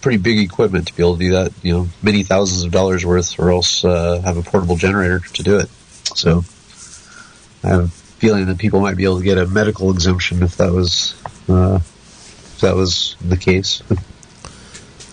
pretty 0.00 0.18
big 0.18 0.38
equipment 0.38 0.88
to 0.88 0.96
be 0.96 1.02
able 1.02 1.16
to 1.16 1.20
do 1.20 1.30
that. 1.32 1.52
You 1.62 1.72
know, 1.72 1.88
many 2.02 2.22
thousands 2.22 2.64
of 2.64 2.72
dollars 2.72 3.04
worth, 3.04 3.38
or 3.38 3.50
else 3.50 3.84
uh, 3.84 4.20
have 4.20 4.36
a 4.36 4.42
portable 4.42 4.76
generator 4.76 5.20
to 5.20 5.42
do 5.42 5.58
it. 5.58 5.68
So 6.16 6.44
I 7.64 7.68
have 7.68 7.84
a 7.84 7.88
feeling 7.88 8.46
that 8.46 8.58
people 8.58 8.80
might 8.80 8.96
be 8.96 9.04
able 9.04 9.18
to 9.18 9.24
get 9.24 9.38
a 9.38 9.46
medical 9.46 9.90
exemption 9.90 10.42
if 10.42 10.56
that 10.56 10.72
was 10.72 11.14
uh, 11.48 11.76
if 11.76 12.60
that 12.60 12.76
was 12.76 13.16
the 13.20 13.36
case. 13.36 13.82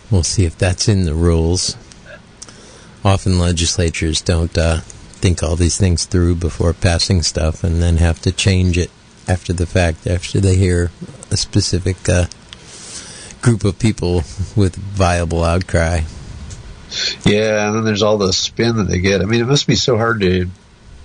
We'll 0.10 0.24
see 0.24 0.46
if 0.46 0.58
that's 0.58 0.88
in 0.88 1.04
the 1.04 1.14
rules. 1.14 1.76
Often 3.04 3.40
legislatures 3.40 4.22
don't 4.22 4.58
uh, 4.58 4.80
think 4.82 5.44
all 5.44 5.56
these 5.56 5.78
things 5.78 6.06
through 6.06 6.36
before 6.36 6.74
passing 6.74 7.22
stuff 7.22 7.64
and 7.64 7.82
then 7.82 7.98
have 7.98 8.22
to 8.22 8.32
change 8.32 8.78
it 8.78 8.92
after 9.28 9.52
the 9.52 9.66
fact, 9.66 10.08
after 10.08 10.40
they 10.40 10.56
hear 10.56 10.92
a 11.30 11.38
specific 11.38 12.08
uh, 12.08 12.26
group 13.48 13.64
of 13.64 13.80
people 13.80 14.16
with 14.58 14.76
viable 14.76 15.42
outcry. 15.42 16.02
Yeah, 17.24 17.68
and 17.68 17.76
then 17.78 17.86
there's 17.86 18.04
all 18.04 18.18
the 18.18 18.34
spin 18.34 18.76
that 18.76 18.90
they 18.90 19.00
get. 19.00 19.22
I 19.22 19.26
mean, 19.26 19.40
it 19.40 19.46
must 19.46 19.68
be 19.68 19.76
so 19.76 19.96
hard 19.96 20.20
to 20.20 20.50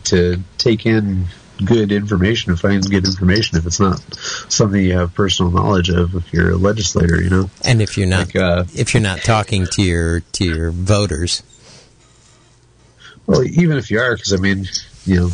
to 0.04 0.42
take 0.58 0.84
in 0.84 1.26
good 1.64 1.92
information 1.92 2.50
and 2.50 2.58
find 2.58 2.82
good 2.90 3.06
information 3.06 3.58
if 3.58 3.66
it's 3.66 3.78
not 3.78 4.00
something 4.48 4.82
you 4.82 4.98
have 4.98 5.14
personal 5.14 5.52
knowledge 5.52 5.88
of. 5.90 6.16
If 6.16 6.32
you're 6.32 6.50
a 6.50 6.56
legislator, 6.56 7.22
you 7.22 7.30
know, 7.30 7.48
And 7.64 7.80
if 7.80 7.96
you're 7.96 8.08
not 8.08 8.34
like 8.34 8.36
uh, 8.36 8.64
if 8.74 8.92
you're 8.92 9.02
not 9.02 9.20
talking 9.20 9.66
to 9.66 9.82
your 9.82 10.20
to 10.20 10.44
your 10.44 10.72
voters, 10.72 11.44
well, 13.26 13.44
even 13.44 13.76
if 13.76 13.88
you 13.88 14.00
are, 14.00 14.16
because 14.16 14.32
I 14.32 14.38
mean, 14.38 14.66
you 15.06 15.16
know. 15.20 15.30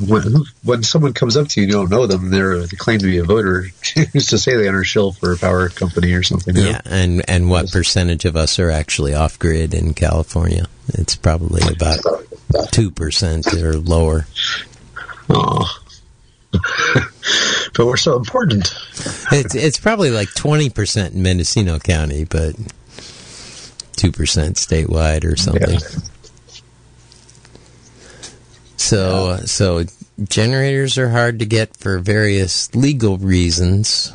When, 0.00 0.44
when 0.64 0.82
someone 0.82 1.12
comes 1.12 1.36
up 1.36 1.48
to 1.48 1.60
you 1.60 1.64
and 1.64 1.72
you 1.72 1.78
don't 1.78 1.90
know 1.90 2.06
them, 2.06 2.30
they're 2.30 2.60
they 2.60 2.76
claim 2.76 2.98
to 3.00 3.04
be 3.04 3.18
a 3.18 3.24
voter. 3.24 3.62
Who's 4.12 4.26
to 4.28 4.38
say 4.38 4.56
they 4.56 4.66
aren't 4.66 4.80
a 4.80 4.84
shill 4.84 5.12
for 5.12 5.32
a 5.32 5.36
power 5.36 5.68
company 5.68 6.12
or 6.14 6.22
something? 6.22 6.56
you 6.56 6.62
know? 6.62 6.70
yeah, 6.70 6.80
and 6.86 7.28
and 7.28 7.50
what 7.50 7.70
percentage 7.70 8.24
of 8.24 8.36
us 8.36 8.58
are 8.58 8.70
actually 8.70 9.14
off 9.14 9.38
grid 9.38 9.74
in 9.74 9.92
California? 9.94 10.66
It's 10.88 11.16
probably 11.16 11.62
about 11.70 11.98
two 12.70 12.90
percent 12.90 13.52
or 13.52 13.76
lower. 13.76 14.26
Aw. 15.28 15.78
but 17.74 17.86
we're 17.86 17.96
so 17.96 18.16
important. 18.16 18.74
It's 19.30 19.54
it's 19.54 19.78
probably 19.78 20.10
like 20.10 20.32
twenty 20.34 20.70
percent 20.70 21.14
in 21.14 21.22
Mendocino 21.22 21.78
County, 21.78 22.24
but 22.24 22.54
two 23.96 24.12
percent 24.12 24.56
statewide 24.56 25.30
or 25.30 25.36
something. 25.36 25.78
Yeah. 25.78 26.11
So 28.82 29.28
uh, 29.28 29.36
so 29.46 29.84
generators 30.22 30.98
are 30.98 31.08
hard 31.08 31.38
to 31.38 31.46
get 31.46 31.76
for 31.76 31.98
various 32.00 32.74
legal 32.74 33.16
reasons. 33.16 34.12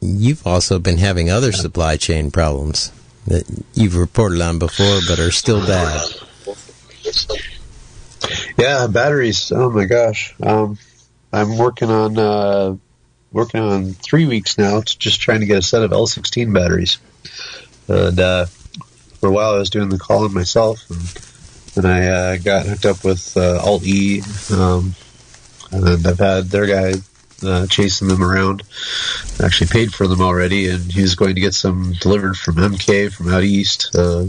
You've 0.00 0.46
also 0.46 0.78
been 0.78 0.98
having 0.98 1.30
other 1.30 1.52
supply 1.52 1.96
chain 1.96 2.30
problems 2.30 2.92
that 3.26 3.44
you've 3.72 3.96
reported 3.96 4.42
on 4.42 4.58
before, 4.58 5.00
but 5.08 5.18
are 5.18 5.30
still 5.30 5.66
bad. 5.66 6.06
Yeah, 8.58 8.86
batteries. 8.88 9.50
Oh 9.50 9.70
my 9.70 9.86
gosh. 9.86 10.34
Um, 10.42 10.78
I'm 11.32 11.56
working 11.56 11.90
on 11.90 12.18
uh, 12.18 12.76
working 13.32 13.60
on 13.60 13.94
three 13.94 14.26
weeks 14.26 14.58
now. 14.58 14.78
It's 14.78 14.94
just 14.94 15.20
trying 15.22 15.40
to 15.40 15.46
get 15.46 15.58
a 15.58 15.62
set 15.62 15.82
of 15.82 15.92
L16 15.92 16.52
batteries. 16.52 16.98
And 17.88 18.20
uh, 18.20 18.46
for 19.18 19.30
a 19.30 19.32
while, 19.32 19.54
I 19.54 19.58
was 19.58 19.70
doing 19.70 19.88
the 19.88 19.98
calling 19.98 20.34
myself, 20.34 20.88
and 20.90 21.00
then 21.74 21.86
I 21.86 22.06
uh, 22.06 22.36
got 22.38 22.66
hooked 22.66 22.86
up 22.86 23.04
with 23.04 23.36
uh, 23.36 23.60
Alt 23.62 23.84
E, 23.84 24.22
um, 24.52 24.94
and 25.70 26.06
I've 26.06 26.18
had 26.18 26.46
their 26.46 26.66
guy 26.66 26.94
uh, 27.44 27.66
chasing 27.66 28.08
them 28.08 28.22
around. 28.22 28.62
I 29.40 29.46
actually 29.46 29.68
paid 29.68 29.92
for 29.92 30.06
them 30.06 30.20
already, 30.20 30.68
and 30.68 30.92
he 30.92 31.00
was 31.02 31.14
going 31.14 31.34
to 31.34 31.40
get 31.40 31.54
some 31.54 31.94
delivered 32.00 32.36
from 32.36 32.56
MK 32.56 33.12
from 33.12 33.32
out 33.32 33.42
east. 33.42 33.90
Uh, 33.96 34.26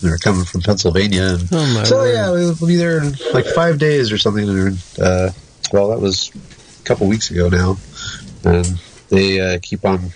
they're 0.00 0.18
coming 0.18 0.44
from 0.44 0.60
Pennsylvania, 0.62 1.36
and 1.38 1.48
Oh 1.52 1.84
so 1.84 1.98
word. 1.98 2.12
yeah, 2.12 2.30
we'll 2.30 2.54
be 2.66 2.76
there 2.76 3.02
in 3.02 3.14
like 3.32 3.46
five 3.46 3.78
days 3.78 4.12
or 4.12 4.18
something. 4.18 4.48
And, 4.48 4.78
uh, 5.00 5.30
well, 5.72 5.88
that 5.90 6.00
was 6.00 6.30
a 6.80 6.84
couple 6.84 7.06
weeks 7.06 7.30
ago 7.30 7.48
now, 7.48 7.78
and 8.44 8.66
they 9.08 9.40
uh, 9.40 9.58
keep 9.62 9.84
on 9.84 10.10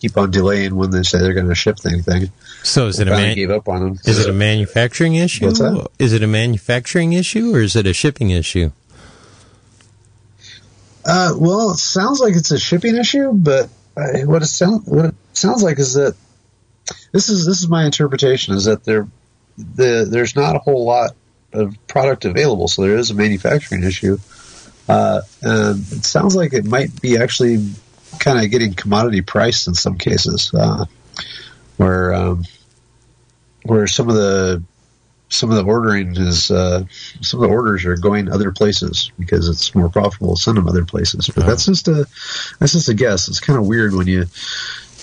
keep 0.00 0.16
on 0.16 0.30
delaying 0.30 0.74
when 0.74 0.90
they 0.90 1.02
say 1.02 1.18
they're 1.18 1.34
going 1.34 1.48
to 1.48 1.54
ship 1.54 1.78
anything. 1.86 2.30
So 2.62 2.86
is 2.86 2.98
it 2.98 3.08
a 3.08 3.12
man- 3.12 3.36
gave 3.36 3.50
up 3.50 3.68
on 3.68 3.80
them. 3.82 3.98
is 4.04 4.18
it 4.18 4.28
a 4.28 4.32
manufacturing 4.32 5.14
issue? 5.14 5.46
What's 5.46 5.58
that? 5.58 5.88
Is 5.98 6.12
it 6.12 6.22
a 6.22 6.26
manufacturing 6.26 7.12
issue 7.12 7.54
or 7.54 7.60
is 7.60 7.76
it 7.76 7.86
a 7.86 7.92
shipping 7.92 8.30
issue? 8.30 8.72
Uh, 11.04 11.32
well, 11.36 11.70
it 11.70 11.78
sounds 11.78 12.20
like 12.20 12.34
it's 12.34 12.50
a 12.50 12.58
shipping 12.58 12.96
issue, 12.96 13.32
but 13.32 13.68
what 13.94 14.42
it 14.42 14.46
sound 14.46 14.82
what 14.86 15.06
it 15.06 15.14
sounds 15.32 15.62
like 15.62 15.78
is 15.78 15.94
that 15.94 16.14
this 17.12 17.28
is 17.28 17.46
this 17.46 17.60
is 17.60 17.68
my 17.68 17.84
interpretation 17.84 18.54
is 18.54 18.64
that 18.64 18.84
there 18.84 19.08
the 19.56 20.06
there's 20.08 20.36
not 20.36 20.56
a 20.56 20.58
whole 20.58 20.84
lot 20.84 21.12
of 21.52 21.74
product 21.86 22.24
available, 22.24 22.68
so 22.68 22.82
there 22.82 22.96
is 22.96 23.10
a 23.10 23.14
manufacturing 23.14 23.82
issue. 23.82 24.18
Uh, 24.88 25.20
and 25.42 25.80
it 25.92 26.04
sounds 26.04 26.34
like 26.34 26.52
it 26.52 26.64
might 26.64 27.00
be 27.00 27.16
actually 27.16 27.64
kind 28.20 28.44
of 28.44 28.50
getting 28.50 28.74
commodity 28.74 29.22
priced 29.22 29.66
in 29.66 29.74
some 29.74 29.98
cases, 29.98 30.52
uh, 30.54 30.84
where 31.76 32.14
um, 32.14 32.44
where 33.64 33.86
some 33.88 34.08
of 34.08 34.14
the 34.14 34.62
some 35.30 35.50
of 35.50 35.56
the 35.56 35.64
ordering 35.64 36.16
is 36.16 36.50
uh, 36.50 36.84
some 37.22 37.42
of 37.42 37.48
the 37.48 37.54
orders 37.54 37.84
are 37.84 37.96
going 37.96 38.30
other 38.30 38.52
places 38.52 39.10
because 39.18 39.48
it's 39.48 39.74
more 39.74 39.88
profitable 39.88 40.36
to 40.36 40.40
send 40.40 40.56
them 40.56 40.68
other 40.68 40.84
places. 40.84 41.28
But 41.28 41.46
that's 41.46 41.66
just 41.66 41.88
a 41.88 42.06
that's 42.58 42.72
just 42.72 42.88
a 42.88 42.94
guess. 42.94 43.28
It's 43.28 43.40
kind 43.40 43.58
of 43.58 43.66
weird 43.66 43.94
when 43.94 44.06
you 44.06 44.26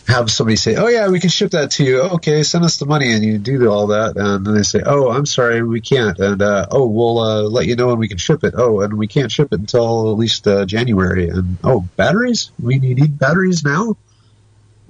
have 0.08 0.32
somebody 0.32 0.56
say, 0.56 0.76
"Oh 0.76 0.88
yeah, 0.88 1.10
we 1.10 1.20
can 1.20 1.30
ship 1.30 1.52
that 1.52 1.72
to 1.72 1.84
you." 1.84 2.02
Okay, 2.02 2.44
send 2.44 2.64
us 2.64 2.78
the 2.78 2.86
money, 2.86 3.12
and 3.12 3.24
you 3.24 3.38
do 3.38 3.70
all 3.70 3.88
that, 3.88 4.16
and 4.16 4.46
then 4.46 4.54
they 4.54 4.64
say, 4.64 4.82
"Oh, 4.86 5.12
I'm 5.12 5.26
sorry, 5.26 5.62
we 5.62 5.82
can't," 5.82 6.18
and 6.20 6.42
uh, 6.42 6.66
"Oh, 6.72 6.88
we'll 6.88 7.20
uh, 7.20 7.42
let 7.44 7.66
you 7.66 7.76
know 7.76 7.88
when 7.88 8.00
we 8.00 8.08
can 8.08 8.18
ship 8.18 8.44
it." 8.44 8.54
Oh, 8.58 8.82
and 8.82 8.94
we 8.94 9.08
can't 9.08 9.32
ship 9.32 9.50
it 9.52 9.60
until 9.60 10.12
at 10.12 10.18
least 10.18 10.48
uh, 10.48 10.66
January. 10.66 11.30
And 11.30 11.58
oh, 11.64 11.86
batteries? 11.98 12.52
We 12.62 12.80
need 12.80 13.20
batteries 13.20 13.64
now. 13.64 13.98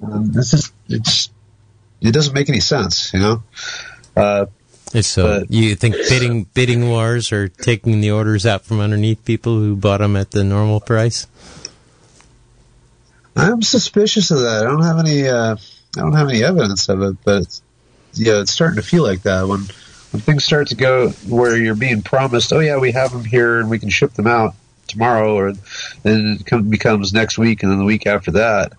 Um, 0.03 0.31
this 0.31 0.53
is 0.53 0.71
it's 0.87 1.31
it 2.01 2.11
doesn't 2.13 2.33
make 2.33 2.49
any 2.49 2.59
sense, 2.59 3.11
you 3.13 3.19
know. 3.19 3.43
Uh, 4.15 4.45
so 5.01 5.41
but, 5.41 5.51
you 5.51 5.75
think 5.75 5.95
bidding 5.95 6.43
bidding 6.43 6.89
wars 6.89 7.31
are 7.31 7.47
taking 7.47 8.01
the 8.01 8.11
orders 8.11 8.45
out 8.45 8.63
from 8.63 8.79
underneath 8.79 9.25
people 9.25 9.57
who 9.57 9.75
bought 9.75 9.99
them 9.99 10.15
at 10.15 10.31
the 10.31 10.43
normal 10.43 10.79
price? 10.79 11.27
I'm 13.37 13.61
suspicious 13.61 14.31
of 14.31 14.39
that. 14.39 14.65
I 14.65 14.69
don't 14.69 14.83
have 14.83 14.99
any. 14.99 15.27
Uh, 15.27 15.55
I 15.95 15.99
don't 16.01 16.13
have 16.13 16.29
any 16.29 16.43
evidence 16.43 16.89
of 16.89 17.01
it, 17.01 17.17
but 17.23 17.43
it's, 17.43 17.61
yeah, 18.13 18.41
it's 18.41 18.51
starting 18.51 18.77
to 18.77 18.87
feel 18.87 19.03
like 19.03 19.23
that 19.23 19.47
when 19.47 19.61
when 20.11 20.21
things 20.21 20.43
start 20.43 20.67
to 20.67 20.75
go 20.75 21.09
where 21.29 21.55
you're 21.55 21.75
being 21.75 22.01
promised. 22.01 22.51
Oh 22.53 22.59
yeah, 22.59 22.77
we 22.77 22.91
have 22.91 23.11
them 23.11 23.23
here 23.23 23.59
and 23.59 23.69
we 23.69 23.79
can 23.79 23.89
ship 23.89 24.13
them 24.13 24.27
out 24.27 24.55
tomorrow, 24.87 25.35
or 25.35 25.53
then 26.03 26.37
it 26.39 26.45
come, 26.45 26.69
becomes 26.69 27.13
next 27.13 27.37
week, 27.37 27.63
and 27.63 27.71
then 27.71 27.79
the 27.79 27.85
week 27.85 28.07
after 28.07 28.31
that. 28.31 28.73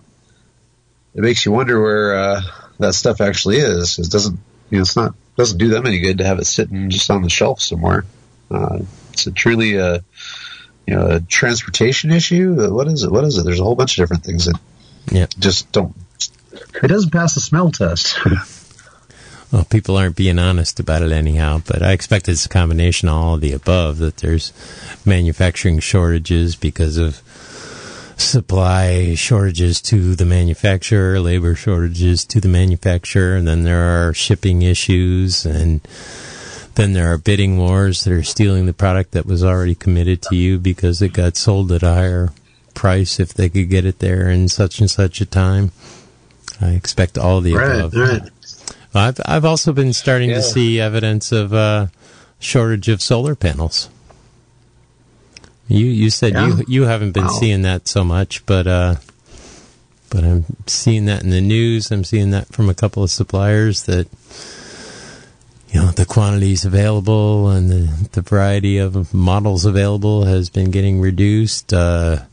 It 1.15 1.21
makes 1.21 1.45
you 1.45 1.51
wonder 1.51 1.81
where 1.81 2.15
uh, 2.15 2.41
that 2.79 2.93
stuff 2.93 3.21
actually 3.21 3.57
is. 3.57 3.99
It 3.99 4.11
doesn't. 4.11 4.39
You 4.69 4.77
know, 4.77 4.81
it's 4.81 4.95
not 4.95 5.15
doesn't 5.35 5.57
do 5.57 5.69
them 5.69 5.85
any 5.85 5.99
good 5.99 6.17
to 6.17 6.25
have 6.25 6.37
it 6.39 6.45
sitting 6.45 6.89
just 6.89 7.09
on 7.09 7.21
the 7.21 7.29
shelf 7.29 7.61
somewhere. 7.61 8.05
Uh, 8.51 8.79
it's 9.13 9.25
a 9.25 9.31
truly 9.31 9.75
a 9.75 9.85
uh, 9.85 9.99
you 10.89 10.95
know, 10.95 11.05
a 11.05 11.19
transportation 11.19 12.11
issue. 12.11 12.73
What 12.73 12.87
is 12.87 13.03
it? 13.03 13.11
What 13.11 13.23
is 13.23 13.37
it? 13.37 13.45
There's 13.45 13.59
a 13.59 13.63
whole 13.63 13.75
bunch 13.75 13.95
of 13.95 14.01
different 14.01 14.23
things 14.23 14.45
that 14.45 14.59
yeah. 15.11 15.27
just 15.37 15.71
don't. 15.71 15.95
It 16.51 16.87
doesn't 16.87 17.11
pass 17.11 17.35
the 17.35 17.41
smell 17.41 17.69
test. 17.69 18.17
well, 19.51 19.65
people 19.65 19.97
aren't 19.97 20.15
being 20.15 20.39
honest 20.39 20.79
about 20.79 21.03
it 21.03 21.11
anyhow, 21.11 21.61
but 21.67 21.83
I 21.83 21.91
expect 21.91 22.27
it's 22.27 22.47
a 22.47 22.49
combination 22.49 23.07
of 23.07 23.13
all 23.13 23.35
of 23.35 23.41
the 23.41 23.51
above. 23.51 23.99
That 23.99 24.17
there's 24.17 24.51
manufacturing 25.05 25.77
shortages 25.77 26.55
because 26.55 26.97
of 26.97 27.21
supply 28.17 29.13
shortages 29.13 29.81
to 29.81 30.15
the 30.15 30.25
manufacturer, 30.25 31.19
labor 31.19 31.53
shortages 31.53 32.25
to 32.25 32.41
the 32.41 32.49
manufacturer, 32.49 33.35
and 33.35 33.47
then 33.47 33.61
there 33.61 34.07
are 34.07 34.13
shipping 34.15 34.63
issues 34.63 35.45
and 35.45 35.81
then 36.79 36.93
there 36.93 37.11
are 37.11 37.17
bidding 37.17 37.57
wars 37.57 38.05
that 38.05 38.13
are 38.13 38.23
stealing 38.23 38.65
the 38.65 38.73
product 38.73 39.11
that 39.11 39.25
was 39.25 39.43
already 39.43 39.75
committed 39.75 40.21
to 40.21 40.35
you 40.35 40.57
because 40.57 41.01
it 41.01 41.11
got 41.11 41.35
sold 41.35 41.73
at 41.73 41.83
a 41.83 41.93
higher 41.93 42.29
price 42.73 43.19
if 43.19 43.33
they 43.33 43.49
could 43.49 43.69
get 43.69 43.85
it 43.85 43.99
there 43.99 44.29
in 44.29 44.47
such 44.47 44.79
and 44.79 44.89
such 44.89 45.19
a 45.19 45.25
time. 45.25 45.73
I 46.61 46.69
expect 46.69 47.17
all 47.17 47.41
the 47.41 47.55
right, 47.55 47.79
above. 47.79 47.93
Right. 47.95 48.21
I've 48.93 49.19
I've 49.25 49.43
also 49.43 49.73
been 49.73 49.91
starting 49.91 50.29
yeah. 50.29 50.37
to 50.37 50.41
see 50.41 50.79
evidence 50.79 51.33
of 51.33 51.51
a 51.51 51.57
uh, 51.57 51.87
shortage 52.39 52.87
of 52.87 53.01
solar 53.01 53.35
panels. 53.35 53.89
You 55.67 55.85
you 55.85 56.09
said 56.09 56.33
yeah. 56.33 56.47
you 56.47 56.65
you 56.67 56.83
haven't 56.83 57.11
been 57.11 57.25
wow. 57.25 57.39
seeing 57.39 57.61
that 57.63 57.89
so 57.89 58.05
much, 58.05 58.45
but 58.45 58.67
uh, 58.67 58.95
but 60.09 60.23
I'm 60.23 60.45
seeing 60.65 61.05
that 61.05 61.23
in 61.23 61.29
the 61.29 61.41
news. 61.41 61.91
I'm 61.91 62.05
seeing 62.05 62.31
that 62.31 62.47
from 62.47 62.69
a 62.69 62.73
couple 62.73 63.03
of 63.03 63.11
suppliers 63.11 63.83
that 63.83 64.07
you 65.71 65.79
know 65.79 65.91
the 65.91 66.05
quantities 66.05 66.65
available 66.65 67.49
and 67.49 67.69
the, 67.69 68.09
the 68.13 68.21
variety 68.21 68.79
of 68.79 69.13
models 69.13 69.65
available 69.65 70.25
has 70.25 70.49
been 70.49 70.71
getting 70.71 70.99
reduced. 70.99 71.73
Uh, 71.73 72.23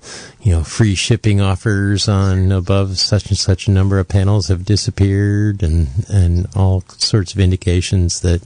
you 0.40 0.52
know, 0.52 0.62
free 0.62 0.94
shipping 0.94 1.40
offers 1.40 2.08
on 2.08 2.50
above 2.50 2.98
such 2.98 3.28
and 3.28 3.36
such 3.36 3.68
a 3.68 3.70
number 3.70 3.98
of 3.98 4.08
panels 4.08 4.48
have 4.48 4.64
disappeared, 4.64 5.62
and 5.62 5.88
and 6.08 6.46
all 6.56 6.82
sorts 6.88 7.34
of 7.34 7.40
indications 7.40 8.20
that. 8.20 8.40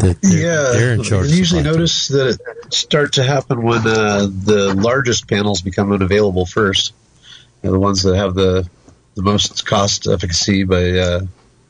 that 0.00 0.18
they're, 0.20 0.40
yeah, 0.40 0.70
they're 0.72 0.94
in 0.94 1.02
short 1.02 1.26
I 1.26 1.28
usually 1.28 1.62
notice 1.62 2.08
that 2.08 2.38
it 2.64 2.74
starts 2.74 3.16
to 3.16 3.22
happen 3.22 3.62
when 3.62 3.86
uh, 3.86 4.26
the 4.26 4.74
largest 4.76 5.28
panels 5.28 5.62
become 5.62 5.92
unavailable 5.92 6.46
first. 6.46 6.92
You 7.62 7.68
know, 7.68 7.72
the 7.72 7.80
ones 7.80 8.02
that 8.02 8.16
have 8.16 8.34
the 8.34 8.68
the 9.14 9.22
most 9.22 9.64
cost 9.66 10.08
efficacy 10.08 10.64
by 10.64 10.90
uh, 10.90 11.20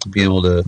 being 0.09 0.27
able 0.27 0.43
to 0.43 0.65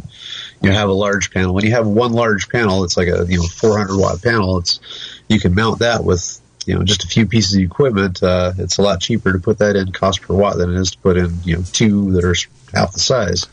you 0.63 0.73
have 0.73 0.89
a 0.89 0.93
large 0.93 1.31
panel. 1.31 1.55
When 1.55 1.65
you 1.65 1.73
have 1.73 1.87
one 1.87 2.13
large 2.13 2.49
panel, 2.49 2.85
it's 2.85 2.97
like 2.97 3.09
a 3.09 3.27
you 3.29 3.39
know 3.39 3.47
400 3.47 3.97
watt 3.99 4.23
panel. 4.23 4.59
It's 4.59 4.81
you 5.29 5.41
can 5.41 5.55
mount 5.55 5.81
that 5.81 6.05
with 6.05 6.41
you 6.67 6.75
know 6.75 6.83
just 6.83 7.05
a 7.05 7.07
few 7.07 7.27
pieces 7.27 7.57
of 7.57 7.63
equipment. 7.63 8.23
Uh, 8.23 8.53
it's 8.59 8.79
a 8.79 8.83
lot 8.83 9.01
cheaper 9.01 9.33
to 9.33 9.39
put 9.39 9.59
that 9.59 9.77
in 9.77 9.93
cost 9.93 10.23
per 10.23 10.35
watt 10.35 10.57
than 10.57 10.73
it 10.75 10.81
is 10.81 10.93
to 10.93 10.99
put 10.99 11.17
in 11.17 11.33
you 11.45 11.57
know 11.57 11.63
two 11.73 12.13
that 12.13 12.25
are 12.25 12.35
half 12.75 12.93
the 12.93 13.01
size. 13.01 13.47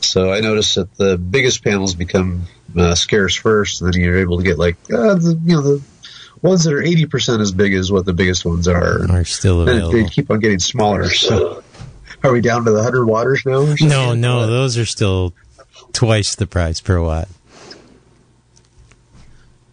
So 0.00 0.32
I 0.32 0.40
noticed 0.40 0.76
that 0.76 0.94
the 0.96 1.18
biggest 1.18 1.62
panels 1.62 1.94
become 1.94 2.44
uh, 2.76 2.94
scarce 2.94 3.34
first, 3.34 3.82
and 3.82 3.92
then 3.92 4.00
you're 4.00 4.18
able 4.18 4.38
to 4.38 4.44
get 4.44 4.58
like 4.58 4.76
uh, 4.92 5.14
the 5.14 5.38
you 5.44 5.56
know 5.56 5.62
the 5.62 5.82
ones 6.42 6.62
that 6.64 6.72
are 6.72 6.80
80% 6.80 7.40
as 7.40 7.50
big 7.50 7.74
as 7.74 7.90
what 7.90 8.04
the 8.04 8.12
biggest 8.12 8.44
ones 8.44 8.68
are 8.68 9.10
are 9.10 9.24
still 9.24 9.62
available. 9.62 9.90
They 9.90 10.04
keep 10.08 10.30
on 10.30 10.40
getting 10.40 10.60
smaller. 10.60 11.10
So 11.10 11.62
are 12.22 12.32
we 12.32 12.40
down 12.40 12.64
to 12.64 12.70
the 12.70 12.76
100 12.76 13.06
watters 13.06 13.44
now? 13.44 13.74
No, 13.80 14.14
no, 14.14 14.46
those 14.46 14.78
are 14.78 14.86
still 14.86 15.34
twice 15.92 16.34
the 16.34 16.46
price 16.46 16.80
per 16.80 17.00
watt. 17.00 17.28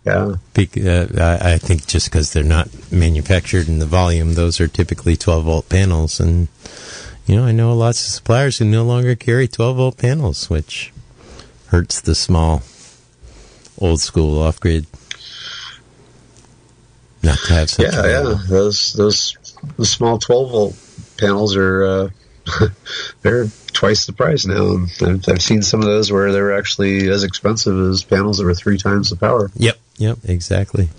Yeah. 0.05 0.35
Be- 0.53 0.87
uh, 0.87 1.07
I, 1.17 1.53
I 1.53 1.57
think 1.57 1.87
just 1.87 2.11
because 2.11 2.31
they're 2.31 2.43
not 2.43 2.69
manufactured 2.91 3.67
in 3.67 3.79
the 3.79 3.87
volume, 3.87 4.35
those 4.35 4.61
are 4.61 4.67
typically 4.67 5.17
12 5.17 5.45
volt 5.45 5.69
panels. 5.69 6.19
And, 6.19 6.47
you 7.25 7.35
know, 7.35 7.45
I 7.45 7.51
know 7.51 7.73
lots 7.73 8.05
of 8.05 8.13
suppliers 8.13 8.59
who 8.59 8.65
no 8.65 8.83
longer 8.83 9.15
carry 9.15 9.47
12 9.47 9.77
volt 9.77 9.97
panels, 9.97 10.49
which 10.49 10.93
hurts 11.67 12.01
the 12.01 12.13
small, 12.13 12.61
old 13.79 13.99
school 13.99 14.39
off 14.41 14.59
grid. 14.59 14.85
Not 17.23 17.39
to 17.47 17.53
have 17.53 17.69
such. 17.71 17.91
Yeah, 17.91 18.05
yeah. 18.05 18.37
Those 18.47 18.93
those 18.93 19.35
the 19.77 19.85
small 19.85 20.19
12 20.19 20.51
volt 20.51 20.75
panels 21.17 21.55
are 21.55 21.83
uh, 21.83 22.09
they're 23.23 23.47
twice 23.75 24.05
the 24.05 24.13
price 24.13 24.45
now. 24.45 24.85
I've, 25.01 25.27
I've, 25.27 25.41
seen 25.41 25.61
some 25.61 25.81
of 25.81 25.85
those 25.85 26.11
where 26.11 26.31
they're 26.31 26.57
actually 26.57 27.09
as 27.09 27.23
expensive 27.23 27.77
as 27.77 28.03
panels 28.03 28.39
that 28.39 28.45
were 28.45 28.55
three 28.55 28.77
times 28.77 29.11
the 29.11 29.17
power. 29.17 29.51
Yep, 29.55 29.77
yep, 29.97 30.17
exactly. 30.23 30.89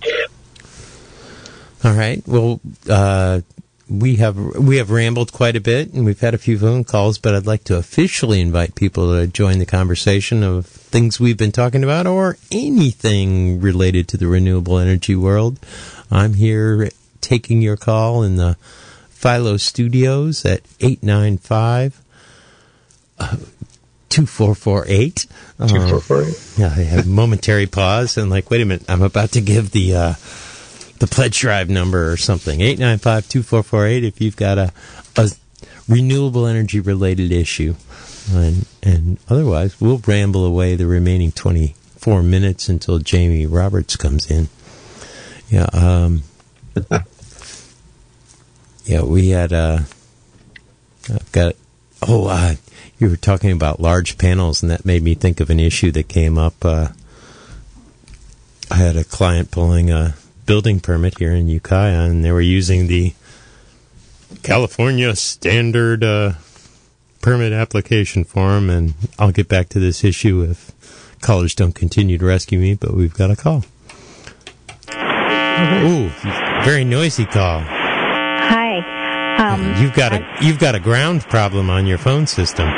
All 1.82 1.92
right. 1.92 2.22
Well, 2.26 2.60
uh, 2.88 3.40
we 3.88 4.16
have 4.16 4.36
we 4.36 4.78
have 4.78 4.90
rambled 4.90 5.32
quite 5.32 5.56
a 5.56 5.60
bit, 5.60 5.92
and 5.92 6.04
we've 6.04 6.20
had 6.20 6.34
a 6.34 6.38
few 6.38 6.58
phone 6.58 6.84
calls. 6.84 7.18
But 7.18 7.34
I'd 7.34 7.46
like 7.46 7.64
to 7.64 7.76
officially 7.76 8.40
invite 8.40 8.74
people 8.74 9.16
to 9.16 9.26
join 9.26 9.58
the 9.58 9.66
conversation 9.66 10.42
of 10.42 10.66
things 10.66 11.20
we've 11.20 11.36
been 11.36 11.52
talking 11.52 11.84
about, 11.84 12.06
or 12.06 12.36
anything 12.50 13.60
related 13.60 14.08
to 14.08 14.16
the 14.16 14.26
renewable 14.26 14.78
energy 14.78 15.14
world. 15.14 15.58
I'm 16.10 16.34
here 16.34 16.90
taking 17.20 17.62
your 17.62 17.76
call 17.76 18.22
in 18.22 18.36
the 18.36 18.56
Philo 19.08 19.56
Studios 19.56 20.44
at 20.44 20.62
895 20.80 21.98
uh, 21.98 22.05
2448. 23.18 25.26
Uh, 25.58 25.68
2448. 25.68 26.58
yeah, 26.58 26.66
I 26.66 26.86
had 26.86 27.04
a 27.04 27.08
momentary 27.08 27.66
pause 27.66 28.16
and 28.16 28.30
like, 28.30 28.50
wait 28.50 28.60
a 28.60 28.64
minute, 28.64 28.84
I'm 28.88 29.02
about 29.02 29.32
to 29.32 29.40
give 29.40 29.70
the 29.70 29.94
uh, 29.94 30.14
the 30.98 31.06
pledge 31.06 31.40
drive 31.40 31.68
number 31.68 32.10
or 32.10 32.16
something. 32.16 32.60
895-2448 32.60 34.04
if 34.04 34.20
you've 34.20 34.36
got 34.36 34.58
a, 34.58 34.72
a 35.16 35.30
renewable 35.88 36.46
energy 36.46 36.80
related 36.80 37.32
issue. 37.32 37.74
And, 38.32 38.66
and 38.82 39.18
otherwise, 39.28 39.80
we'll 39.80 40.00
ramble 40.06 40.44
away 40.44 40.74
the 40.74 40.86
remaining 40.86 41.32
24 41.32 42.22
minutes 42.22 42.68
until 42.68 42.98
Jamie 42.98 43.46
Roberts 43.46 43.96
comes 43.96 44.30
in. 44.30 44.48
Yeah, 45.48 45.66
um, 45.72 46.22
yeah, 48.84 49.02
we 49.02 49.28
had, 49.28 49.52
uh, 49.52 49.80
I've 51.08 51.32
got, 51.32 51.54
oh, 52.02 52.26
uh, 52.28 52.54
you 52.98 53.10
were 53.10 53.16
talking 53.16 53.52
about 53.52 53.80
large 53.80 54.18
panels, 54.18 54.62
and 54.62 54.70
that 54.70 54.84
made 54.84 55.02
me 55.02 55.14
think 55.14 55.40
of 55.40 55.50
an 55.50 55.60
issue 55.60 55.90
that 55.92 56.08
came 56.08 56.38
up. 56.38 56.64
Uh, 56.64 56.88
I 58.70 58.76
had 58.76 58.96
a 58.96 59.04
client 59.04 59.50
pulling 59.50 59.90
a 59.90 60.14
building 60.46 60.80
permit 60.80 61.18
here 61.18 61.32
in 61.32 61.48
Ukiah, 61.48 62.08
and 62.08 62.24
they 62.24 62.32
were 62.32 62.40
using 62.40 62.86
the 62.86 63.14
California 64.42 65.14
standard 65.14 66.02
uh, 66.02 66.32
permit 67.20 67.52
application 67.52 68.24
form. 68.24 68.70
And 68.70 68.94
I'll 69.18 69.32
get 69.32 69.48
back 69.48 69.68
to 69.70 69.78
this 69.78 70.04
issue 70.04 70.42
if 70.42 70.72
callers 71.20 71.54
don't 71.54 71.74
continue 71.74 72.18
to 72.18 72.24
rescue 72.24 72.58
me, 72.58 72.74
but 72.74 72.94
we've 72.94 73.14
got 73.14 73.30
a 73.30 73.36
call. 73.36 73.64
Ooh, 74.88 76.08
very 76.64 76.84
noisy 76.84 77.24
call. 77.24 77.75
Um, 79.38 79.74
You've 79.82 79.94
got 79.94 80.12
a 80.12 80.20
I- 80.24 80.40
you've 80.40 80.58
got 80.58 80.74
a 80.74 80.80
ground 80.80 81.22
problem 81.28 81.68
on 81.70 81.86
your 81.86 81.98
phone 81.98 82.26
system. 82.26 82.68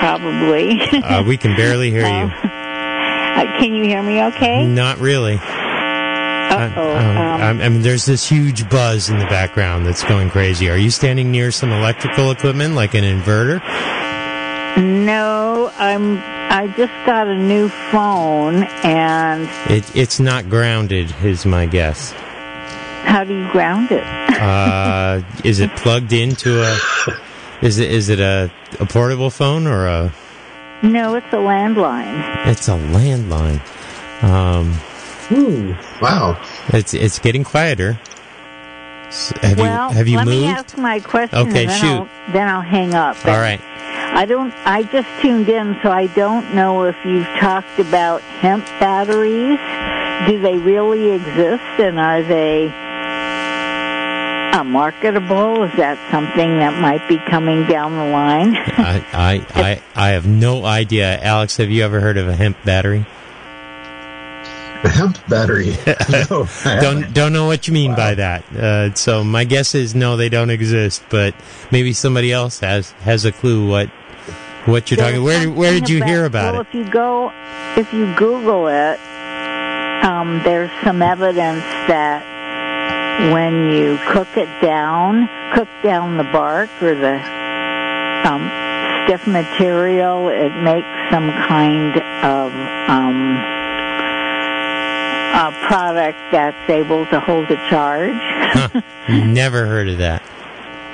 probably. 0.00 0.80
Uh, 1.02 1.22
we 1.24 1.36
can 1.36 1.56
barely 1.56 1.90
hear 1.90 2.06
you. 2.06 2.30
Uh, 3.34 3.46
can 3.58 3.74
you 3.74 3.82
hear 3.82 4.00
me 4.00 4.22
okay? 4.22 4.64
Not 4.64 4.98
really. 5.00 5.34
Uh-oh. 5.34 6.96
Um, 6.96 7.42
Um, 7.42 7.60
I 7.60 7.68
mean, 7.68 7.82
there's 7.82 8.04
this 8.04 8.28
huge 8.28 8.68
buzz 8.70 9.08
in 9.10 9.18
the 9.18 9.24
background 9.26 9.84
that's 9.86 10.04
going 10.04 10.30
crazy. 10.30 10.70
Are 10.70 10.76
you 10.76 10.88
standing 10.90 11.32
near 11.32 11.50
some 11.50 11.72
electrical 11.72 12.30
equipment, 12.30 12.76
like 12.76 12.94
an 12.94 13.02
inverter? 13.02 13.60
no, 14.78 15.72
I'm. 15.78 16.18
I 16.48 16.68
just 16.76 16.92
got 17.06 17.26
a 17.26 17.34
new 17.36 17.68
phone, 17.90 18.62
and 18.84 19.48
It, 19.68 19.84
it's 19.96 20.20
not 20.20 20.48
grounded, 20.48 21.12
is 21.24 21.44
my 21.44 21.66
guess. 21.66 22.14
How 23.04 23.24
do 23.24 23.34
you 23.36 23.50
ground 23.50 23.90
it? 23.90 24.02
Uh, 24.02 25.22
is 25.44 25.60
it 25.60 25.70
plugged 25.76 26.12
into 26.12 26.62
a? 26.62 26.78
Is 27.62 27.78
it 27.78 27.90
is 27.90 28.08
it 28.08 28.20
a, 28.20 28.50
a 28.80 28.86
portable 28.86 29.30
phone 29.30 29.66
or 29.66 29.86
a? 29.86 30.12
no, 30.82 31.14
it's 31.14 31.26
a 31.28 31.36
landline. 31.36 32.46
It's 32.46 32.68
a 32.68 32.72
landline. 32.72 33.60
Um, 34.22 34.74
Ooh, 35.32 35.76
wow. 36.00 36.40
it's 36.68 36.94
it's 36.94 37.18
getting 37.18 37.44
quieter. 37.44 37.98
Have 39.42 39.58
well, 39.58 39.90
you 39.90 39.96
have 39.96 40.08
you 40.08 40.16
let 40.16 40.26
me 40.26 40.46
ask 40.46 40.76
my 40.76 40.98
question, 40.98 41.38
Okay, 41.38 41.62
and 41.62 41.70
then 41.70 41.80
shoot. 41.80 41.86
I'll 41.86 42.32
then 42.32 42.48
I'll 42.48 42.60
hang 42.60 42.94
up. 42.94 43.16
All 43.24 43.38
right. 43.38 43.60
I 44.16 44.26
don't. 44.26 44.52
I 44.64 44.82
just 44.82 45.08
tuned 45.22 45.48
in, 45.48 45.78
so 45.82 45.90
I 45.90 46.08
don't 46.08 46.54
know 46.54 46.84
if 46.84 46.96
you've 47.04 47.26
talked 47.38 47.78
about 47.78 48.22
hemp 48.22 48.64
batteries. 48.80 49.58
Do 50.28 50.40
they 50.40 50.58
really 50.58 51.10
exist, 51.12 51.62
and 51.78 51.98
are 51.98 52.22
they 52.22 52.68
uh, 54.54 54.64
marketable? 54.64 55.64
Is 55.64 55.72
that 55.76 55.98
something 56.10 56.58
that 56.58 56.80
might 56.80 57.06
be 57.08 57.18
coming 57.18 57.66
down 57.66 57.92
the 57.92 58.04
line? 58.04 58.56
I, 58.56 59.04
I 59.12 59.46
I 59.54 59.82
I 59.94 60.08
have 60.10 60.26
no 60.26 60.64
idea. 60.64 61.18
Alex, 61.20 61.56
have 61.56 61.70
you 61.70 61.82
ever 61.82 62.00
heard 62.00 62.16
of 62.16 62.28
a 62.28 62.36
hemp 62.36 62.56
battery? 62.64 63.04
A 64.84 64.88
hemp 64.88 65.18
battery. 65.28 65.70
no, 65.86 66.46
I 66.64 66.68
haven't. 66.68 66.82
Don't 66.82 67.14
don't 67.14 67.32
know 67.32 67.46
what 67.46 67.66
you 67.66 67.74
mean 67.74 67.94
by 67.96 68.14
that. 68.14 68.44
Uh, 68.54 68.94
so 68.94 69.24
my 69.24 69.44
guess 69.44 69.74
is 69.74 69.94
no, 69.94 70.16
they 70.16 70.28
don't 70.28 70.50
exist. 70.50 71.02
But 71.10 71.34
maybe 71.72 71.92
somebody 71.92 72.32
else 72.32 72.60
has 72.60 72.92
has 73.02 73.24
a 73.24 73.32
clue 73.32 73.68
what 73.68 73.88
what 74.66 74.90
you're 74.90 74.98
talking. 74.98 75.24
Where 75.24 75.50
where 75.50 75.72
did 75.72 75.88
you 75.88 76.04
hear 76.04 76.26
about 76.26 76.52
well, 76.52 76.60
it? 76.60 76.68
if 76.68 76.74
you 76.74 76.88
go, 76.88 77.32
if 77.76 77.92
you 77.92 78.14
Google 78.14 78.68
it, 78.68 79.00
um, 80.04 80.42
there's 80.44 80.70
some 80.82 81.02
evidence 81.02 81.64
that 81.88 82.33
when 83.32 83.70
you 83.72 83.98
cook 84.08 84.28
it 84.36 84.48
down, 84.60 85.28
cook 85.54 85.68
down 85.82 86.16
the 86.16 86.24
bark 86.24 86.70
or 86.82 86.94
the 86.94 87.14
um, 88.28 88.50
stiff 89.06 89.26
material, 89.26 90.28
it 90.28 90.54
makes 90.62 90.86
some 91.10 91.30
kind 91.30 91.96
of 92.24 92.52
um, 92.90 93.36
a 95.34 95.52
product 95.66 96.18
that's 96.32 96.70
able 96.70 97.06
to 97.06 97.20
hold 97.20 97.50
a 97.50 97.56
charge. 97.68 98.14
Huh. 98.16 98.80
Never 99.08 99.66
heard 99.66 99.88
of 99.88 99.98
that. 99.98 100.22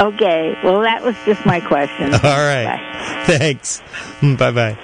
okay, 0.00 0.56
well 0.64 0.80
that 0.82 1.02
was 1.02 1.14
just 1.24 1.44
my 1.46 1.60
question. 1.60 2.12
All 2.14 2.20
right. 2.20 2.64
Bye. 2.64 3.24
Thanks. 3.38 3.82
Bye 4.22 4.50
bye. 4.50 4.78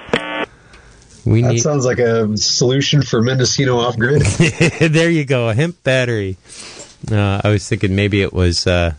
We 1.25 1.41
That 1.41 1.49
need. 1.53 1.59
sounds 1.59 1.85
like 1.85 1.99
a 1.99 2.37
solution 2.37 3.01
for 3.01 3.21
Mendocino 3.21 3.77
off 3.79 3.97
grid. 3.97 4.21
there 4.79 5.09
you 5.09 5.25
go. 5.25 5.49
A 5.49 5.53
hemp 5.53 5.83
battery. 5.83 6.37
I 7.11 7.49
was 7.49 7.67
thinking 7.67 7.95
maybe 7.95 8.21
it 8.21 8.33
was 8.33 8.67
uh, 8.67 8.93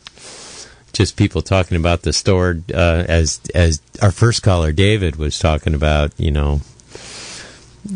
just 0.93 1.17
people 1.17 1.43
talking 1.43 1.77
about 1.77 2.03
the 2.03 2.13
store 2.13 2.59
uh, 2.73 3.05
as 3.09 3.41
as 3.55 3.81
our 4.01 4.11
first 4.11 4.43
caller 4.43 4.73
David 4.73 5.17
was 5.17 5.39
talking 5.39 5.75
about. 5.75 6.13
You 6.19 6.31
know, 6.31 6.61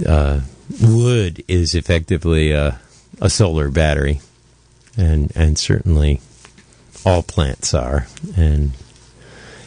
uh, 0.07 0.41
wood 0.81 1.45
is 1.49 1.75
effectively 1.75 2.53
a, 2.53 2.81
a 3.21 3.31
solar 3.31 3.71
battery, 3.71 4.21
and 4.97 5.33
and 5.35 5.59
certainly 5.59 6.21
all 7.05 7.23
plants 7.23 7.75
are, 7.75 8.07
and 8.37 8.73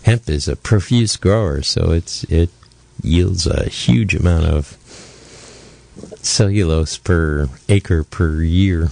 hemp 0.03 0.29
is 0.29 0.47
a 0.47 0.55
profuse 0.55 1.17
grower, 1.17 1.61
so 1.61 1.91
it's 1.91 2.23
it 2.25 2.49
yields 3.01 3.45
a 3.45 3.65
huge 3.69 4.15
amount 4.15 4.45
of 4.45 4.77
cellulose 6.21 6.97
per 6.97 7.49
acre 7.69 8.03
per 8.03 8.41
year. 8.41 8.89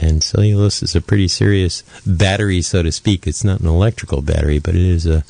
And 0.00 0.22
cellulose 0.22 0.82
is 0.82 0.96
a 0.96 1.00
pretty 1.00 1.28
serious 1.28 1.82
battery, 2.04 2.62
so 2.62 2.82
to 2.82 2.90
speak. 2.90 3.26
It's 3.26 3.44
not 3.44 3.60
an 3.60 3.66
electrical 3.66 4.22
battery, 4.22 4.58
but 4.58 4.74
it 4.74 4.82
is 4.82 5.06
a 5.06 5.24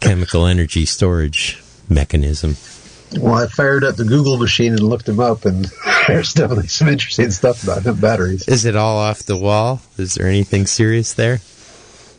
chemical 0.00 0.46
energy 0.46 0.84
storage 0.84 1.62
mechanism. 1.88 2.56
well, 3.18 3.34
I 3.34 3.46
fired 3.46 3.84
up 3.84 3.96
the 3.96 4.04
Google 4.04 4.36
machine 4.36 4.72
and 4.72 4.82
looked 4.82 5.06
them 5.06 5.20
up, 5.20 5.44
and 5.44 5.70
there's 6.08 6.32
definitely 6.32 6.68
some 6.68 6.88
interesting 6.88 7.30
stuff 7.30 7.62
about 7.62 7.82
hemp 7.82 8.00
batteries. 8.00 8.48
Is 8.48 8.64
it 8.64 8.76
all 8.76 8.98
off 8.98 9.22
the 9.22 9.36
wall? 9.36 9.80
Is 9.96 10.14
there 10.14 10.26
anything 10.26 10.66
serious 10.66 11.12
there? 11.14 11.40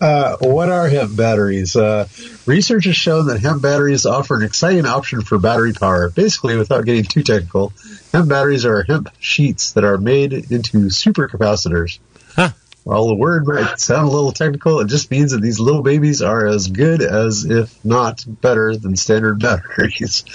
Uh, 0.01 0.37
what 0.41 0.69
are 0.69 0.87
hemp 0.87 1.15
batteries? 1.15 1.75
Uh, 1.75 2.07
research 2.45 2.85
has 2.85 2.95
shown 2.95 3.27
that 3.27 3.39
hemp 3.39 3.61
batteries 3.61 4.05
offer 4.05 4.35
an 4.35 4.43
exciting 4.43 4.85
option 4.85 5.21
for 5.21 5.37
battery 5.37 5.73
power. 5.73 6.09
Basically, 6.09 6.57
without 6.57 6.85
getting 6.85 7.03
too 7.03 7.23
technical, 7.23 7.71
hemp 8.11 8.29
batteries 8.29 8.65
are 8.65 8.83
hemp 8.83 9.09
sheets 9.19 9.73
that 9.73 9.83
are 9.83 9.97
made 9.97 10.33
into 10.33 10.87
supercapacitors. 10.87 11.99
Huh. 12.35 12.49
While 12.83 13.07
the 13.07 13.15
word 13.15 13.47
might 13.47 13.79
sound 13.79 14.09
a 14.09 14.11
little 14.11 14.33
technical, 14.33 14.81
it 14.81 14.87
just 14.87 15.09
means 15.09 15.31
that 15.31 15.41
these 15.41 15.59
little 15.59 15.83
babies 15.83 16.21
are 16.21 16.45
as 16.45 16.67
good 16.67 17.01
as, 17.01 17.45
if 17.45 17.73
not 17.85 18.25
better, 18.27 18.75
than 18.75 18.97
standard 18.97 19.39
batteries. 19.41 20.25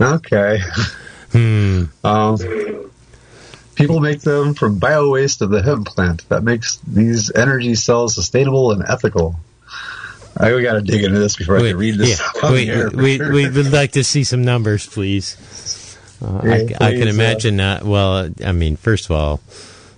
okay. 0.00 0.60
Hmm. 1.32 1.84
Um, 2.04 2.36
people 3.74 4.00
make 4.00 4.20
them 4.20 4.54
from 4.54 4.78
bio 4.78 5.10
waste 5.10 5.42
of 5.42 5.50
the 5.50 5.62
hemp 5.62 5.86
plant. 5.86 6.28
That 6.28 6.42
makes 6.42 6.76
these 6.86 7.34
energy 7.34 7.74
cells 7.74 8.14
sustainable 8.14 8.72
and 8.72 8.82
ethical. 8.86 9.36
I 10.36 10.54
we 10.54 10.62
got 10.62 10.74
to 10.74 10.80
dig 10.80 11.02
into 11.04 11.18
this 11.18 11.36
before 11.36 11.58
I 11.58 11.62
can 11.62 11.76
read 11.76 11.98
this. 11.98 12.20
yeah, 12.20 12.50
we, 12.50 12.68
for 12.70 12.96
we, 12.96 13.16
sure. 13.16 13.32
we 13.32 13.50
would 13.50 13.72
like 13.72 13.92
to 13.92 14.04
see 14.04 14.24
some 14.24 14.44
numbers, 14.44 14.86
please. 14.86 15.36
Uh, 16.22 16.40
Yeah, 16.44 16.50
I, 16.52 16.54
I 16.54 16.90
can 16.92 17.02
please, 17.02 17.06
uh, 17.06 17.08
imagine 17.08 17.56
that. 17.56 17.84
Well, 17.84 18.30
I 18.44 18.52
mean, 18.52 18.76
first 18.76 19.06
of 19.06 19.10
all, 19.12 19.40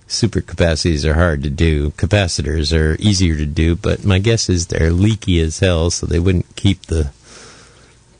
super 0.07 0.41
capacitors 0.41 1.05
are 1.05 1.13
hard 1.13 1.43
to 1.43 1.49
do. 1.49 1.91
Capacitors 1.91 2.75
are 2.75 2.95
easier 2.99 3.35
to 3.37 3.45
do, 3.45 3.75
but 3.75 4.03
my 4.03 4.19
guess 4.19 4.49
is 4.49 4.67
they're 4.67 4.91
leaky 4.91 5.39
as 5.39 5.59
hell, 5.59 5.89
so 5.89 6.05
they 6.05 6.19
wouldn't 6.19 6.55
keep 6.55 6.83
the 6.83 7.11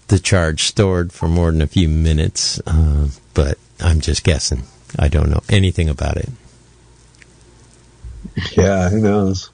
the 0.09 0.19
charge 0.19 0.63
stored 0.63 1.13
for 1.13 1.27
more 1.27 1.51
than 1.51 1.61
a 1.61 1.67
few 1.67 1.87
minutes. 1.87 2.59
Uh, 2.67 3.07
but 3.33 3.57
I'm 3.79 4.01
just 4.01 4.23
guessing. 4.23 4.63
I 4.97 5.07
don't 5.07 5.29
know 5.29 5.41
anything 5.49 5.89
about 5.89 6.17
it. 6.17 6.29
yeah, 8.51 8.89
who 8.89 8.99
knows? 8.99 9.49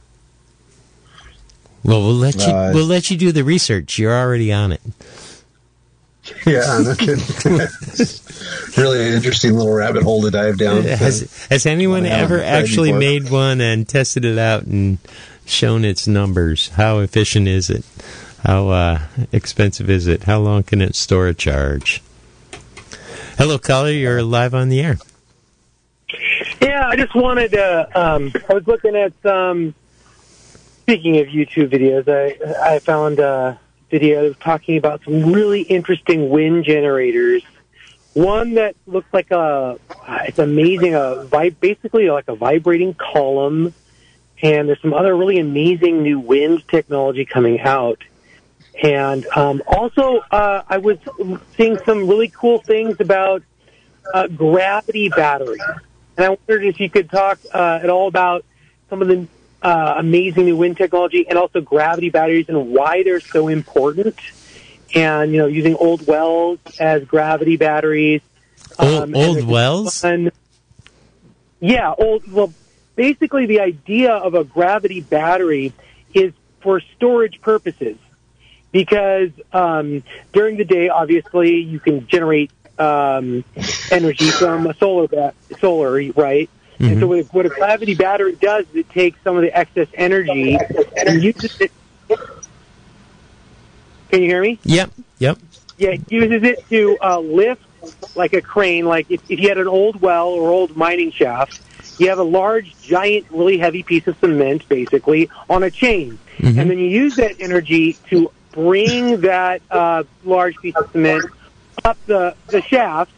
Well, 1.83 2.01
we'll 2.01 2.13
let 2.13 2.35
you. 2.35 2.51
Uh, 2.51 2.71
we'll 2.73 2.85
let 2.85 3.09
you 3.09 3.17
do 3.17 3.31
the 3.31 3.43
research. 3.43 3.97
You're 3.97 4.13
already 4.17 4.51
on 4.51 4.71
it. 4.71 4.81
Yeah, 6.45 6.79
no 6.83 6.93
kidding. 6.93 7.17
really 8.77 9.07
an 9.07 9.13
interesting 9.15 9.55
little 9.55 9.73
rabbit 9.73 10.03
hole 10.03 10.21
to 10.21 10.29
dive 10.29 10.59
down. 10.59 10.83
Has 10.83 11.47
has 11.49 11.65
anyone 11.65 12.05
ever 12.05 12.43
actually 12.43 12.91
made 12.91 13.31
one 13.31 13.61
and 13.61 13.87
tested 13.89 14.25
it 14.25 14.37
out 14.37 14.63
and 14.63 14.99
shown 15.47 15.83
its 15.83 16.07
numbers? 16.07 16.67
How 16.69 16.99
efficient 16.99 17.47
is 17.47 17.71
it? 17.71 17.83
How 18.43 18.69
uh, 18.69 18.99
expensive 19.31 19.89
is 19.89 20.05
it? 20.05 20.23
How 20.23 20.39
long 20.39 20.61
can 20.61 20.81
it 20.83 20.95
store 20.95 21.27
a 21.27 21.33
charge? 21.33 22.03
Hello, 23.39 23.57
caller. 23.57 23.89
You're 23.89 24.21
live 24.21 24.53
on 24.53 24.69
the 24.69 24.81
air. 24.81 24.99
Yeah, 26.61 26.87
I 26.87 26.95
just 26.95 27.15
wanted 27.15 27.51
to. 27.51 27.99
Um, 27.99 28.33
I 28.49 28.53
was 28.53 28.67
looking 28.67 28.95
at 28.95 29.13
some. 29.23 29.73
Speaking 30.81 31.19
of 31.19 31.27
YouTube 31.27 31.69
videos, 31.69 32.07
I 32.09 32.73
I 32.75 32.79
found 32.79 33.19
a 33.19 33.59
video 33.89 34.21
that 34.23 34.27
was 34.29 34.37
talking 34.37 34.77
about 34.77 35.03
some 35.03 35.31
really 35.31 35.61
interesting 35.61 36.29
wind 36.29 36.65
generators. 36.65 37.43
One 38.13 38.55
that 38.55 38.75
looks 38.87 39.07
like 39.13 39.31
a. 39.31 39.79
It's 40.25 40.39
amazing. 40.39 40.95
A 40.95 41.23
vi- 41.25 41.51
basically 41.51 42.09
like 42.09 42.27
a 42.27 42.35
vibrating 42.35 42.93
column, 42.95 43.73
and 44.41 44.67
there's 44.67 44.81
some 44.81 44.93
other 44.93 45.15
really 45.15 45.39
amazing 45.39 46.03
new 46.03 46.19
wind 46.19 46.67
technology 46.67 47.23
coming 47.23 47.61
out. 47.61 48.03
And 48.81 49.25
um, 49.35 49.61
also, 49.67 50.19
uh, 50.31 50.63
I 50.67 50.77
was 50.77 50.97
seeing 51.55 51.77
some 51.85 52.07
really 52.07 52.29
cool 52.29 52.59
things 52.59 52.99
about 52.99 53.43
uh, 54.13 54.27
gravity 54.27 55.09
batteries. 55.09 55.61
And 56.19 56.25
I 56.25 56.29
wondered 56.31 56.65
if 56.65 56.81
you 56.81 56.89
could 56.89 57.09
talk 57.09 57.39
uh, 57.53 57.79
at 57.81 57.89
all 57.89 58.09
about 58.09 58.43
some 58.89 59.01
of 59.01 59.07
the 59.07 59.25
uh, 59.61 59.95
amazing 59.99 60.43
new 60.47 60.57
wind 60.57 60.75
technology 60.75 61.25
and 61.29 61.39
also 61.39 61.61
gravity 61.61 62.09
batteries 62.09 62.49
and 62.49 62.73
why 62.73 63.03
they're 63.03 63.21
so 63.21 63.47
important. 63.47 64.17
And, 64.93 65.31
you 65.31 65.37
know, 65.37 65.47
using 65.47 65.77
old 65.77 66.05
wells 66.05 66.59
as 66.77 67.05
gravity 67.05 67.55
batteries. 67.55 68.19
Old, 68.77 69.03
Um, 69.03 69.15
and 69.15 69.15
old 69.15 69.47
wells? 69.47 70.03
one- 70.03 70.31
Yeah, 71.61 71.93
old, 71.97 72.29
well, 72.29 72.53
basically 72.97 73.45
the 73.45 73.61
idea 73.61 74.11
of 74.11 74.33
a 74.33 74.43
gravity 74.43 74.99
battery 74.99 75.71
is 76.13 76.33
for 76.59 76.81
storage 76.97 77.39
purposes 77.39 77.95
because 78.73 79.29
um, 79.53 80.03
during 80.33 80.57
the 80.57 80.65
day, 80.65 80.89
obviously, 80.89 81.61
you 81.61 81.79
can 81.79 82.07
generate 82.07 82.51
um, 82.79 83.43
energy 83.91 84.29
from 84.31 84.67
a 84.67 84.73
solar 84.75 85.07
ba- 85.07 85.33
solar, 85.59 86.11
right? 86.13 86.49
And 86.79 86.99
so 86.99 87.07
what 87.07 87.19
a, 87.19 87.23
what 87.23 87.45
a 87.45 87.49
gravity 87.49 87.93
battery 87.93 88.35
does 88.35 88.65
is 88.69 88.75
it 88.77 88.89
takes 88.89 89.21
some 89.23 89.35
of 89.35 89.41
the 89.41 89.55
excess 89.55 89.87
energy 89.95 90.57
and 90.95 91.21
uses 91.21 91.51
it. 91.59 91.71
Can 94.09 94.21
you 94.23 94.29
hear 94.29 94.41
me? 94.41 94.59
Yep, 94.63 94.91
yep. 95.19 95.37
Yeah, 95.77 95.89
it 95.89 96.11
uses 96.11 96.43
it 96.43 96.67
to 96.69 96.97
uh, 97.01 97.19
lift 97.19 97.61
like 98.15 98.33
a 98.33 98.41
crane. 98.41 98.85
Like 98.85 99.11
if, 99.11 99.21
if 99.29 99.39
you 99.39 99.49
had 99.49 99.57
an 99.57 99.67
old 99.67 100.01
well 100.01 100.29
or 100.29 100.49
old 100.49 100.75
mining 100.77 101.11
shaft, 101.11 101.59
you 101.97 102.07
have 102.09 102.19
a 102.19 102.23
large, 102.23 102.73
giant, 102.81 103.27
really 103.29 103.57
heavy 103.57 103.83
piece 103.83 104.07
of 104.07 104.17
cement, 104.19 104.67
basically, 104.69 105.29
on 105.49 105.63
a 105.63 105.69
chain, 105.71 106.17
and 106.59 106.69
then 106.69 106.79
you 106.79 106.87
use 106.87 107.15
that 107.15 107.41
energy 107.41 107.97
to 108.09 108.31
bring 108.51 109.21
that 109.21 109.61
uh, 109.69 110.03
large 110.23 110.55
piece 110.57 110.75
of 110.77 110.89
cement 110.91 111.25
up 111.83 111.97
the 112.05 112.35
the 112.47 112.61
shaft. 112.61 113.11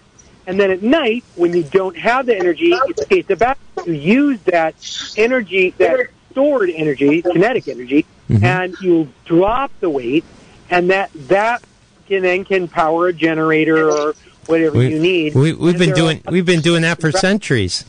And 0.47 0.59
then 0.59 0.71
at 0.71 0.81
night, 0.81 1.23
when 1.35 1.53
you 1.53 1.63
don't 1.63 1.95
have 1.97 2.25
the 2.25 2.35
energy, 2.35 2.71
it's, 2.73 3.03
skate 3.03 3.27
the 3.27 3.35
back. 3.35 3.59
You 3.85 3.93
use 3.93 4.39
that 4.41 4.73
energy, 5.15 5.69
that 5.77 6.07
stored 6.31 6.71
energy, 6.71 7.21
kinetic 7.21 7.67
energy, 7.67 8.05
mm-hmm. 8.27 8.43
and 8.43 8.75
you 8.81 9.09
drop 9.25 9.71
the 9.79 9.89
weight, 9.89 10.25
and 10.69 10.89
that 10.89 11.11
that 11.27 11.63
can 12.07 12.23
then 12.23 12.43
can 12.43 12.67
power 12.67 13.07
a 13.07 13.13
generator 13.13 13.89
or 13.89 14.15
whatever 14.47 14.77
We, 14.79 14.89
you 14.89 14.99
need. 14.99 15.35
we, 15.35 15.53
we've 15.53 15.77
been 15.77 15.93
doing 15.93 16.21
are- 16.25 16.31
we've 16.31 16.45
been 16.45 16.61
doing 16.61 16.81
that 16.81 16.99
for 16.99 17.11
centuries. 17.11 17.85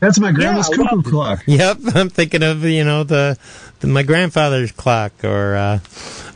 That's 0.00 0.18
my 0.18 0.32
grandma's 0.32 0.68
Yeah, 0.70 0.78
well- 0.78 0.88
cuckoo 0.88 1.10
clock. 1.10 1.42
Yep, 1.46 1.78
I'm 1.94 2.08
thinking 2.08 2.42
of 2.42 2.64
you 2.64 2.84
know 2.84 3.04
the, 3.04 3.38
the 3.80 3.86
my 3.86 4.02
grandfather's 4.02 4.72
clock, 4.72 5.12
or 5.24 5.56
uh, 5.56 5.78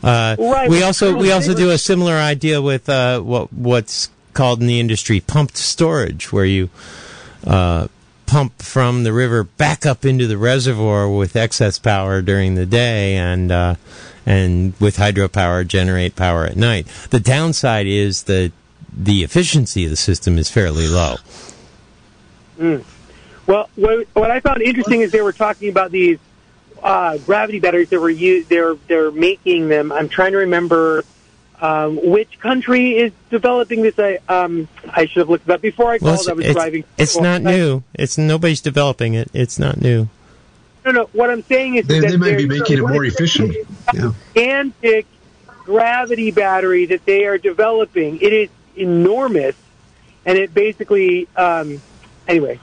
uh, 0.03 0.37
Right, 0.39 0.69
we 0.69 0.83
also 0.83 1.17
we 1.17 1.33
also 1.33 1.55
do 1.55 1.71
a 1.71 1.79
similar 1.79 2.15
idea 2.15 2.61
with 2.63 2.89
uh, 2.89 3.21
what 3.21 3.53
what's 3.53 4.11
called 4.33 4.61
in 4.61 4.67
the 4.67 4.81
industry 4.81 5.21
pumped 5.21 5.57
storage, 5.57 6.33
where 6.33 6.45
you 6.45 6.71
uh, 7.47 7.89
pump 8.27 8.63
from 8.63 9.03
the 9.03 9.13
river 9.13 9.45
back 9.45 9.85
up 9.85 10.05
into 10.05 10.27
the 10.27 10.39
reservoir 10.39 11.09
with 11.11 11.37
excess 11.37 11.79
power 11.79 12.23
during 12.23 12.55
the 12.55 12.67
day, 12.67 13.17
and 13.17 13.51
uh, 13.51 13.75
and 14.25 14.75
with 14.81 14.97
hydropower 14.97 15.67
generate 15.67 16.17
power 16.17 16.45
at 16.45 16.57
night. 16.57 16.87
The 17.11 17.21
downside 17.21 17.87
is 17.87 18.25
that 18.25 18.53
the 18.93 19.23
efficiency 19.23 19.85
of 19.85 19.91
the 19.91 19.97
system 19.97 20.39
is 20.39 20.51
fairly 20.51 20.87
low. 20.89 21.17
Well, 23.47 23.69
what, 23.75 24.07
what 24.13 24.31
I 24.31 24.41
found 24.41 24.63
interesting 24.63 25.01
is 25.01 25.11
they 25.11 25.23
were 25.23 25.33
talking 25.33 25.71
about 25.71 25.91
these 25.91 26.19
uh, 26.83 27.19
gravity 27.19 27.61
batteries 27.61 27.91
that 27.91 28.01
were 28.01 28.11
used. 28.11 28.49
They're 28.49 28.75
they're 28.89 29.11
making 29.11 29.69
them. 29.69 29.93
I'm 29.93 30.09
trying 30.09 30.33
to 30.33 30.39
remember 30.39 31.05
um, 31.61 31.99
which 32.03 32.39
country 32.41 32.97
is 32.97 33.13
developing 33.31 33.83
this. 33.83 33.99
I 33.99 34.19
um, 34.29 34.69
I 34.89 35.07
should 35.07 35.21
have 35.21 35.29
looked 35.31 35.49
it 35.49 35.53
up 35.53 35.61
before 35.61 35.87
I 35.93 35.99
Well, 36.01 36.15
called. 36.17 36.21
it's, 36.21 36.29
I 36.29 36.33
was 36.33 36.45
it's- 36.45 36.55
driving. 36.57 36.85
it's 36.99 37.15
Well, 37.17 37.25
not 37.25 37.47
I- 37.51 37.57
new. 37.57 37.83
It's 37.95 38.17
nobody's 38.19 38.61
developing 38.61 39.15
it. 39.15 39.31
It's 39.35 39.59
not 39.59 39.81
new. 39.81 40.09
No, 40.85 40.93
no. 40.93 41.11
What 41.13 41.31
I'm 41.31 41.43
saying 41.43 41.75
is 41.75 41.87
They, 41.87 42.01
that 42.01 42.11
they 42.13 42.17
might 42.17 42.39
be 42.39 42.47
there's 42.47 42.61
making 42.61 42.79
it 42.79 42.89
more 42.89 43.05
efficient. 43.05 43.55
Yeah. 43.93 44.13
gigantic 44.35 45.07
gravity 45.65 46.31
battery 46.31 46.87
that 46.87 47.05
they 47.05 47.27
are 47.27 47.37
developing. 47.39 48.19
It 48.21 48.33
is 48.33 48.49
enormous, 48.77 49.55
and 50.25 50.39
it 50.39 50.55
basically. 50.55 51.29
Um, 51.37 51.83
anyway, 52.27 52.59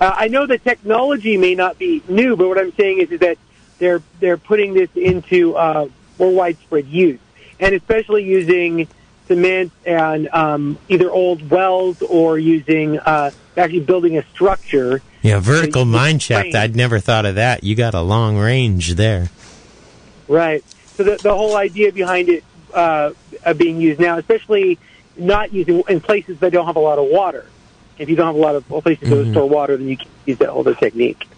uh, 0.00 0.12
I 0.16 0.26
know 0.28 0.46
the 0.46 0.58
technology 0.58 1.36
may 1.36 1.54
not 1.54 1.78
be 1.78 2.02
new, 2.08 2.34
but 2.36 2.48
what 2.48 2.58
I'm 2.58 2.72
saying 2.72 2.98
is, 2.98 3.12
is 3.12 3.20
that 3.20 3.38
they're 3.80 4.02
they're 4.20 4.36
putting 4.36 4.74
this 4.74 4.90
into 4.94 5.56
uh, 5.56 5.88
more 6.20 6.32
widespread 6.32 6.86
use, 6.86 7.18
and 7.58 7.74
especially 7.74 8.22
using 8.22 8.86
cement 9.26 9.72
and 9.84 10.28
um, 10.28 10.78
either 10.88 11.10
old 11.10 11.50
wells 11.50 12.00
or 12.02 12.38
using 12.38 12.98
uh, 13.00 13.32
actually 13.56 13.80
building 13.80 14.16
a 14.16 14.22
structure. 14.26 15.02
Yeah, 15.22 15.40
vertical 15.40 15.84
mine 15.84 16.18
shaft. 16.20 16.54
I'd 16.54 16.76
never 16.76 17.00
thought 17.00 17.26
of 17.26 17.34
that. 17.34 17.64
You 17.64 17.74
got 17.74 17.94
a 17.94 18.00
long 18.00 18.36
range 18.38 18.94
there. 18.94 19.30
Right. 20.28 20.64
So 20.94 21.02
the, 21.02 21.16
the 21.16 21.34
whole 21.34 21.56
idea 21.56 21.92
behind 21.92 22.28
it 22.28 22.44
uh, 22.72 23.10
of 23.44 23.58
being 23.58 23.80
used 23.80 24.00
now, 24.00 24.18
especially 24.18 24.78
not 25.16 25.52
using 25.52 25.82
in 25.88 26.00
places 26.00 26.38
that 26.40 26.52
don't 26.52 26.66
have 26.66 26.76
a 26.76 26.80
lot 26.80 26.98
of 26.98 27.08
water. 27.08 27.46
If 27.98 28.08
you 28.08 28.16
don't 28.16 28.26
have 28.26 28.36
a 28.36 28.38
lot 28.38 28.54
of 28.54 28.66
places 28.66 29.08
to 29.10 29.30
store 29.30 29.48
water, 29.48 29.76
then 29.76 29.88
you 29.88 29.96
can 29.96 30.08
use 30.24 30.38
that 30.38 30.48
older 30.48 30.74
technique. 30.74 31.28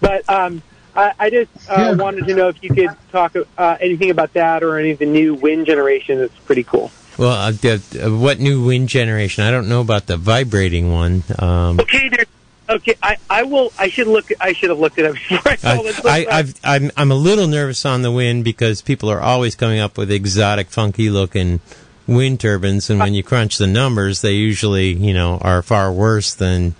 But 0.00 0.28
um, 0.28 0.62
I, 0.94 1.12
I 1.18 1.30
just 1.30 1.50
uh, 1.70 1.74
Yeah. 1.76 1.92
wanted 1.92 2.26
to 2.26 2.34
know 2.34 2.48
if 2.48 2.62
you 2.62 2.70
could 2.70 2.90
talk 3.12 3.34
uh, 3.56 3.76
anything 3.80 4.10
about 4.10 4.32
that 4.34 4.62
or 4.62 4.78
any 4.78 4.90
of 4.90 4.98
the 4.98 5.06
new 5.06 5.34
wind 5.34 5.66
generation. 5.66 6.18
That's 6.18 6.36
pretty 6.40 6.64
cool. 6.64 6.90
Well, 7.16 7.30
uh, 7.32 7.50
the, 7.50 7.82
uh, 8.04 8.16
what 8.16 8.38
new 8.38 8.64
wind 8.64 8.88
generation? 8.88 9.44
I 9.44 9.50
don't 9.50 9.68
know 9.68 9.80
about 9.80 10.06
the 10.06 10.16
vibrating 10.16 10.92
one. 10.92 11.24
Um, 11.38 11.80
Okay, 11.80 12.08
there. 12.08 12.24
Okay, 12.70 12.94
I, 13.02 13.16
I 13.30 13.44
will. 13.44 13.72
I 13.78 13.88
should 13.88 14.06
look. 14.08 14.26
I 14.40 14.52
should 14.52 14.68
have 14.68 14.78
looked 14.78 14.98
it 14.98 15.06
up 15.06 15.14
before 15.28 15.40
I 15.52 15.56
called 15.56 15.86
it. 15.86 16.04
I, 16.04 16.24
I, 16.24 16.38
I've, 16.38 16.60
I'm, 16.62 16.90
I'm 16.98 17.10
a 17.10 17.14
little 17.14 17.46
nervous 17.46 17.86
on 17.86 18.02
the 18.02 18.12
wind 18.12 18.44
because 18.44 18.82
people 18.82 19.10
are 19.10 19.20
always 19.22 19.54
coming 19.56 19.78
up 19.80 19.96
with 19.96 20.10
exotic, 20.12 20.68
funky 20.68 21.08
looking 21.08 21.60
wind 22.06 22.40
turbines, 22.40 22.90
and 22.90 22.98
when 23.00 23.14
you 23.14 23.22
crunch 23.22 23.56
the 23.58 23.66
numbers, 23.66 24.20
they 24.20 24.32
usually, 24.32 24.92
you 24.92 25.14
know, 25.14 25.38
are 25.40 25.62
far 25.62 25.90
worse 25.90 26.34
than 26.34 26.74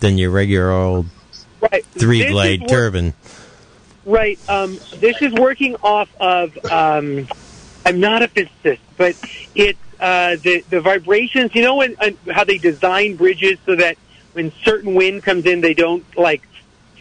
than 0.00 0.16
your 0.16 0.30
regular 0.30 0.70
old 0.70 1.06
right. 1.60 1.84
three 1.86 2.22
this 2.22 2.30
blade 2.30 2.60
wor- 2.60 2.68
turbine. 2.68 3.14
Right. 4.06 4.38
Um, 4.48 4.78
this 4.96 5.20
is 5.20 5.32
working 5.34 5.76
off 5.82 6.08
of. 6.20 6.56
Um, 6.70 7.26
I'm 7.84 8.00
not 8.00 8.22
a 8.22 8.28
physicist, 8.28 8.80
but 8.96 9.16
it's 9.54 9.78
uh, 10.00 10.36
the 10.42 10.64
the 10.70 10.80
vibrations. 10.80 11.54
You 11.54 11.62
know 11.62 11.76
when 11.76 11.96
uh, 12.00 12.10
how 12.32 12.44
they 12.44 12.58
design 12.58 13.16
bridges 13.16 13.58
so 13.66 13.76
that 13.76 13.98
when 14.32 14.52
certain 14.62 14.94
wind 14.94 15.24
comes 15.24 15.44
in, 15.44 15.60
they 15.60 15.74
don't 15.74 16.04
like 16.16 16.42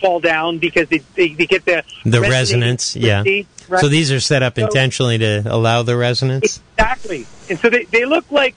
fall 0.02 0.20
down 0.20 0.58
because 0.58 0.90
they 0.90 0.98
they, 1.16 1.30
they 1.34 1.46
get 1.46 1.64
the 1.66 1.84
The 2.06 2.22
resonance, 2.22 2.96
yeah. 2.96 3.20
right? 3.22 3.48
So 3.80 3.88
these 3.88 4.12
are 4.12 4.20
set 4.20 4.42
up 4.42 4.56
So- 4.58 4.66
intentionally 4.66 5.20
to 5.20 5.44
allow 5.46 5.84
the 5.84 5.96
resonance. 5.96 6.60
Exactly. 6.78 7.28
And 7.50 7.60
so 7.60 7.70
they, 7.70 7.84
they 7.86 8.06
look 8.06 8.32
like 8.32 8.56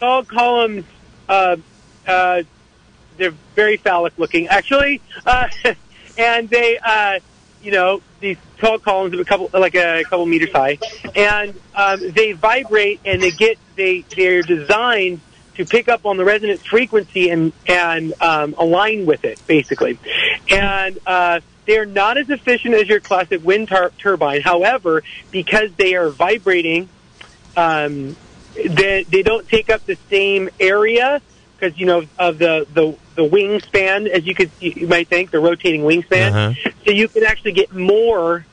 tall 0.00 0.22
columns. 0.24 0.84
Uh, 1.28 1.56
uh, 2.06 2.42
they're 3.16 3.34
very 3.54 3.78
phallic 3.78 4.18
looking, 4.18 4.48
actually. 4.48 5.00
Uh, 5.24 5.48
and 6.18 6.48
they, 6.50 6.78
uh, 6.78 7.18
you 7.62 7.72
know, 7.72 8.02
these 8.20 8.36
tall 8.58 8.78
columns 8.78 9.14
of 9.14 9.20
a 9.20 9.24
couple, 9.24 9.50
like 9.52 9.74
a 9.74 10.04
couple 10.04 10.26
meters 10.26 10.52
high, 10.52 10.78
and 11.14 11.54
um, 11.74 12.00
they 12.12 12.32
vibrate 12.32 13.00
and 13.04 13.22
they 13.22 13.30
get 13.30 13.58
they 13.74 14.00
they're 14.00 14.42
designed 14.42 15.20
to 15.56 15.64
pick 15.64 15.88
up 15.88 16.04
on 16.04 16.16
the 16.16 16.24
resonance 16.24 16.62
frequency 16.62 17.30
and 17.30 17.52
and 17.66 18.14
um, 18.20 18.54
align 18.58 19.06
with 19.06 19.24
it, 19.24 19.44
basically. 19.46 19.98
And 20.50 20.98
uh, 21.06 21.40
they're 21.66 21.86
not 21.86 22.18
as 22.18 22.30
efficient 22.30 22.74
as 22.74 22.88
your 22.88 23.00
classic 23.00 23.44
wind 23.44 23.68
tar- 23.68 23.92
turbine. 23.98 24.42
However, 24.42 25.02
because 25.30 25.72
they 25.74 25.94
are 25.94 26.10
vibrating 26.10 26.88
um, 27.56 28.16
they, 28.54 29.04
they 29.04 29.22
don't 29.22 29.48
take 29.48 29.70
up 29.70 29.84
the 29.86 29.96
same 30.10 30.48
area 30.60 31.20
because 31.58 31.78
you 31.78 31.86
know 31.86 32.04
of 32.18 32.38
the, 32.38 32.66
the 32.74 32.96
the 33.14 33.22
wingspan 33.28 34.08
as 34.08 34.26
you 34.26 34.34
could 34.34 34.50
you 34.60 34.86
might 34.86 35.08
think 35.08 35.30
the 35.30 35.40
rotating 35.40 35.82
wingspan 35.82 36.30
Uh-huh. 36.30 36.70
so 36.84 36.90
you 36.90 37.08
can 37.08 37.24
actually 37.24 37.52
get 37.52 37.72
more 37.72 38.44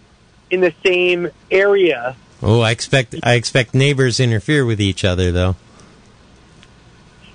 in 0.49 0.61
the 0.61 0.73
same 0.85 1.29
area 1.51 2.15
Oh, 2.41 2.59
I 2.61 2.71
expect 2.71 3.15
I 3.23 3.33
expect 3.35 3.73
neighbors 3.73 4.19
interfere 4.19 4.65
with 4.65 4.81
each 4.81 5.03
other 5.05 5.31
though. 5.31 5.55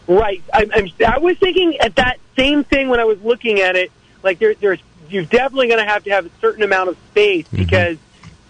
right 0.07 0.43
I'm, 0.53 0.71
I'm, 0.75 0.89
I 1.07 1.19
was 1.19 1.39
thinking 1.39 1.77
at 1.79 1.97
that 1.97 2.19
same 2.37 2.65
thing 2.65 2.89
when 2.89 3.01
I 3.01 3.05
was 3.05 3.21
looking 3.23 3.61
at 3.61 3.77
it 3.77 3.91
like 4.23 4.39
there, 4.39 4.55
there's 4.55 4.81
you're 5.11 5.25
definitely 5.25 5.69
going 5.69 5.79
to 5.83 5.91
have 5.91 6.05
to 6.05 6.11
have 6.11 6.27
a 6.27 6.31
certain 6.41 6.63
amount 6.63 6.91
of 6.91 6.97
space 7.11 7.47
Mm-hmm. 7.47 7.57
because 7.57 7.97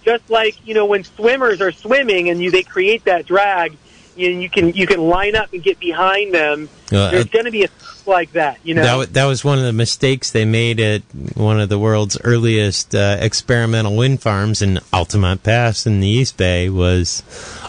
just 0.04 0.28
like 0.30 0.66
you 0.66 0.74
know 0.74 0.86
when 0.86 1.04
swimmers 1.04 1.60
are 1.60 1.72
swimming 1.72 2.30
and 2.30 2.40
you 2.42 2.50
they 2.50 2.62
create 2.62 3.04
that 3.04 3.26
drag 3.26 3.76
you, 4.18 4.30
you 4.30 4.50
can 4.50 4.72
you 4.72 4.86
can 4.86 5.00
line 5.00 5.36
up 5.36 5.52
and 5.52 5.62
get 5.62 5.78
behind 5.78 6.34
them. 6.34 6.68
Uh, 6.92 7.10
there's 7.10 7.26
going 7.26 7.44
to 7.44 7.50
be 7.50 7.64
a 7.64 7.68
like 8.08 8.32
that 8.32 8.58
you 8.64 8.74
know? 8.74 9.00
That, 9.00 9.12
that 9.12 9.24
was 9.26 9.44
one 9.44 9.58
of 9.58 9.64
the 9.64 9.72
mistakes 9.72 10.30
they 10.30 10.46
made 10.46 10.80
at 10.80 11.02
one 11.34 11.60
of 11.60 11.68
the 11.68 11.78
world's 11.78 12.18
earliest 12.24 12.94
uh, 12.94 13.18
experimental 13.20 13.94
wind 13.94 14.22
farms 14.22 14.62
in 14.62 14.80
Altamont 14.92 15.42
Pass 15.42 15.86
in 15.86 16.00
the 16.00 16.08
East 16.08 16.36
Bay 16.36 16.68
was 16.68 17.22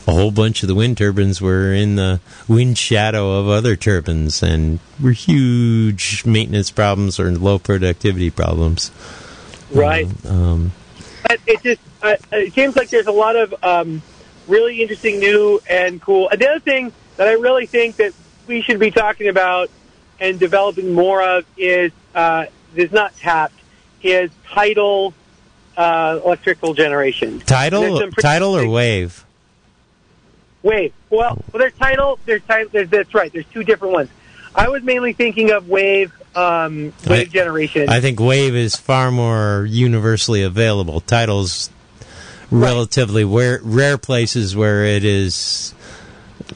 a 0.08 0.12
whole 0.12 0.32
bunch 0.32 0.64
of 0.64 0.70
the 0.70 0.76
wind 0.76 0.98
turbines 0.98 1.42
were 1.42 1.74
in 1.74 1.96
the 1.96 2.22
wind 2.48 2.78
shadow 2.78 3.40
of 3.40 3.48
other 3.50 3.76
turbines 3.76 4.42
and 4.42 4.80
were 5.02 5.12
huge 5.12 6.26
maintenance 6.26 6.72
problems 6.72 7.20
or 7.20 7.30
low 7.32 7.60
productivity 7.60 8.30
problems. 8.32 8.92
right. 9.72 10.08
Um, 10.26 10.72
but 11.28 11.40
it 11.46 11.62
just 11.62 11.82
uh, 12.02 12.16
it 12.32 12.54
seems 12.54 12.76
like 12.76 12.90
there's 12.90 13.08
a 13.08 13.12
lot 13.12 13.36
of 13.36 13.54
um, 13.64 14.02
really 14.50 14.82
interesting 14.82 15.20
new 15.20 15.62
and 15.70 16.02
cool. 16.02 16.30
And 16.30 16.42
the 16.42 16.50
other 16.50 16.60
thing 16.60 16.92
that 17.18 17.28
I 17.28 17.34
really 17.34 17.66
think 17.66 17.98
that 17.98 18.14
we 18.48 18.62
should 18.62 18.80
be 18.80 18.92
talking 18.92 19.28
about 19.28 19.70
and 20.20 20.40
developing 20.40 20.94
more 20.94 21.22
of 21.22 21.46
is 21.58 21.92
uh, 22.14 22.48
is 22.76 22.92
not 22.92 23.16
tapped 23.18 23.56
is 24.02 24.32
tidal 24.46 25.14
uh, 25.78 26.20
electrical 26.24 26.74
generation. 26.74 27.40
Tidal, 27.40 28.12
tidal 28.20 28.58
or 28.58 28.68
wave? 28.68 29.26
Wave. 30.62 30.94
Well, 31.10 31.42
well, 31.52 31.60
there's 31.60 31.74
tidal. 31.74 32.20
There's 32.26 32.44
tidal. 32.44 32.70
There's, 32.72 32.90
that's 32.90 33.14
right. 33.14 33.32
There's 33.32 33.46
two 33.48 33.64
different 33.64 33.94
ones. 33.94 34.10
I 34.54 34.68
was 34.68 34.84
mainly 34.84 35.14
thinking 35.14 35.52
of 35.52 35.70
wave 35.70 36.12
um, 36.36 36.94
wave 37.08 37.30
I- 37.30 37.32
generation. 37.32 37.90
I 37.90 38.02
think 38.02 38.20
wave 38.20 38.56
is 38.56 38.76
far 38.76 39.12
more 39.12 39.66
universally 39.68 40.44
available. 40.44 41.00
Tidal's 41.02 41.70
relatively 42.52 43.24
rare, 43.24 43.60
rare 43.64 43.98
places 43.98 44.56
where 44.56 44.84
it 44.86 45.04
is, 45.04 45.74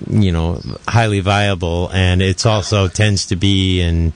you 0.09 0.31
know, 0.31 0.61
highly 0.87 1.19
viable, 1.19 1.89
and 1.93 2.21
it's 2.21 2.45
also 2.45 2.87
tends 2.87 3.25
to 3.27 3.35
be 3.35 3.81
in 3.81 4.13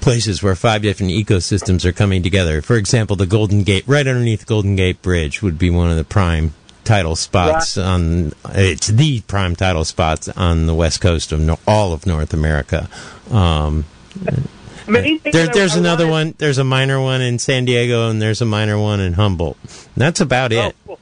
places 0.00 0.42
where 0.42 0.54
five 0.54 0.82
different 0.82 1.12
ecosystems 1.12 1.84
are 1.84 1.92
coming 1.92 2.22
together. 2.22 2.62
For 2.62 2.76
example, 2.76 3.16
the 3.16 3.26
Golden 3.26 3.62
Gate, 3.62 3.84
right 3.86 4.06
underneath 4.06 4.46
Golden 4.46 4.76
Gate 4.76 5.02
Bridge, 5.02 5.42
would 5.42 5.58
be 5.58 5.70
one 5.70 5.90
of 5.90 5.96
the 5.96 6.04
prime 6.04 6.54
tidal 6.84 7.16
spots 7.16 7.76
on. 7.76 8.32
It's 8.50 8.88
the 8.88 9.20
prime 9.22 9.54
tidal 9.54 9.84
spots 9.84 10.28
on 10.28 10.66
the 10.66 10.74
west 10.74 11.00
coast 11.00 11.32
of 11.32 11.40
no, 11.40 11.58
all 11.66 11.92
of 11.92 12.06
North 12.06 12.32
America. 12.32 12.88
Um, 13.30 13.84
there, 14.92 15.46
there's 15.48 15.76
another 15.76 16.06
wanted- 16.06 16.26
one. 16.26 16.34
There's 16.38 16.58
a 16.58 16.64
minor 16.64 17.00
one 17.00 17.20
in 17.20 17.38
San 17.38 17.64
Diego, 17.64 18.10
and 18.10 18.20
there's 18.20 18.40
a 18.40 18.46
minor 18.46 18.78
one 18.78 19.00
in 19.00 19.14
Humboldt. 19.14 19.56
That's 19.96 20.20
about 20.20 20.52
it. 20.52 20.74
Oh, 20.86 20.96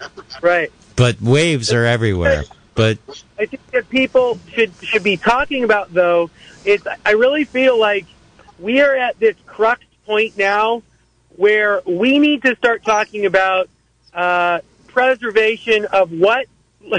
cool. 0.00 0.10
Right. 0.42 0.70
But 0.96 1.20
waves 1.20 1.72
are 1.72 1.84
everywhere. 1.84 2.44
But 2.74 2.98
I 3.38 3.46
think 3.46 3.70
that 3.70 3.88
people 3.88 4.38
should 4.52 4.72
should 4.82 5.02
be 5.02 5.16
talking 5.16 5.64
about 5.64 5.92
though 5.92 6.30
is 6.64 6.86
I 7.04 7.12
really 7.12 7.44
feel 7.44 7.78
like 7.78 8.06
we 8.58 8.80
are 8.80 8.94
at 8.96 9.18
this 9.20 9.36
crux 9.46 9.82
point 10.06 10.36
now 10.36 10.82
where 11.36 11.82
we 11.86 12.18
need 12.18 12.42
to 12.42 12.56
start 12.56 12.84
talking 12.84 13.26
about 13.26 13.68
uh, 14.12 14.60
preservation 14.88 15.84
of 15.86 16.10
what 16.12 16.46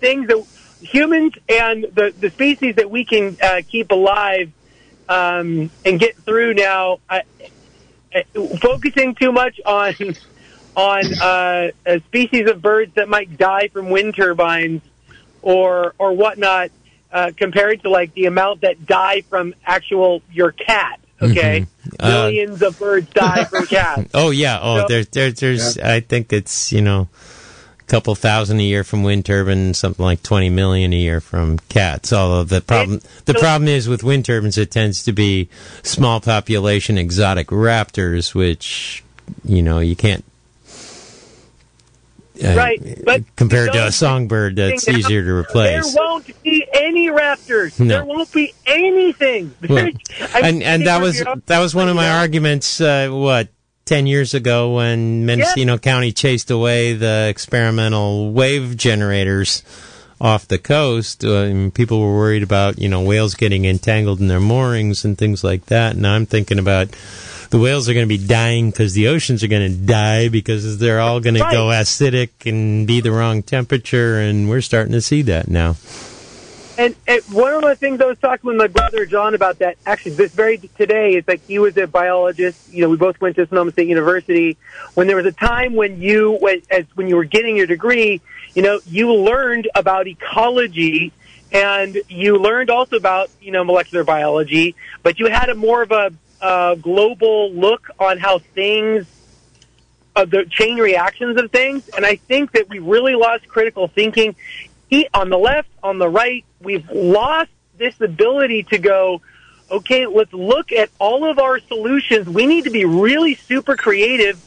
things 0.00 0.28
that 0.28 0.44
humans 0.80 1.32
and 1.48 1.84
the 1.94 2.12
the 2.18 2.30
species 2.30 2.76
that 2.76 2.90
we 2.90 3.04
can 3.04 3.36
uh, 3.42 3.62
keep 3.68 3.90
alive 3.90 4.50
um, 5.10 5.70
and 5.84 6.00
get 6.00 6.16
through 6.16 6.54
now. 6.54 7.00
I, 7.10 7.22
focusing 8.60 9.14
too 9.14 9.32
much 9.32 9.60
on 9.66 9.94
on 10.76 11.02
uh, 11.20 11.70
a 11.84 12.00
species 12.00 12.48
of 12.48 12.62
birds 12.62 12.94
that 12.94 13.08
might 13.08 13.36
die 13.36 13.68
from 13.68 13.90
wind 13.90 14.14
turbines 14.16 14.82
or 15.42 15.94
or 15.98 16.12
whatnot, 16.12 16.70
uh, 17.12 17.32
compared 17.36 17.82
to 17.82 17.90
like 17.90 18.14
the 18.14 18.26
amount 18.26 18.62
that 18.62 18.86
die 18.86 19.22
from 19.22 19.54
actual 19.66 20.22
your 20.32 20.52
cat. 20.52 20.98
Okay, 21.22 21.66
Uh, 21.98 22.08
millions 22.08 22.62
of 22.62 22.78
birds 22.78 23.06
die 23.10 23.44
from 23.44 23.66
cats. 23.76 24.08
oh 24.14 24.30
yeah, 24.30 24.58
oh 24.62 24.80
So- 24.80 24.86
there, 24.88 25.04
there 25.04 25.30
there's 25.32 25.76
I 25.78 26.00
think 26.00 26.32
it's 26.32 26.72
you 26.72 26.80
know 26.80 27.08
couple 27.90 28.14
thousand 28.14 28.60
a 28.60 28.62
year 28.62 28.84
from 28.84 29.02
wind 29.02 29.26
turbines, 29.26 29.76
something 29.78 30.04
like 30.04 30.22
twenty 30.22 30.48
million 30.48 30.92
a 30.92 30.96
year 30.96 31.20
from 31.20 31.58
cats. 31.68 32.12
Although 32.12 32.44
the 32.44 32.60
problem 32.60 33.00
the 33.24 33.34
problem 33.34 33.66
is 33.68 33.88
with 33.88 34.04
wind 34.04 34.24
turbines, 34.24 34.56
it 34.56 34.70
tends 34.70 35.02
to 35.04 35.12
be 35.12 35.48
small 35.82 36.20
population 36.20 36.96
exotic 36.96 37.48
raptors, 37.48 38.34
which 38.34 39.02
you 39.44 39.60
know 39.60 39.80
you 39.80 39.96
can't. 39.96 40.24
uh, 42.44 42.54
Right, 42.56 42.80
but 43.04 43.24
compared 43.36 43.72
to 43.72 43.86
a 43.88 43.92
songbird 43.92 44.56
that's 44.56 44.88
easier 44.88 45.22
to 45.24 45.30
replace. 45.34 45.92
There 45.92 46.02
won't 46.02 46.42
be 46.42 46.66
any 46.72 47.08
raptors. 47.08 47.78
No. 47.78 47.86
There 47.86 48.04
won't 48.04 48.32
be 48.32 48.54
anything. 48.66 49.52
Well, 49.68 49.90
and 50.42 50.62
and 50.62 50.86
that 50.86 51.02
was 51.02 51.22
that 51.46 51.58
was 51.58 51.74
one 51.74 51.88
of 51.88 51.96
my 51.96 52.08
arguments. 52.08 52.80
Uh, 52.80 53.08
what 53.10 53.48
ten 53.90 54.06
years 54.06 54.34
ago 54.34 54.76
when 54.76 55.26
Mendocino 55.26 55.76
County 55.76 56.12
chased 56.12 56.48
away 56.48 56.92
the 56.92 57.26
experimental 57.28 58.30
wave 58.30 58.76
generators 58.76 59.64
off 60.20 60.46
the 60.46 60.58
coast, 60.58 61.24
uh, 61.24 61.70
people 61.74 61.98
were 61.98 62.14
worried 62.14 62.44
about 62.44 62.78
you 62.78 62.88
know 62.88 63.02
whales 63.02 63.34
getting 63.34 63.64
entangled 63.64 64.20
in 64.20 64.28
their 64.28 64.38
moorings 64.38 65.04
and 65.04 65.18
things 65.18 65.42
like 65.42 65.66
that. 65.66 65.96
And 65.96 66.06
I'm 66.06 66.24
thinking 66.24 66.60
about. 66.60 66.88
The 67.50 67.58
whales 67.58 67.88
are 67.88 67.94
going 67.94 68.08
to 68.08 68.18
be 68.18 68.24
dying 68.24 68.70
because 68.70 68.94
the 68.94 69.08
oceans 69.08 69.42
are 69.42 69.48
going 69.48 69.72
to 69.72 69.76
die 69.76 70.28
because 70.28 70.78
they're 70.78 71.00
all 71.00 71.18
going 71.18 71.34
to 71.34 71.40
go 71.40 71.66
acidic 71.66 72.48
and 72.48 72.86
be 72.86 73.00
the 73.00 73.10
wrong 73.10 73.42
temperature, 73.42 74.20
and 74.20 74.48
we're 74.48 74.60
starting 74.60 74.92
to 74.92 75.00
see 75.00 75.22
that 75.22 75.48
now. 75.48 75.74
And, 76.80 76.96
and 77.06 77.22
one 77.24 77.52
of 77.52 77.60
the 77.60 77.76
things 77.76 78.00
I 78.00 78.06
was 78.06 78.18
talking 78.20 78.48
with 78.48 78.56
my 78.56 78.66
brother 78.66 79.04
John 79.04 79.34
about 79.34 79.58
that 79.58 79.76
actually 79.84 80.12
this 80.12 80.32
very 80.32 80.56
today 80.56 81.16
is 81.16 81.28
like 81.28 81.46
he 81.46 81.58
was 81.58 81.76
a 81.76 81.86
biologist. 81.86 82.72
You 82.72 82.80
know, 82.80 82.88
we 82.88 82.96
both 82.96 83.20
went 83.20 83.36
to 83.36 83.46
Sonoma 83.46 83.72
State 83.72 83.86
University. 83.86 84.56
When 84.94 85.06
there 85.06 85.16
was 85.16 85.26
a 85.26 85.32
time 85.32 85.74
when 85.74 86.00
you 86.00 86.38
when, 86.40 86.62
as 86.70 86.86
when 86.94 87.06
you 87.06 87.16
were 87.16 87.24
getting 87.24 87.54
your 87.54 87.66
degree, 87.66 88.22
you 88.54 88.62
know, 88.62 88.80
you 88.86 89.12
learned 89.12 89.68
about 89.74 90.06
ecology 90.06 91.12
and 91.52 92.00
you 92.08 92.38
learned 92.38 92.70
also 92.70 92.96
about 92.96 93.28
you 93.42 93.52
know 93.52 93.62
molecular 93.62 94.02
biology, 94.02 94.74
but 95.02 95.18
you 95.18 95.26
had 95.26 95.50
a 95.50 95.54
more 95.54 95.82
of 95.82 95.92
a 95.92 96.10
uh, 96.40 96.76
global 96.76 97.52
look 97.52 97.90
on 97.98 98.16
how 98.16 98.38
things 98.38 99.04
of 100.16 100.30
the 100.30 100.46
chain 100.46 100.78
reactions 100.78 101.38
of 101.38 101.50
things. 101.50 101.90
And 101.90 102.06
I 102.06 102.16
think 102.16 102.52
that 102.52 102.70
we 102.70 102.78
really 102.78 103.16
lost 103.16 103.46
critical 103.48 103.86
thinking 103.86 104.34
on 105.12 105.28
the 105.28 105.38
left, 105.38 105.68
on 105.82 105.98
the 105.98 106.08
right. 106.08 106.42
We've 106.60 106.88
lost 106.90 107.50
this 107.78 108.00
ability 108.00 108.64
to 108.64 108.78
go, 108.78 109.22
okay, 109.70 110.06
let's 110.06 110.32
look 110.32 110.72
at 110.72 110.90
all 110.98 111.28
of 111.28 111.38
our 111.38 111.58
solutions. 111.60 112.28
We 112.28 112.46
need 112.46 112.64
to 112.64 112.70
be 112.70 112.84
really 112.84 113.34
super 113.34 113.76
creative. 113.76 114.38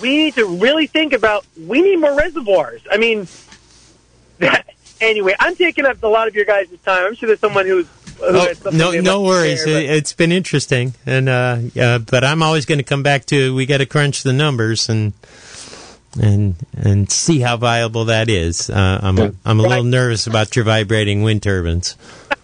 We 0.00 0.16
need 0.16 0.34
to 0.34 0.46
really 0.46 0.86
think 0.86 1.12
about, 1.12 1.46
we 1.66 1.82
need 1.82 1.96
more 1.96 2.16
reservoirs. 2.16 2.80
I 2.90 2.96
mean, 2.96 3.28
anyway, 5.00 5.34
I'm 5.38 5.56
taking 5.56 5.86
up 5.86 6.02
a 6.02 6.06
lot 6.06 6.28
of 6.28 6.34
your 6.34 6.44
guys' 6.44 6.68
time. 6.84 7.06
I'm 7.06 7.14
sure 7.14 7.26
there's 7.26 7.40
someone 7.40 7.66
who's. 7.66 7.86
who 7.86 7.94
Oh, 8.22 8.52
no, 8.72 8.90
no 8.92 9.22
worries. 9.22 9.64
share, 9.64 9.78
It, 9.78 9.90
it's 9.90 10.12
been 10.12 10.32
interesting, 10.32 10.94
and 11.06 11.28
uh, 11.28 11.58
uh, 11.78 11.98
but 12.00 12.22
I'm 12.22 12.42
always 12.42 12.66
going 12.66 12.78
to 12.78 12.84
come 12.84 13.02
back 13.02 13.24
to 13.26 13.54
we 13.54 13.64
got 13.64 13.78
to 13.78 13.86
crunch 13.86 14.22
the 14.24 14.32
numbers 14.32 14.88
and 14.90 15.14
and 16.20 16.54
and 16.76 17.10
see 17.10 17.40
how 17.40 17.56
viable 17.56 18.06
that 18.06 18.28
is. 18.28 18.70
Uh, 18.70 19.00
I'm 19.02 19.18
a, 19.18 19.32
I'm 19.44 19.60
a 19.60 19.62
little 19.62 19.84
nervous 19.84 20.26
about 20.26 20.56
your 20.56 20.64
vibrating 20.64 21.22
wind 21.22 21.42
turbines. 21.42 21.96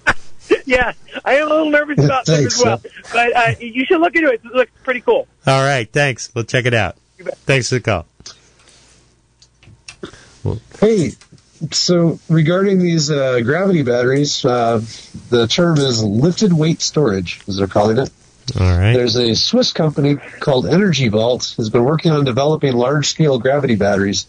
yeah, 0.66 0.92
I 1.24 1.34
am 1.34 1.46
a 1.46 1.50
little 1.50 1.70
nervous 1.70 2.04
about 2.04 2.26
them 2.26 2.46
as 2.46 2.62
well. 2.62 2.80
But 3.12 3.36
uh, 3.36 3.54
you 3.58 3.84
should 3.84 4.00
look 4.00 4.14
into 4.14 4.30
it. 4.30 4.40
It 4.44 4.54
looks 4.54 4.72
pretty 4.82 5.00
cool. 5.00 5.26
All 5.46 5.62
right, 5.62 5.90
thanks. 5.90 6.30
We'll 6.34 6.44
check 6.44 6.66
it 6.66 6.74
out. 6.74 6.96
Thanks 7.46 7.70
for 7.70 7.76
the 7.76 7.80
call. 7.80 8.06
Hey, 10.78 11.12
so 11.72 12.20
regarding 12.28 12.78
these 12.78 13.10
uh, 13.10 13.40
gravity 13.40 13.82
batteries, 13.82 14.44
uh, 14.44 14.80
the 15.30 15.46
term 15.46 15.78
is 15.78 16.04
lifted 16.04 16.52
weight 16.52 16.80
storage, 16.80 17.40
as 17.48 17.56
they're 17.56 17.66
calling 17.66 17.98
it. 17.98 18.10
All 18.54 18.78
right. 18.78 18.92
There's 18.92 19.16
a 19.16 19.34
Swiss 19.34 19.72
company 19.72 20.16
called 20.16 20.66
Energy 20.66 21.08
Vault 21.08 21.54
has 21.56 21.68
been 21.68 21.82
working 21.82 22.12
on 22.12 22.24
developing 22.24 22.74
large-scale 22.74 23.40
gravity 23.40 23.74
batteries. 23.74 24.26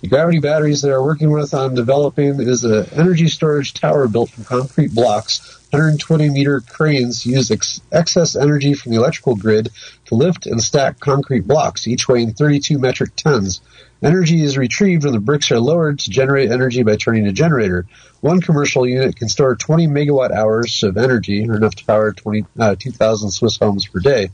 The 0.00 0.08
gravity 0.08 0.40
batteries 0.40 0.82
they're 0.82 1.02
working 1.02 1.30
with 1.30 1.54
on 1.54 1.76
developing 1.76 2.40
is 2.40 2.64
an 2.64 2.86
energy 2.92 3.28
storage 3.28 3.74
tower 3.74 4.08
built 4.08 4.30
from 4.30 4.44
concrete 4.44 4.92
blocks. 4.92 5.58
120 5.70 6.30
meter 6.30 6.60
cranes 6.60 7.24
use 7.24 7.52
ex- 7.52 7.80
excess 7.92 8.34
energy 8.34 8.74
from 8.74 8.90
the 8.90 8.98
electrical 8.98 9.36
grid 9.36 9.70
to 10.06 10.16
lift 10.16 10.46
and 10.46 10.60
stack 10.60 10.98
concrete 10.98 11.46
blocks, 11.46 11.86
each 11.86 12.08
weighing 12.08 12.32
32 12.32 12.76
metric 12.76 13.14
tons. 13.14 13.60
Energy 14.02 14.42
is 14.42 14.56
retrieved 14.56 15.04
when 15.04 15.12
the 15.12 15.20
bricks 15.20 15.50
are 15.50 15.60
lowered 15.60 15.98
to 15.98 16.10
generate 16.10 16.50
energy 16.50 16.82
by 16.82 16.96
turning 16.96 17.26
a 17.26 17.32
generator. 17.32 17.86
One 18.20 18.40
commercial 18.40 18.86
unit 18.86 19.16
can 19.16 19.28
store 19.28 19.54
20 19.56 19.88
megawatt 19.88 20.30
hours 20.30 20.82
of 20.82 20.96
energy, 20.96 21.46
or 21.48 21.56
enough 21.56 21.74
to 21.76 21.84
power 21.84 22.12
20, 22.12 22.44
uh, 22.58 22.76
2,000 22.78 23.30
Swiss 23.30 23.58
homes 23.58 23.86
per 23.86 24.00
day. 24.00 24.30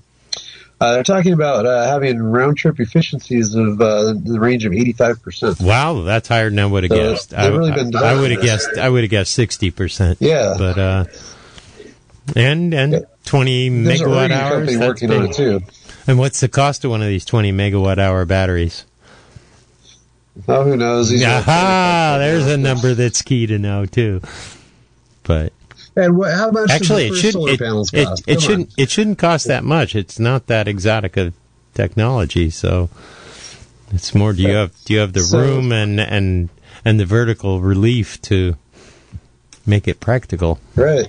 Uh, 0.78 0.92
they're 0.92 1.02
talking 1.02 1.32
about 1.32 1.64
uh, 1.64 1.86
having 1.88 2.22
round 2.22 2.58
trip 2.58 2.78
efficiencies 2.78 3.54
of 3.54 3.80
uh, 3.80 4.12
the 4.12 4.38
range 4.38 4.66
of 4.66 4.72
85%. 4.72 5.62
Wow, 5.62 6.02
that's 6.02 6.28
higher 6.28 6.50
than 6.50 6.58
I 6.58 6.66
would 6.66 6.84
have 6.84 6.90
So, 6.92 6.96
guessed. 7.12 7.34
I, 7.34 7.46
really 7.48 7.72
been 7.72 7.96
I, 7.96 8.12
I 8.12 8.20
would 8.20 8.30
have 8.30 8.42
guessed. 8.42 8.76
I 8.76 8.88
would 8.88 9.02
have 9.02 9.10
guessed 9.10 9.32
sixty 9.32 9.70
percent. 9.70 10.18
Yeah. 10.20 10.54
but 10.58 10.78
uh, 10.78 11.04
and 12.34 12.74
and 12.74 13.06
twenty 13.24 13.68
There's 13.70 14.02
megawatt 14.02 14.30
hours. 14.30 14.76
working 14.76 15.10
on 15.12 15.22
big. 15.22 15.30
it 15.30 15.34
too. 15.36 15.60
And 16.06 16.18
what's 16.18 16.40
the 16.40 16.48
cost 16.48 16.84
of 16.84 16.90
one 16.90 17.00
of 17.02 17.08
these 17.08 17.24
20 17.24 17.52
megawatt 17.52 17.98
hour 17.98 18.24
batteries? 18.26 18.84
Oh, 20.48 20.64
who 20.64 20.76
knows? 20.76 21.08
These 21.10 21.22
are- 21.24 21.38
Aha! 21.40 22.16
There's 22.18 22.46
a 22.46 22.56
number 22.56 22.94
that's 22.94 23.22
key 23.22 23.46
to 23.46 23.58
know 23.58 23.86
too. 23.86 24.20
But 25.22 25.52
And 25.96 26.16
what, 26.16 26.32
how 26.34 26.50
much 26.50 26.70
actually, 26.70 27.06
it 27.08 27.14
should 27.14 27.32
solar 27.32 27.52
it, 27.52 27.58
panels 27.60 27.90
it, 27.92 28.04
cost? 28.06 28.24
it 28.26 28.34
Come 28.34 28.40
shouldn't 28.42 28.74
it 28.76 28.90
shouldn't 28.90 29.18
cost 29.18 29.46
that 29.48 29.64
much. 29.64 29.94
It's 29.94 30.18
not 30.18 30.46
that 30.48 30.68
exotic 30.68 31.16
of 31.16 31.34
technology, 31.74 32.50
so 32.50 32.88
it's 33.92 34.14
more. 34.14 34.32
Do 34.32 34.42
you 34.42 34.54
have 34.54 34.72
do 34.84 34.94
you 34.94 35.00
have 35.00 35.12
the 35.14 35.20
So- 35.20 35.38
room 35.40 35.72
and 35.72 35.98
and 36.00 36.48
and 36.84 37.00
the 37.00 37.06
vertical 37.06 37.60
relief 37.60 38.20
to 38.22 38.56
make 39.66 39.88
it 39.88 40.00
practical? 40.00 40.60
Right. 40.74 41.08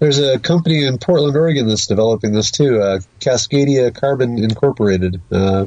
There's 0.00 0.18
a 0.18 0.38
company 0.40 0.84
in 0.84 0.98
Portland, 0.98 1.34
Oregon 1.36 1.68
that's 1.68 1.86
developing 1.86 2.32
this 2.32 2.50
too, 2.50 2.82
uh, 2.82 2.98
Cascadia 3.20 3.94
Carbon 3.94 4.38
Incorporated. 4.38 5.20
Uh, 5.32 5.66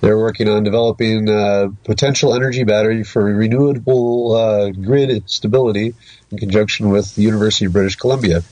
they're 0.00 0.18
working 0.18 0.48
on 0.48 0.62
developing 0.64 1.28
a 1.28 1.68
potential 1.84 2.34
energy 2.34 2.64
battery 2.64 3.02
for 3.04 3.24
renewable 3.24 4.32
uh, 4.36 4.70
grid 4.70 5.28
stability 5.30 5.94
in 6.30 6.38
conjunction 6.38 6.90
with 6.90 7.14
the 7.14 7.22
University 7.22 7.66
of 7.66 7.72
British 7.72 7.96
Columbia. 7.96 8.42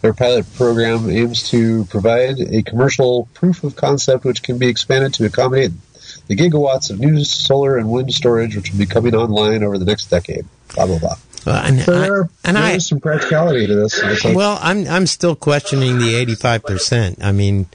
Their 0.00 0.14
pilot 0.14 0.52
program 0.54 1.10
aims 1.10 1.50
to 1.50 1.84
provide 1.86 2.40
a 2.40 2.62
commercial 2.62 3.28
proof 3.34 3.64
of 3.64 3.76
concept 3.76 4.24
which 4.24 4.42
can 4.42 4.58
be 4.58 4.66
expanded 4.68 5.14
to 5.14 5.26
accommodate 5.26 5.72
the 6.26 6.36
gigawatts 6.36 6.90
of 6.90 6.98
new 7.00 7.22
solar 7.24 7.76
and 7.76 7.90
wind 7.90 8.12
storage 8.12 8.56
which 8.56 8.70
will 8.72 8.78
be 8.78 8.86
coming 8.86 9.14
online 9.14 9.62
over 9.62 9.76
the 9.78 9.84
next 9.84 10.06
decade. 10.06 10.46
Blah 10.74 10.86
blah 10.86 10.98
blah. 10.98 11.16
Well, 11.46 11.64
and 11.64 11.80
So 11.80 11.94
I- 11.94 12.00
there, 12.00 12.14
are, 12.20 12.28
and 12.44 12.56
there 12.56 12.64
I- 12.64 12.72
is 12.72 12.86
some 12.88 13.00
practicality 13.00 13.66
to 13.66 13.74
this. 13.74 14.02
Like, 14.24 14.34
Well, 14.34 14.58
I'm 14.60 14.86
I'm 14.88 15.06
still 15.06 15.36
questioning 15.36 15.98
the 15.98 16.14
85%. 16.14 17.22
I 17.22 17.32
mean, 17.32 17.66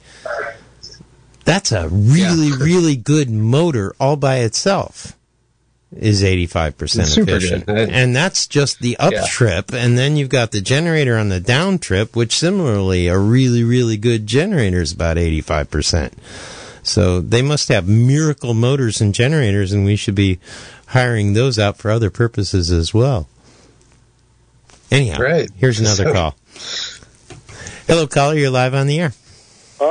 that's 1.44 1.72
a 1.72 1.88
really 1.88 2.52
really 2.52 2.96
good 2.96 3.30
motor 3.30 3.94
all 4.00 4.16
by 4.16 4.36
itself. 4.38 5.16
Is 5.96 6.24
85% 6.24 6.80
It's 7.02 7.10
super 7.12 7.30
efficient. 7.36 7.66
good. 7.66 7.88
And 7.88 8.16
that's 8.16 8.48
just 8.48 8.80
the 8.80 8.96
up 8.96 9.12
Yeah. 9.12 9.26
trip 9.28 9.72
and 9.72 9.96
then 9.96 10.16
you've 10.16 10.28
got 10.28 10.50
the 10.50 10.60
generator 10.60 11.16
on 11.16 11.28
the 11.28 11.38
down 11.38 11.78
trip 11.78 12.16
which 12.16 12.36
similarly 12.36 13.06
a 13.06 13.16
really 13.16 13.62
really 13.62 13.96
good 13.96 14.26
generator 14.26 14.80
is 14.82 14.90
about 14.92 15.18
85%. 15.18 16.12
So 16.82 17.20
they 17.20 17.42
must 17.42 17.68
have 17.68 17.86
miracle 17.86 18.54
motors 18.54 19.00
and 19.00 19.14
generators 19.14 19.72
and 19.72 19.84
we 19.84 19.94
should 19.96 20.16
be 20.16 20.40
hiring 20.86 21.32
those 21.34 21.58
out 21.60 21.76
for 21.78 21.90
other 21.92 22.10
purposes 22.10 22.70
as 22.72 22.92
well. 22.92 23.28
Anyhow, 24.90 25.18
Right. 25.20 25.48
here's 25.56 25.78
another 25.80 26.04
So- 26.04 26.12
call. 26.12 26.36
Hello, 27.86 28.06
caller. 28.06 28.34
You're 28.34 28.50
live 28.50 28.74
on 28.74 28.86
the 28.86 28.98
air. 29.00 29.12
Uh, 29.80 29.84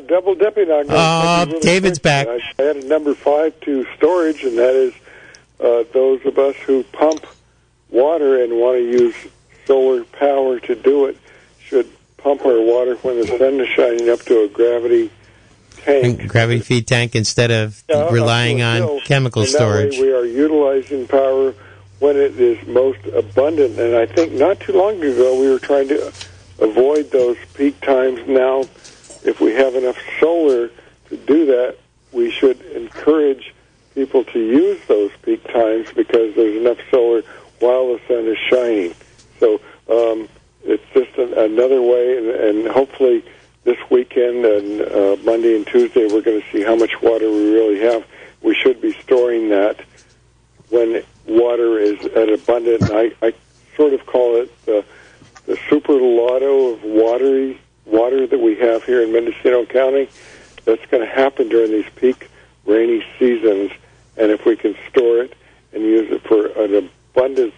double 0.00 0.34
dipping. 0.34 0.70
I'm 0.70 0.86
Uh, 0.88 1.44
really 1.48 1.60
David's 1.60 1.98
back. 1.98 2.26
I 2.28 2.40
added 2.58 2.84
number 2.86 3.14
five 3.14 3.58
to 3.60 3.86
storage, 3.96 4.42
and 4.44 4.58
that 4.58 4.74
is 4.74 4.92
uh, 5.60 5.84
those 5.92 6.24
of 6.24 6.38
us 6.38 6.56
who 6.56 6.82
pump 6.84 7.26
water 7.90 8.42
and 8.42 8.54
want 8.54 8.78
to 8.78 8.84
use 8.84 9.14
solar 9.66 10.04
power 10.04 10.58
to 10.60 10.74
do 10.74 11.06
it 11.06 11.16
should 11.60 11.88
pump 12.16 12.44
our 12.44 12.60
water 12.60 12.96
when 12.96 13.20
the 13.20 13.26
sun 13.26 13.60
is 13.60 13.68
shining 13.68 14.08
up 14.08 14.20
to 14.20 14.42
a 14.44 14.48
gravity 14.48 15.10
tank. 15.78 16.20
And 16.20 16.28
gravity 16.28 16.60
feed 16.60 16.86
tank 16.86 17.14
instead 17.14 17.50
of 17.50 17.82
relying 18.10 18.62
on 18.62 19.00
chemical 19.00 19.42
and 19.42 19.50
storage. 19.50 19.98
we 19.98 20.12
are 20.12 20.24
utilizing 20.24 21.06
power 21.06 21.54
when 21.98 22.16
it 22.16 22.38
is 22.40 22.64
most 22.66 23.04
abundant. 23.06 23.78
And 23.78 23.94
I 23.96 24.06
think 24.06 24.32
not 24.32 24.60
too 24.60 24.72
long 24.72 25.02
ago 25.02 25.38
we 25.40 25.48
were 25.48 25.58
trying 25.58 25.88
to 25.88 26.12
avoid 26.60 27.10
those 27.10 27.36
peak 27.54 27.80
times. 27.80 28.20
Now, 28.28 28.64
if 29.28 29.40
we 29.40 29.52
have 29.52 29.74
enough 29.74 29.98
solar 30.18 30.70
to 31.10 31.16
do 31.16 31.44
that, 31.46 31.76
we 32.12 32.30
should 32.30 32.60
encourage 32.72 33.54
people 33.94 34.24
to 34.24 34.38
use 34.38 34.80
those 34.88 35.10
peak 35.22 35.44
times 35.52 35.88
because 35.94 36.34
there's 36.34 36.56
enough 36.56 36.78
solar 36.90 37.22
while 37.60 37.88
the 37.88 38.00
sun 38.08 38.26
is 38.26 38.38
shining. 38.48 38.94
So 39.38 39.60
um, 39.90 40.28
it's 40.64 40.84
just 40.94 41.16
an, 41.18 41.34
another 41.34 41.82
way, 41.82 42.16
and, 42.16 42.28
and 42.28 42.68
hopefully 42.68 43.22
this 43.64 43.76
weekend 43.90 44.46
and 44.46 44.80
uh, 44.80 45.16
Monday 45.24 45.56
and 45.56 45.66
Tuesday 45.66 46.06
we're 46.06 46.22
going 46.22 46.40
to 46.40 46.50
see 46.50 46.62
how 46.62 46.74
much 46.74 47.02
water 47.02 47.30
we 47.30 47.52
really 47.52 47.80
have. 47.80 48.06
We 48.40 48.54
should 48.54 48.80
be 48.80 48.94
storing 49.02 49.50
that 49.50 49.78
when 50.70 51.02
water 51.26 51.78
is 51.78 52.02
at 52.06 52.30
abundant. 52.30 52.90
I, 52.90 53.12
I 53.20 53.34
sort 53.76 53.92
of 53.92 54.06
call 54.06 54.36
it 54.36 54.64
the, 54.64 54.84
the 55.44 55.58
super 55.68 55.92
lotto 55.92 56.72
of 56.72 56.82
watery 56.82 57.60
water 57.88 58.26
that 58.26 58.38
we 58.38 58.56
have 58.56 58.84
here 58.84 59.02
in 59.02 59.12
Mendocino 59.12 59.64
County. 59.66 60.08
That's 60.64 60.84
going 60.86 61.02
to 61.02 61.12
happen 61.12 61.48
during 61.48 61.70
these 61.70 61.88
peak 61.96 62.30
rainy 62.66 63.04
seasons, 63.18 63.72
and 64.16 64.30
if 64.30 64.44
we 64.44 64.56
can 64.56 64.76
store 64.88 65.22
it 65.22 65.34
and 65.72 65.82
use 65.82 66.10
it 66.10 66.22
for 66.22 66.46
an 66.46 66.90
abundance 67.14 67.54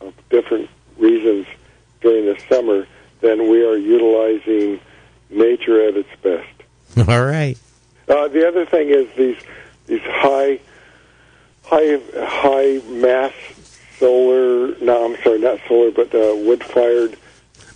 of 0.00 0.12
different 0.28 0.68
reasons 0.96 1.46
during 2.00 2.26
the 2.26 2.40
summer, 2.48 2.86
then 3.20 3.50
we 3.50 3.64
are 3.64 3.76
utilizing 3.76 4.80
nature 5.30 5.86
at 5.86 5.96
its 5.96 6.08
best. 6.22 6.48
All 7.08 7.24
right. 7.24 7.56
Uh, 8.08 8.28
the 8.28 8.46
other 8.46 8.64
thing 8.64 8.88
is 8.88 9.08
these 9.16 9.36
these 9.86 10.02
high 10.02 10.58
high 11.64 12.00
high 12.16 12.80
mass 12.88 13.32
solar. 13.98 14.76
No, 14.78 15.04
I'm 15.04 15.22
sorry, 15.22 15.38
not 15.38 15.60
solar, 15.68 15.90
but 15.90 16.14
uh, 16.14 16.34
wood 16.36 16.64
fired. 16.64 17.16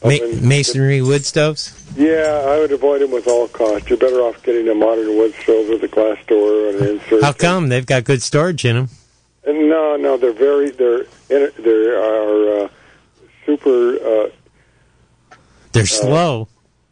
Ma- 0.05 0.19
masonry 0.41 1.03
wood 1.03 1.25
stoves? 1.25 1.82
Yeah, 1.97 2.45
I 2.49 2.59
would 2.59 2.73
avoid 2.73 3.01
them 3.03 3.11
with 3.11 3.27
all 3.29 3.49
costs. 3.49 3.89
You're 3.89 3.99
better 3.99 4.21
off 4.21 4.43
getting 4.43 4.69
a 4.69 4.75
modern 4.75 5.17
wood 5.17 5.35
stove 5.43 5.69
with 5.69 5.83
a 5.85 5.89
glass 5.89 6.19
door 6.27 6.69
and 6.71 6.81
an 6.81 6.89
insert. 6.97 7.23
How 7.23 7.33
come? 7.33 7.69
They've 7.69 7.85
got 7.87 8.05
good 8.05 8.23
storage 8.23 8.65
in 8.65 8.77
them. 8.77 8.89
And 9.45 9.69
no, 9.69 9.97
no, 9.97 10.17
they're 10.17 10.33
very 10.33 10.71
they're 10.71 11.03
in, 11.29 11.51
they 11.59 11.71
are 11.89 12.65
uh, 12.65 12.69
super. 13.45 13.97
Uh, 13.97 14.29
They're 15.73 15.87
slow. 15.87 16.49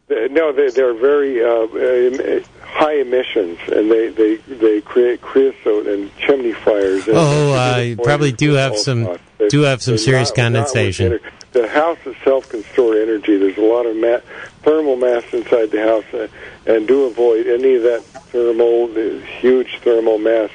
They- 0.07 0.27
No, 0.27 0.51
they, 0.51 0.69
they're 0.69 0.93
very 0.93 1.41
uh, 1.43 1.63
em- 1.77 2.43
high 2.61 2.95
emissions, 2.99 3.57
and 3.71 3.89
they, 3.89 4.09
they, 4.09 4.35
they 4.35 4.81
create 4.81 5.21
creosote 5.21 5.87
and 5.87 6.15
chimney 6.17 6.51
fires. 6.51 7.07
And 7.07 7.15
Oh, 7.17 7.53
uh, 7.53 7.77
you 7.77 7.95
probably 7.97 8.31
do 8.33 8.51
have 8.53 8.77
some 8.77 9.05
costs. 9.05 9.23
Do 9.49 9.61
have 9.61 9.81
some 9.81 9.97
serious 9.97 10.29
not- 10.29 10.51
not 10.51 10.65
condensation. 10.67 11.13
ener- 11.13 11.19
The 11.53 11.67
house 11.67 11.97
itself 12.05 12.49
can 12.49 12.63
store 12.73 12.95
energy. 12.95 13.37
There's 13.37 13.57
a 13.57 13.61
lot 13.61 13.85
of 13.85 13.95
ma- 13.95 14.19
thermal 14.63 14.95
mass 14.95 15.23
inside 15.33 15.71
the 15.71 15.81
house, 15.81 16.05
uh, 16.13 16.27
and 16.65 16.87
do 16.87 17.05
avoid 17.05 17.47
any 17.47 17.75
of 17.75 17.83
that 17.83 18.03
thermal, 18.31 18.87
the 18.87 19.19
huge 19.39 19.79
thermal 19.83 20.17
mass, 20.17 20.49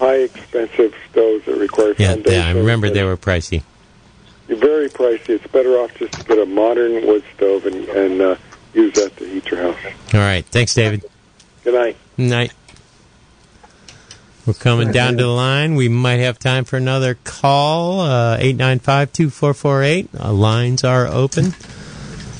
high 0.00 0.20
expensive 0.20 0.94
stoves 1.10 1.44
that 1.46 1.56
require 1.56 1.94
Yeah, 1.98 2.16
yeah, 2.24 2.46
I 2.48 2.52
remember 2.52 2.88
they 2.90 3.04
were 3.04 3.16
pricey. 3.16 3.62
You're 4.48 4.58
very 4.58 4.88
pricey. 4.88 5.30
It's 5.30 5.46
better 5.48 5.78
off 5.78 5.94
just 5.98 6.12
to 6.14 6.24
get 6.24 6.38
a 6.38 6.46
modern 6.46 7.06
wood 7.06 7.22
stove 7.36 7.64
and, 7.66 7.88
and 7.90 8.20
uh, 8.20 8.36
use 8.74 8.94
that 8.94 9.16
to 9.18 9.24
heat 9.26 9.46
your 9.50 9.60
house. 9.62 9.76
All 10.14 10.20
right. 10.20 10.44
Thanks, 10.46 10.74
David. 10.74 11.04
Good 11.62 11.74
night. 11.74 11.96
Night. 12.18 12.52
We're 14.46 14.54
coming 14.54 14.90
down 14.90 15.16
to 15.18 15.22
the 15.22 15.28
line. 15.28 15.76
We 15.76 15.88
might 15.88 16.16
have 16.16 16.38
time 16.38 16.64
for 16.64 16.76
another 16.76 17.16
call. 17.22 18.00
Uh, 18.00 18.38
895-2448. 18.38 20.08
Uh, 20.18 20.32
lines 20.32 20.82
are 20.82 21.06
open. 21.06 21.54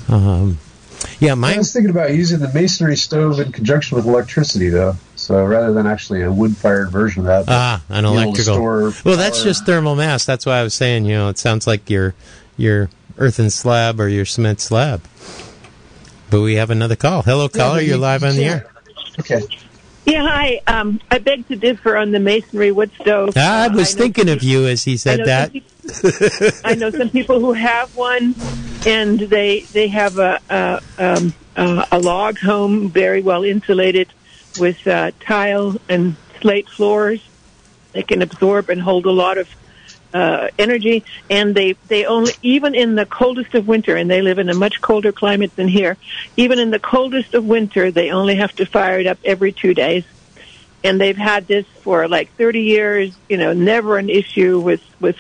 Um, 0.08 0.58
yeah, 1.20 1.34
I 1.40 1.56
was 1.56 1.72
thinking 1.72 1.90
about 1.90 2.12
using 2.12 2.40
the 2.40 2.52
masonry 2.52 2.96
stove 2.96 3.38
in 3.38 3.52
conjunction 3.52 3.96
with 3.96 4.06
electricity, 4.06 4.68
though. 4.68 4.96
So 5.14 5.44
rather 5.44 5.72
than 5.72 5.86
actually 5.86 6.22
a 6.22 6.32
wood-fired 6.32 6.90
version 6.90 7.20
of 7.20 7.46
that, 7.46 7.52
ah, 7.52 7.82
an 7.88 8.02
being 8.02 8.16
able 8.16 8.32
to 8.32 8.42
electrical. 8.42 8.92
Well, 9.04 9.16
that's 9.16 9.44
just 9.44 9.64
thermal 9.64 9.94
mass. 9.94 10.24
That's 10.24 10.44
why 10.44 10.58
I 10.58 10.64
was 10.64 10.74
saying, 10.74 11.04
you 11.04 11.14
know, 11.14 11.28
it 11.28 11.38
sounds 11.38 11.66
like 11.66 11.88
your 11.88 12.14
your 12.56 12.90
earthen 13.18 13.50
slab 13.50 14.00
or 14.00 14.08
your 14.08 14.24
cement 14.24 14.60
slab. 14.60 15.02
But 16.30 16.40
we 16.40 16.56
have 16.56 16.70
another 16.70 16.96
call. 16.96 17.22
Hello, 17.22 17.48
caller. 17.48 17.76
but 17.76 17.84
You're 17.84 17.98
live 17.98 18.22
you 18.22 18.28
on 18.28 18.36
the 18.36 18.44
air. 18.44 18.66
Okay. 19.20 19.42
Yeah, 20.04 20.26
hi. 20.26 20.60
Um, 20.66 21.00
I 21.10 21.18
beg 21.18 21.46
to 21.48 21.56
differ 21.56 21.96
on 21.96 22.10
the 22.10 22.18
masonry 22.18 22.72
wood 22.72 22.90
stove. 23.00 23.36
I 23.36 23.66
Uh, 23.66 23.74
was 23.74 23.94
thinking 23.94 24.28
of 24.28 24.42
you 24.42 24.66
as 24.66 24.82
he 24.84 24.96
said 24.96 25.20
know 25.20 25.24
that. 25.26 25.52
some 25.52 25.60
peop- 25.60 26.54
I 26.64 26.74
know 26.74 26.90
some 26.90 27.08
people 27.10 27.38
who 27.40 27.52
have 27.52 27.94
one, 27.96 28.34
and 28.86 29.18
they 29.20 29.60
they 29.72 29.88
have 29.88 30.18
a 30.18 30.40
a, 30.50 30.80
um, 30.98 31.34
uh, 31.56 31.84
a 31.92 31.98
log 32.00 32.38
home, 32.38 32.88
very 32.90 33.22
well 33.22 33.44
insulated, 33.44 34.08
with 34.58 34.84
uh, 34.86 35.12
tile 35.20 35.76
and 35.88 36.16
slate 36.40 36.68
floors. 36.68 37.20
They 37.92 38.02
can 38.02 38.22
absorb 38.22 38.70
and 38.70 38.80
hold 38.80 39.06
a 39.06 39.10
lot 39.12 39.38
of 39.38 39.48
uh, 40.14 40.48
energy, 40.58 41.04
and 41.30 41.54
they 41.54 41.72
they 41.88 42.04
only 42.04 42.32
even 42.42 42.74
in 42.74 42.94
the 42.94 43.06
coldest 43.06 43.54
of 43.54 43.66
winter, 43.66 43.96
and 43.96 44.10
they 44.10 44.22
live 44.22 44.38
in 44.38 44.48
a 44.48 44.54
much 44.54 44.80
colder 44.80 45.12
climate 45.12 45.54
than 45.56 45.68
here. 45.68 45.96
Even 46.36 46.58
in 46.58 46.70
the 46.70 46.78
coldest 46.78 47.34
of 47.34 47.44
winter, 47.44 47.90
they 47.90 48.10
only 48.10 48.36
have 48.36 48.54
to 48.56 48.66
fire 48.66 48.98
it 48.98 49.06
up 49.06 49.18
every 49.24 49.52
two 49.52 49.74
days 49.74 50.04
and 50.84 51.00
they've 51.00 51.16
had 51.16 51.46
this 51.46 51.66
for 51.82 52.08
like 52.08 52.34
30 52.36 52.62
years. 52.62 53.16
You 53.28 53.36
know, 53.36 53.52
never 53.52 53.98
an 53.98 54.08
issue 54.08 54.60
with 54.60 54.82
with 55.00 55.16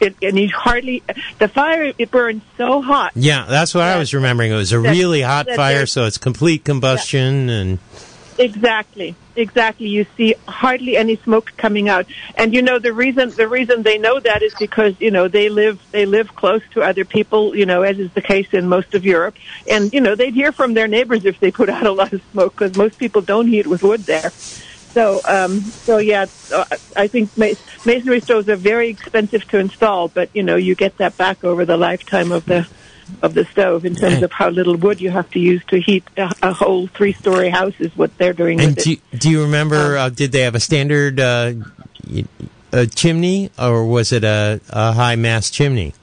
it, 0.00 0.16
and 0.22 0.38
you 0.38 0.48
hardly 0.48 1.02
the 1.38 1.48
fire 1.48 1.92
it 1.98 2.10
burns 2.10 2.42
so 2.56 2.82
hot. 2.82 3.12
Yeah, 3.14 3.46
that's 3.48 3.74
what 3.74 3.84
I 3.84 3.98
was 3.98 4.14
remembering. 4.14 4.52
It 4.52 4.56
was 4.56 4.72
a 4.72 4.80
that- 4.80 4.90
really 4.90 5.20
hot 5.20 5.48
fire, 5.50 5.86
so 5.86 6.04
it's 6.04 6.18
complete 6.18 6.64
combustion 6.64 7.48
and 7.48 7.78
Exactly, 8.36 9.16
exactly. 9.36 9.86
You 9.86 10.06
see 10.16 10.34
hardly 10.48 10.96
any 10.96 11.16
smoke 11.18 11.50
coming 11.56 11.88
out, 11.88 12.06
and 12.36 12.52
you 12.52 12.62
know 12.62 12.80
the 12.80 12.92
reason 12.92 13.32
the 13.36 13.48
reason 13.48 13.84
they 13.84 13.96
know 13.96 14.18
that 14.18 14.42
is 14.42 14.52
because 14.58 14.94
you 14.98 15.12
know 15.12 15.28
they 15.28 15.48
live 15.48 15.78
they 15.92 16.04
live 16.04 16.34
close 16.34 16.62
to 16.72 16.80
other 16.82 17.04
people. 17.04 17.54
You 17.54 17.64
know, 17.64 17.82
as 17.82 17.96
is 17.98 18.10
the 18.12 18.22
case 18.22 18.48
in 18.52 18.68
most 18.68 18.92
of 18.94 19.04
Europe, 19.04 19.36
and 19.70 19.92
you 19.92 20.00
know 20.00 20.16
they'd 20.16 20.34
hear 20.34 20.50
from 20.52 20.74
their 20.74 20.88
neighbors 20.88 21.24
if 21.24 21.38
they 21.38 21.52
put 21.52 21.70
out 21.70 21.86
a 21.86 21.92
lot 21.92 22.12
of 22.12 22.22
smoke 22.32 22.56
because 22.58 22.74
most 22.74 22.98
people 22.98 23.22
don't 23.22 23.46
heat 23.46 23.68
with 23.68 23.82
wood 23.84 24.04
there. 24.04 24.32
So, 24.94 25.20
um, 25.24 25.74
so 25.86 25.98
yeah, 25.98 26.26
uh, 26.50 26.64
I 26.96 27.08
think 27.08 27.30
ma- 27.36 27.54
masonry 27.84 28.20
stoves 28.20 28.48
are 28.48 28.56
very 28.56 28.90
expensive 28.90 29.46
to 29.48 29.58
install, 29.58 30.08
but 30.08 30.30
you 30.34 30.42
know 30.42 30.56
you 30.56 30.74
get 30.74 30.98
that 30.98 31.16
back 31.16 31.44
over 31.44 31.64
the 31.64 31.76
lifetime 31.76 32.32
of 32.32 32.44
the 32.46 32.66
of 33.22 33.34
the 33.34 33.44
stove 33.46 33.84
in 33.84 33.94
terms 33.94 34.22
of 34.22 34.32
how 34.32 34.48
little 34.48 34.76
wood 34.76 35.00
you 35.00 35.10
have 35.10 35.30
to 35.30 35.38
use 35.38 35.62
to 35.66 35.80
heat 35.80 36.04
a, 36.16 36.32
a 36.42 36.52
whole 36.52 36.86
three-story 36.86 37.50
house 37.50 37.74
is 37.78 37.94
what 37.96 38.16
they're 38.18 38.32
doing 38.32 38.60
And 38.60 38.76
do, 38.76 38.96
do 39.16 39.30
you 39.30 39.42
remember? 39.42 39.96
Uh, 39.96 40.08
did 40.08 40.32
they 40.32 40.40
have 40.40 40.54
a 40.54 40.60
standard 40.60 41.20
uh, 41.20 41.54
a 42.72 42.86
chimney, 42.86 43.50
or 43.58 43.86
was 43.86 44.12
it 44.12 44.24
a, 44.24 44.60
a 44.70 44.92
high 44.92 45.16
mass 45.16 45.50
chimney? 45.50 45.94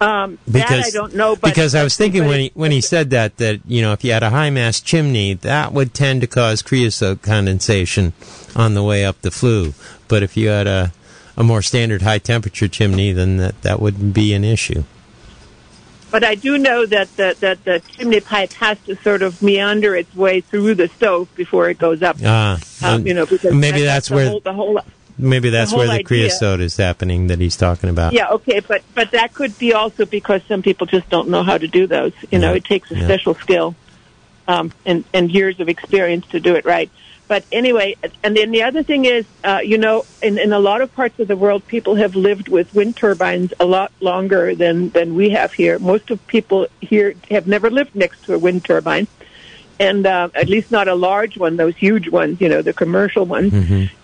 Um, 0.00 0.38
that 0.48 0.70
I 0.70 0.90
don't 0.90 1.14
know, 1.14 1.34
but 1.34 1.48
because 1.48 1.74
I 1.74 1.82
was 1.82 1.96
thinking 1.96 2.26
when 2.26 2.40
he 2.40 2.50
when 2.54 2.72
he 2.72 2.82
said 2.82 3.10
that 3.10 3.38
that 3.38 3.60
you 3.64 3.80
know 3.80 3.92
if 3.92 4.04
you 4.04 4.12
had 4.12 4.22
a 4.22 4.30
high 4.30 4.50
mass 4.50 4.80
chimney 4.80 5.34
that 5.34 5.72
would 5.72 5.94
tend 5.94 6.20
to 6.20 6.26
cause 6.26 6.60
creosote 6.60 7.22
condensation 7.22 8.12
on 8.54 8.74
the 8.74 8.82
way 8.82 9.04
up 9.04 9.22
the 9.22 9.30
flue, 9.30 9.72
but 10.08 10.22
if 10.22 10.36
you 10.36 10.48
had 10.48 10.66
a 10.66 10.92
a 11.36 11.42
more 11.44 11.62
standard 11.62 12.02
high 12.02 12.18
temperature 12.18 12.68
chimney, 12.68 13.12
then 13.12 13.36
that 13.38 13.60
that 13.62 13.80
wouldn't 13.80 14.14
be 14.14 14.32
an 14.34 14.44
issue. 14.44 14.84
But 16.10 16.22
I 16.22 16.36
do 16.36 16.58
know 16.58 16.86
that 16.86 17.16
the, 17.16 17.36
that 17.40 17.64
the 17.64 17.80
chimney 17.80 18.20
pipe 18.20 18.52
has 18.54 18.78
to 18.86 18.94
sort 19.02 19.22
of 19.22 19.42
meander 19.42 19.96
its 19.96 20.14
way 20.14 20.40
through 20.42 20.76
the 20.76 20.86
stove 20.86 21.28
before 21.34 21.68
it 21.70 21.78
goes 21.78 22.02
up. 22.04 22.16
Ah, 22.24 22.60
Um, 22.84 23.04
you 23.04 23.14
know, 23.14 23.26
because 23.26 23.52
maybe 23.52 23.80
that- 23.80 23.86
that's 23.86 24.08
the 24.10 24.14
where 24.14 24.28
whole, 24.28 24.40
the 24.40 24.52
whole. 24.52 24.80
maybe 25.18 25.50
that's 25.50 25.72
the 25.72 25.76
where 25.78 25.86
the 25.88 25.92
idea- 25.94 26.04
creosote 26.04 26.60
is 26.60 26.76
happening 26.76 27.26
that 27.26 27.40
he's 27.40 27.56
talking 27.56 27.90
about. 27.90 28.12
Yeah, 28.12 28.28
okay, 28.28 28.60
but 28.60 28.82
but 28.94 29.10
that 29.10 29.34
could 29.34 29.58
be 29.58 29.72
also 29.72 30.04
because 30.06 30.40
some 30.46 30.62
people 30.62 30.86
just 30.86 31.08
don't 31.08 31.30
know 31.30 31.42
how 31.42 31.58
to 31.58 31.66
do 31.66 31.88
those. 31.88 32.12
You 32.30 32.38
know, 32.38 32.52
it 32.54 32.64
takes 32.64 32.92
a 32.92 32.96
Yeah. 32.96 33.04
special 33.06 33.34
skill 33.34 33.74
um, 34.46 34.70
and 34.86 35.02
and 35.12 35.32
years 35.32 35.58
of 35.58 35.68
experience 35.68 36.26
to 36.28 36.38
do 36.38 36.54
it 36.54 36.64
right. 36.64 36.90
But 37.26 37.44
anyway, 37.50 37.96
and 38.22 38.36
then 38.36 38.50
the 38.50 38.62
other 38.62 38.82
thing 38.82 39.06
is, 39.06 39.24
uh, 39.44 39.60
you 39.64 39.78
know, 39.78 40.04
in, 40.22 40.38
in 40.38 40.52
a 40.52 40.58
lot 40.58 40.82
of 40.82 40.94
parts 40.94 41.18
of 41.18 41.28
the 41.28 41.36
world, 41.36 41.66
people 41.66 41.94
have 41.94 42.14
lived 42.14 42.48
with 42.48 42.74
wind 42.74 42.96
turbines 42.96 43.54
a 43.58 43.64
lot 43.64 43.92
longer 44.00 44.54
than 44.54 44.90
than 44.90 45.14
we 45.14 45.30
have 45.30 45.52
here. 45.52 45.78
Most 45.78 46.10
of 46.10 46.24
people 46.26 46.66
here 46.80 47.14
have 47.30 47.46
never 47.46 47.70
lived 47.70 47.94
next 47.94 48.24
to 48.24 48.34
a 48.34 48.38
wind 48.38 48.64
turbine. 48.64 49.06
And 49.80 50.06
uh, 50.06 50.28
at 50.34 50.48
least 50.48 50.70
not 50.70 50.86
a 50.86 50.94
large 50.94 51.36
one; 51.36 51.56
those 51.56 51.74
huge 51.76 52.08
ones, 52.08 52.40
you 52.40 52.48
know, 52.48 52.62
the 52.62 52.72
commercial 52.72 53.24
ones. 53.26 53.52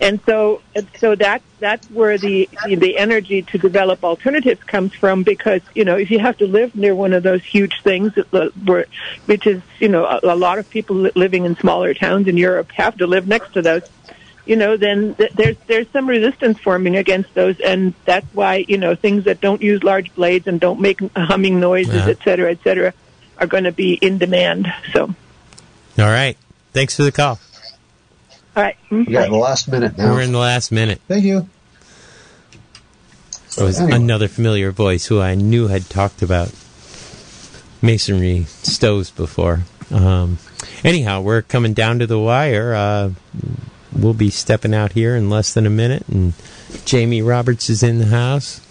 And 0.01 0.19
so, 0.25 0.61
so 0.97 1.15
that 1.15 1.41
that's 1.59 1.87
where 1.89 2.17
the 2.17 2.49
the 2.67 2.97
energy 2.97 3.41
to 3.43 3.57
develop 3.57 4.03
alternatives 4.03 4.61
comes 4.63 4.93
from. 4.93 5.23
Because 5.23 5.61
you 5.73 5.85
know, 5.85 5.95
if 5.97 6.11
you 6.11 6.19
have 6.19 6.37
to 6.39 6.45
live 6.47 6.75
near 6.75 6.93
one 6.93 7.13
of 7.13 7.23
those 7.23 7.43
huge 7.43 7.81
things, 7.83 8.11
uh, 8.17 8.49
which 9.27 9.47
is 9.47 9.61
you 9.79 9.87
know, 9.87 10.05
a, 10.05 10.19
a 10.23 10.35
lot 10.35 10.59
of 10.59 10.69
people 10.69 10.95
living 11.15 11.45
in 11.45 11.55
smaller 11.55 11.93
towns 11.93 12.27
in 12.27 12.35
Europe 12.35 12.71
have 12.73 12.97
to 12.97 13.07
live 13.07 13.27
next 13.27 13.53
to 13.53 13.61
those. 13.61 13.83
You 14.45 14.55
know, 14.57 14.75
then 14.75 15.15
th- 15.15 15.31
there's 15.33 15.57
there's 15.67 15.87
some 15.91 16.09
resistance 16.09 16.59
forming 16.59 16.97
against 16.97 17.33
those, 17.33 17.59
and 17.61 17.93
that's 18.05 18.25
why 18.33 18.65
you 18.67 18.77
know 18.77 18.95
things 18.95 19.23
that 19.23 19.39
don't 19.39 19.61
use 19.61 19.83
large 19.83 20.13
blades 20.15 20.47
and 20.47 20.59
don't 20.59 20.81
make 20.81 20.99
humming 21.15 21.59
noises, 21.61 21.93
Yeah. 21.93 22.09
et 22.09 22.17
cetera, 22.23 22.51
et 22.51 22.59
cetera, 22.63 22.93
are 23.37 23.47
going 23.47 23.63
to 23.65 23.71
be 23.71 23.93
in 23.93 24.17
demand. 24.17 24.67
So, 24.91 25.13
All 25.99 26.05
right. 26.05 26.37
Thanks 26.73 26.95
for 26.95 27.03
the 27.03 27.11
call. 27.11 27.39
all 28.55 28.63
right. 28.63 28.77
We 28.89 29.05
got 29.05 29.29
the 29.29 29.35
last 29.35 29.67
minute 29.69 29.97
now. 29.97 30.13
We're 30.13 30.21
in 30.21 30.31
the 30.31 30.37
last 30.39 30.71
minute. 30.71 31.01
Thank 31.07 31.23
you. 31.25 31.49
It 33.57 33.63
was 33.63 33.79
Anyway. 33.79 33.97
another 33.97 34.27
familiar 34.29 34.71
voice 34.71 35.07
who 35.07 35.19
I 35.19 35.35
knew 35.35 35.67
had 35.67 35.89
talked 35.89 36.21
about 36.21 36.51
masonry 37.81 38.45
stoves 38.47 39.11
before. 39.11 39.63
Um, 39.91 40.37
anyhow, 40.85 41.19
we're 41.21 41.41
coming 41.41 41.73
down 41.73 41.99
to 41.99 42.07
the 42.07 42.17
wire. 42.19 42.73
Uh, 42.73 43.11
we'll 43.93 44.13
be 44.13 44.29
stepping 44.29 44.73
out 44.73 44.93
here 44.93 45.17
in 45.17 45.29
less 45.29 45.53
than 45.53 45.65
a 45.65 45.69
minute, 45.69 46.07
and 46.07 46.33
Jamie 46.85 47.21
Roberts 47.21 47.69
is 47.69 47.83
in 47.83 47.99
the 47.99 48.05
house. 48.05 48.61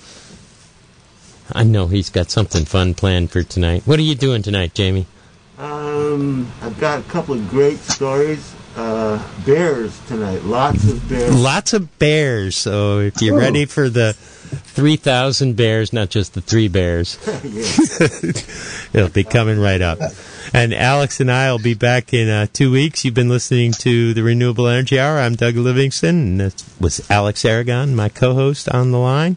I 1.52 1.64
know 1.64 1.88
he's 1.88 2.08
got 2.08 2.30
something 2.30 2.64
fun 2.64 2.94
planned 2.94 3.30
for 3.30 3.42
tonight. 3.42 3.82
What 3.84 3.98
are 3.98 4.02
you 4.02 4.14
doing 4.14 4.40
tonight, 4.42 4.72
Jamie? 4.72 5.06
Um, 5.60 6.50
I've 6.62 6.80
got 6.80 7.00
a 7.00 7.02
couple 7.02 7.34
of 7.34 7.46
great 7.50 7.78
stories. 7.80 8.54
Uh, 8.76 9.22
bears 9.44 10.00
tonight. 10.06 10.42
Lots 10.44 10.88
of 10.88 11.06
bears. 11.06 11.38
Lots 11.38 11.72
of 11.74 11.98
bears. 11.98 12.56
So 12.56 13.00
if 13.00 13.20
you're 13.20 13.36
Ooh. 13.36 13.40
ready 13.40 13.66
for 13.66 13.90
the 13.90 14.14
3,000 14.14 15.56
bears, 15.56 15.92
not 15.92 16.08
just 16.08 16.32
the 16.32 16.40
three 16.40 16.68
bears, 16.68 17.18
it'll 18.94 19.10
be 19.10 19.24
coming 19.24 19.60
right 19.60 19.82
up. 19.82 19.98
And 20.54 20.72
Alex 20.72 21.20
and 21.20 21.30
I 21.30 21.50
will 21.52 21.58
be 21.58 21.74
back 21.74 22.14
in 22.14 22.28
uh, 22.28 22.46
two 22.50 22.72
weeks. 22.72 23.04
You've 23.04 23.12
been 23.12 23.28
listening 23.28 23.72
to 23.72 24.14
the 24.14 24.22
Renewable 24.22 24.66
Energy 24.66 24.98
Hour. 24.98 25.18
I'm 25.18 25.34
Doug 25.34 25.56
Livingston, 25.56 26.16
and 26.16 26.40
that 26.40 26.64
was 26.80 27.08
Alex 27.10 27.44
Aragon, 27.44 27.94
my 27.94 28.08
co 28.08 28.32
host, 28.32 28.66
on 28.68 28.92
the 28.92 28.98
line. 28.98 29.36